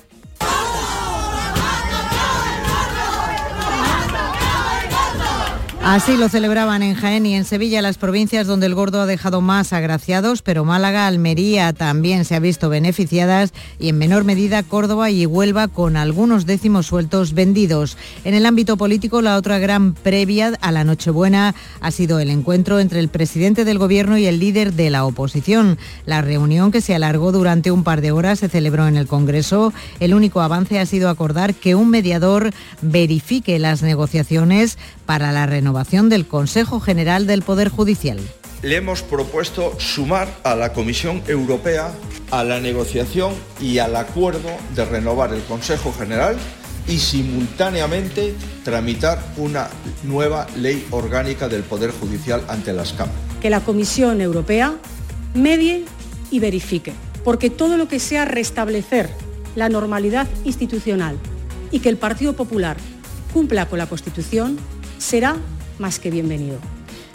Así 5.83 6.19
lo 6.19 6.29
celebraban 6.29 6.83
en 6.83 6.95
Jaén 6.95 7.25
y 7.25 7.35
en 7.35 7.47
Sevilla, 7.47 7.81
las 7.81 7.97
provincias 7.97 8.47
donde 8.47 8.67
el 8.67 8.75
gordo 8.75 9.01
ha 9.01 9.07
dejado 9.07 9.41
más 9.41 9.73
agraciados, 9.73 10.43
pero 10.43 10.67
Málaga, 10.67 11.07
Almería 11.07 11.73
también 11.73 12.27
se 12.27 12.35
ha 12.35 12.39
visto 12.39 12.69
beneficiadas 12.69 13.55
y 13.79 13.89
en 13.89 13.97
menor 13.97 14.25
medida 14.25 14.63
Córdoba 14.63 15.11
y 15.11 15.25
Huelva 15.25 15.69
con 15.69 15.97
algunos 15.97 16.45
décimos 16.45 16.87
sueltos 16.87 17.33
vendidos. 17.33 17.97
En 18.25 18.35
el 18.35 18.45
ámbito 18.45 18.77
político, 18.77 19.23
la 19.23 19.37
otra 19.37 19.59
gran 19.59 19.95
previa 19.95 20.53
a 20.61 20.71
la 20.71 20.85
Nochebuena 20.85 21.55
ha 21.81 21.91
sido 21.91 22.21
el 22.21 22.29
encuentro 22.29 22.79
entre 22.79 23.01
el 23.01 23.09
presidente 23.09 23.65
del 23.65 23.79
gobierno 23.79 24.19
y 24.19 24.27
el 24.27 24.39
líder 24.39 24.75
de 24.75 24.91
la 24.91 25.07
oposición. 25.07 25.79
La 26.05 26.21
reunión 26.21 26.73
que 26.73 26.83
se 26.83 26.95
alargó 26.95 27.33
durante 27.33 27.71
un 27.71 27.85
par 27.85 28.03
de 28.03 28.13
horas 28.13 28.41
se 28.41 28.51
celebró 28.51 28.87
en 28.87 28.99
el 28.99 29.07
Congreso. 29.07 29.73
El 29.99 30.13
único 30.13 30.43
avance 30.43 30.79
ha 30.79 30.85
sido 30.85 31.09
acordar 31.09 31.55
que 31.55 31.75
un 31.75 31.89
mediador 31.89 32.53
verifique 32.83 33.59
las 33.59 33.83
negociaciones 33.83 34.77
para 35.07 35.33
la 35.33 35.47
renovación 35.47 35.70
del 36.09 36.27
Consejo 36.27 36.81
General 36.81 37.27
del 37.27 37.43
Poder 37.43 37.69
Judicial. 37.69 38.19
Le 38.63 38.77
hemos 38.77 39.03
propuesto 39.03 39.75
sumar 39.79 40.29
a 40.45 40.55
la 40.55 40.73
Comisión 40.73 41.23
Europea 41.27 41.93
a 42.31 42.45
la 42.45 42.61
negociación 42.61 43.33
y 43.61 43.79
al 43.79 43.97
acuerdo 43.97 44.51
de 44.75 44.85
renovar 44.85 45.33
el 45.33 45.43
Consejo 45.43 45.93
General 45.93 46.37
y 46.89 46.99
simultáneamente 46.99 48.35
tramitar 48.65 49.23
una 49.37 49.69
nueva 50.03 50.47
ley 50.57 50.87
orgánica 50.91 51.49
del 51.49 51.63
Poder 51.63 51.93
Judicial 51.93 52.43
ante 52.49 52.73
las 52.73 52.93
cámaras. 52.93 53.21
Que 53.41 53.51
la 53.51 53.61
Comisión 53.61 54.21
Europea 54.21 54.75
medie 55.35 55.85
y 56.31 56.41
verifique, 56.41 56.93
porque 57.25 57.51
todo 57.51 57.77
lo 57.77 57.89
que 57.89 58.01
sea 58.01 58.25
restablecer 58.25 59.11
la 59.55 59.69
normalidad 59.69 60.27
institucional 60.45 61.17
y 61.71 61.81
que 61.81 61.89
el 61.89 61.97
Partido 61.97 62.35
Popular 62.35 62.77
cumpla 63.33 63.67
con 63.67 63.79
la 63.79 63.87
Constitución 63.87 64.59
será 64.99 65.37
más 65.81 65.99
que 65.99 66.11
bienvenido. 66.11 66.59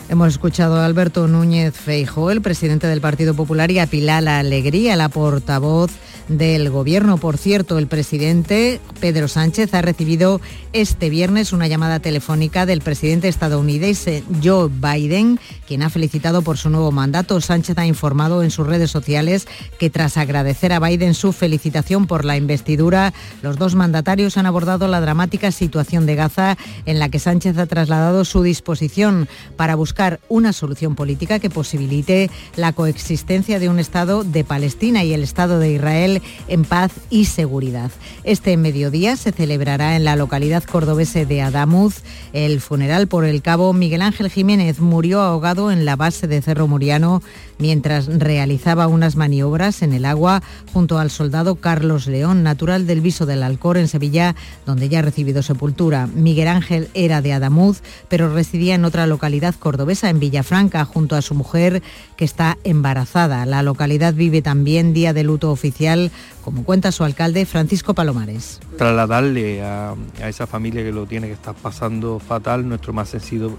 Hemos 0.07 0.27
escuchado 0.27 0.75
a 0.75 0.85
Alberto 0.85 1.27
Núñez 1.27 1.73
Feijóo, 1.73 2.29
el 2.29 2.41
presidente 2.41 2.85
del 2.85 3.01
Partido 3.01 3.33
Popular, 3.33 3.71
y 3.71 3.79
a 3.79 3.87
Pilar 3.87 4.27
Alegría, 4.27 4.95
la 4.95 5.09
portavoz 5.09 5.91
del 6.27 6.69
Gobierno. 6.69 7.17
Por 7.17 7.37
cierto, 7.37 7.77
el 7.79 7.87
presidente 7.87 8.79
Pedro 8.99 9.27
Sánchez 9.27 9.73
ha 9.73 9.81
recibido 9.81 10.41
este 10.73 11.09
viernes 11.09 11.53
una 11.53 11.67
llamada 11.67 11.99
telefónica 11.99 12.65
del 12.65 12.81
presidente 12.81 13.27
estadounidense 13.27 14.23
Joe 14.43 14.69
Biden, 14.69 15.39
quien 15.67 15.83
ha 15.83 15.89
felicitado 15.89 16.41
por 16.41 16.57
su 16.57 16.69
nuevo 16.69 16.91
mandato. 16.91 17.41
Sánchez 17.41 17.77
ha 17.77 17.85
informado 17.85 18.43
en 18.43 18.51
sus 18.51 18.65
redes 18.65 18.91
sociales 18.91 19.47
que 19.79 19.89
tras 19.89 20.17
agradecer 20.17 20.73
a 20.73 20.79
Biden 20.79 21.13
su 21.13 21.31
felicitación 21.31 22.07
por 22.07 22.25
la 22.25 22.37
investidura, 22.37 23.13
los 23.41 23.57
dos 23.57 23.75
mandatarios 23.75 24.37
han 24.37 24.45
abordado 24.45 24.87
la 24.87 25.01
dramática 25.01 25.51
situación 25.51 26.05
de 26.05 26.15
Gaza 26.15 26.57
en 26.85 26.99
la 26.99 27.09
que 27.09 27.19
Sánchez 27.19 27.57
ha 27.57 27.65
trasladado 27.65 28.25
su 28.25 28.43
disposición 28.43 29.27
para 29.57 29.75
buscar 29.75 29.94
una 30.27 30.51
solución 30.51 30.95
política 30.95 31.39
que 31.39 31.49
posibilite 31.49 32.29
la 32.55 32.73
coexistencia 32.73 33.59
de 33.59 33.69
un 33.69 33.79
Estado 33.79 34.23
de 34.23 34.43
Palestina 34.43 35.03
y 35.03 35.13
el 35.13 35.23
Estado 35.23 35.59
de 35.59 35.71
Israel 35.71 36.21
en 36.47 36.65
paz 36.65 36.91
y 37.09 37.25
seguridad. 37.25 37.91
Este 38.23 38.57
mediodía 38.57 39.15
se 39.15 39.31
celebrará 39.31 39.95
en 39.95 40.03
la 40.03 40.15
localidad 40.15 40.63
cordobese 40.63 41.25
de 41.25 41.41
Adamuz 41.41 42.01
el 42.33 42.59
funeral 42.59 43.07
por 43.07 43.25
el 43.25 43.41
cabo 43.41 43.71
Miguel 43.73 44.01
Ángel 44.01 44.29
Jiménez. 44.29 44.79
Murió 44.79 45.21
ahogado 45.21 45.71
en 45.71 45.85
la 45.85 45.95
base 45.95 46.27
de 46.27 46.41
Cerro 46.41 46.67
Muriano 46.67 47.21
mientras 47.57 48.07
realizaba 48.07 48.87
unas 48.87 49.15
maniobras 49.15 49.81
en 49.81 49.93
el 49.93 50.05
agua 50.05 50.43
junto 50.73 50.99
al 50.99 51.09
soldado 51.09 51.55
Carlos 51.55 52.07
León, 52.07 52.43
natural 52.43 52.85
del 52.85 53.01
Viso 53.01 53.25
del 53.25 53.43
Alcor 53.43 53.77
en 53.77 53.87
Sevilla, 53.87 54.35
donde 54.65 54.89
ya 54.89 54.99
ha 54.99 55.03
recibido 55.03 55.41
sepultura. 55.41 56.07
Miguel 56.07 56.49
Ángel 56.49 56.89
era 56.93 57.21
de 57.21 57.31
Adamuz, 57.31 57.81
pero 58.09 58.33
residía 58.33 58.75
en 58.75 58.83
otra 58.83 59.07
localidad 59.07 59.55
cordobesa, 59.57 59.84
en 59.85 60.19
Villafranca, 60.19 60.83
junto 60.85 61.15
a 61.15 61.21
su 61.21 61.35
mujer, 61.35 61.81
que 62.17 62.25
está 62.25 62.57
embarazada. 62.63 63.45
La 63.45 63.61
localidad 63.61 64.13
vive 64.13 64.41
también 64.41 64.93
día 64.93 65.13
de 65.13 65.23
luto 65.23 65.51
oficial, 65.51 66.11
como 66.43 66.63
cuenta 66.63 66.91
su 66.91 67.03
alcalde 67.03 67.45
Francisco 67.45 67.93
Palomares. 67.93 68.59
Trasladarle 68.77 69.63
a, 69.63 69.95
a 70.21 70.29
esa 70.29 70.47
familia 70.47 70.83
que 70.83 70.91
lo 70.91 71.05
tiene 71.05 71.27
que 71.27 71.33
estar 71.33 71.55
pasando 71.55 72.19
fatal 72.19 72.67
nuestro 72.67 72.93
más 72.93 73.09
sentido, 73.09 73.57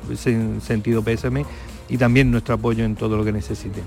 sentido 0.61 1.03
pésame 1.03 1.47
y 1.89 1.97
también 1.97 2.31
nuestro 2.31 2.55
apoyo 2.55 2.85
en 2.85 2.97
todo 2.97 3.17
lo 3.17 3.25
que 3.25 3.33
necesiten. 3.33 3.85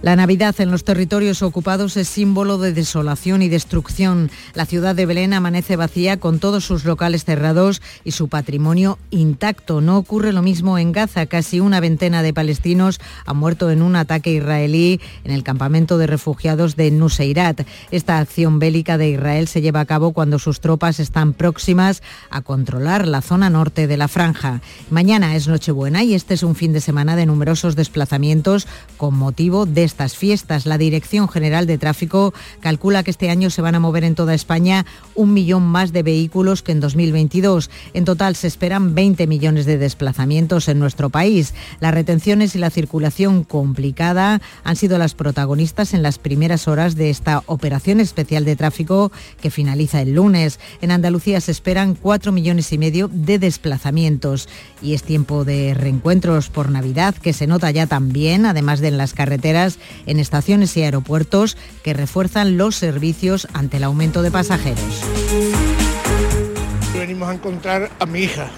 La 0.00 0.14
Navidad 0.14 0.54
en 0.60 0.70
los 0.70 0.84
territorios 0.84 1.42
ocupados 1.42 1.96
es 1.96 2.06
símbolo 2.06 2.58
de 2.58 2.72
desolación 2.72 3.42
y 3.42 3.48
destrucción. 3.48 4.30
La 4.54 4.64
ciudad 4.64 4.94
de 4.94 5.06
Belén 5.06 5.32
amanece 5.32 5.74
vacía 5.74 6.18
con 6.18 6.38
todos 6.38 6.64
sus 6.64 6.84
locales 6.84 7.24
cerrados 7.24 7.82
y 8.04 8.12
su 8.12 8.28
patrimonio 8.28 9.00
intacto. 9.10 9.80
No 9.80 9.98
ocurre 9.98 10.32
lo 10.32 10.40
mismo 10.40 10.78
en 10.78 10.92
Gaza. 10.92 11.26
Casi 11.26 11.58
una 11.58 11.80
veintena 11.80 12.22
de 12.22 12.32
palestinos 12.32 13.00
han 13.26 13.38
muerto 13.38 13.72
en 13.72 13.82
un 13.82 13.96
ataque 13.96 14.30
israelí 14.30 15.00
en 15.24 15.32
el 15.32 15.42
campamento 15.42 15.98
de 15.98 16.06
refugiados 16.06 16.76
de 16.76 16.92
Nuseirat. 16.92 17.62
Esta 17.90 18.18
acción 18.18 18.60
bélica 18.60 18.98
de 18.98 19.10
Israel 19.10 19.48
se 19.48 19.62
lleva 19.62 19.80
a 19.80 19.86
cabo 19.86 20.12
cuando 20.12 20.38
sus 20.38 20.60
tropas 20.60 21.00
están 21.00 21.32
próximas 21.32 22.04
a 22.30 22.42
controlar 22.42 23.08
la 23.08 23.20
zona 23.20 23.50
norte 23.50 23.88
de 23.88 23.96
la 23.96 24.06
franja. 24.06 24.60
Mañana 24.90 25.34
es 25.34 25.48
Nochebuena 25.48 26.04
y 26.04 26.14
este 26.14 26.34
es 26.34 26.44
un 26.44 26.54
fin 26.54 26.72
de 26.72 26.80
semana 26.80 27.16
de 27.16 27.26
numerosos 27.26 27.74
desplazamientos 27.74 28.68
con 28.96 29.16
motivo 29.16 29.66
de 29.66 29.87
estas 29.88 30.16
fiestas. 30.16 30.66
La 30.66 30.78
Dirección 30.78 31.28
General 31.28 31.66
de 31.66 31.78
Tráfico 31.78 32.34
calcula 32.60 33.02
que 33.02 33.10
este 33.10 33.30
año 33.30 33.48
se 33.48 33.62
van 33.62 33.74
a 33.74 33.80
mover 33.80 34.04
en 34.04 34.14
toda 34.14 34.34
España 34.34 34.84
un 35.14 35.32
millón 35.32 35.64
más 35.64 35.92
de 35.92 36.02
vehículos 36.02 36.62
que 36.62 36.72
en 36.72 36.80
2022. 36.80 37.70
En 37.94 38.04
total 38.04 38.36
se 38.36 38.46
esperan 38.46 38.94
20 38.94 39.26
millones 39.26 39.64
de 39.64 39.78
desplazamientos 39.78 40.68
en 40.68 40.78
nuestro 40.78 41.08
país. 41.08 41.54
Las 41.80 41.94
retenciones 41.94 42.54
y 42.54 42.58
la 42.58 42.70
circulación 42.70 43.44
complicada 43.44 44.40
han 44.64 44.76
sido 44.76 44.98
las 44.98 45.14
protagonistas 45.14 45.94
en 45.94 46.02
las 46.02 46.18
primeras 46.18 46.68
horas 46.68 46.94
de 46.94 47.10
esta 47.10 47.42
operación 47.46 48.00
especial 48.00 48.44
de 48.44 48.56
tráfico 48.56 49.10
que 49.40 49.50
finaliza 49.50 50.02
el 50.02 50.14
lunes. 50.14 50.60
En 50.82 50.90
Andalucía 50.90 51.40
se 51.40 51.52
esperan 51.52 51.94
4 51.94 52.30
millones 52.32 52.72
y 52.72 52.78
medio 52.78 53.08
de 53.10 53.38
desplazamientos 53.38 54.48
y 54.82 54.94
es 54.94 55.02
tiempo 55.02 55.44
de 55.44 55.74
reencuentros 55.74 56.50
por 56.50 56.70
Navidad 56.70 57.14
que 57.14 57.32
se 57.32 57.46
nota 57.46 57.70
ya 57.70 57.86
también, 57.86 58.44
además 58.44 58.80
de 58.80 58.88
en 58.88 58.98
las 58.98 59.14
carreteras 59.14 59.77
en 60.06 60.18
estaciones 60.18 60.76
y 60.76 60.82
aeropuertos 60.82 61.56
que 61.82 61.94
refuerzan 61.94 62.56
los 62.56 62.76
servicios 62.76 63.48
ante 63.52 63.78
el 63.78 63.84
aumento 63.84 64.22
de 64.22 64.30
pasajeros. 64.30 65.02
Venimos 66.94 67.28
a 67.28 67.34
encontrar 67.34 67.90
a 67.98 68.06
mi 68.06 68.20
hija 68.20 68.50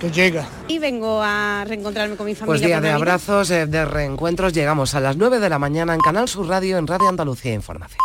que 0.00 0.10
llega. 0.10 0.46
Y 0.68 0.78
vengo 0.78 1.22
a 1.22 1.64
reencontrarme 1.66 2.16
con 2.16 2.26
mi 2.26 2.34
familia. 2.34 2.46
Pues 2.46 2.60
día 2.60 2.80
de 2.80 2.90
abrazos, 2.90 3.50
eh, 3.50 3.66
de 3.66 3.84
reencuentros, 3.84 4.52
llegamos 4.52 4.94
a 4.94 5.00
las 5.00 5.16
9 5.16 5.40
de 5.40 5.48
la 5.48 5.58
mañana 5.58 5.94
en 5.94 6.00
Canal 6.00 6.28
Sur 6.28 6.48
Radio, 6.48 6.78
en 6.78 6.86
Radio 6.86 7.08
Andalucía 7.08 7.54
Información. 7.54 7.98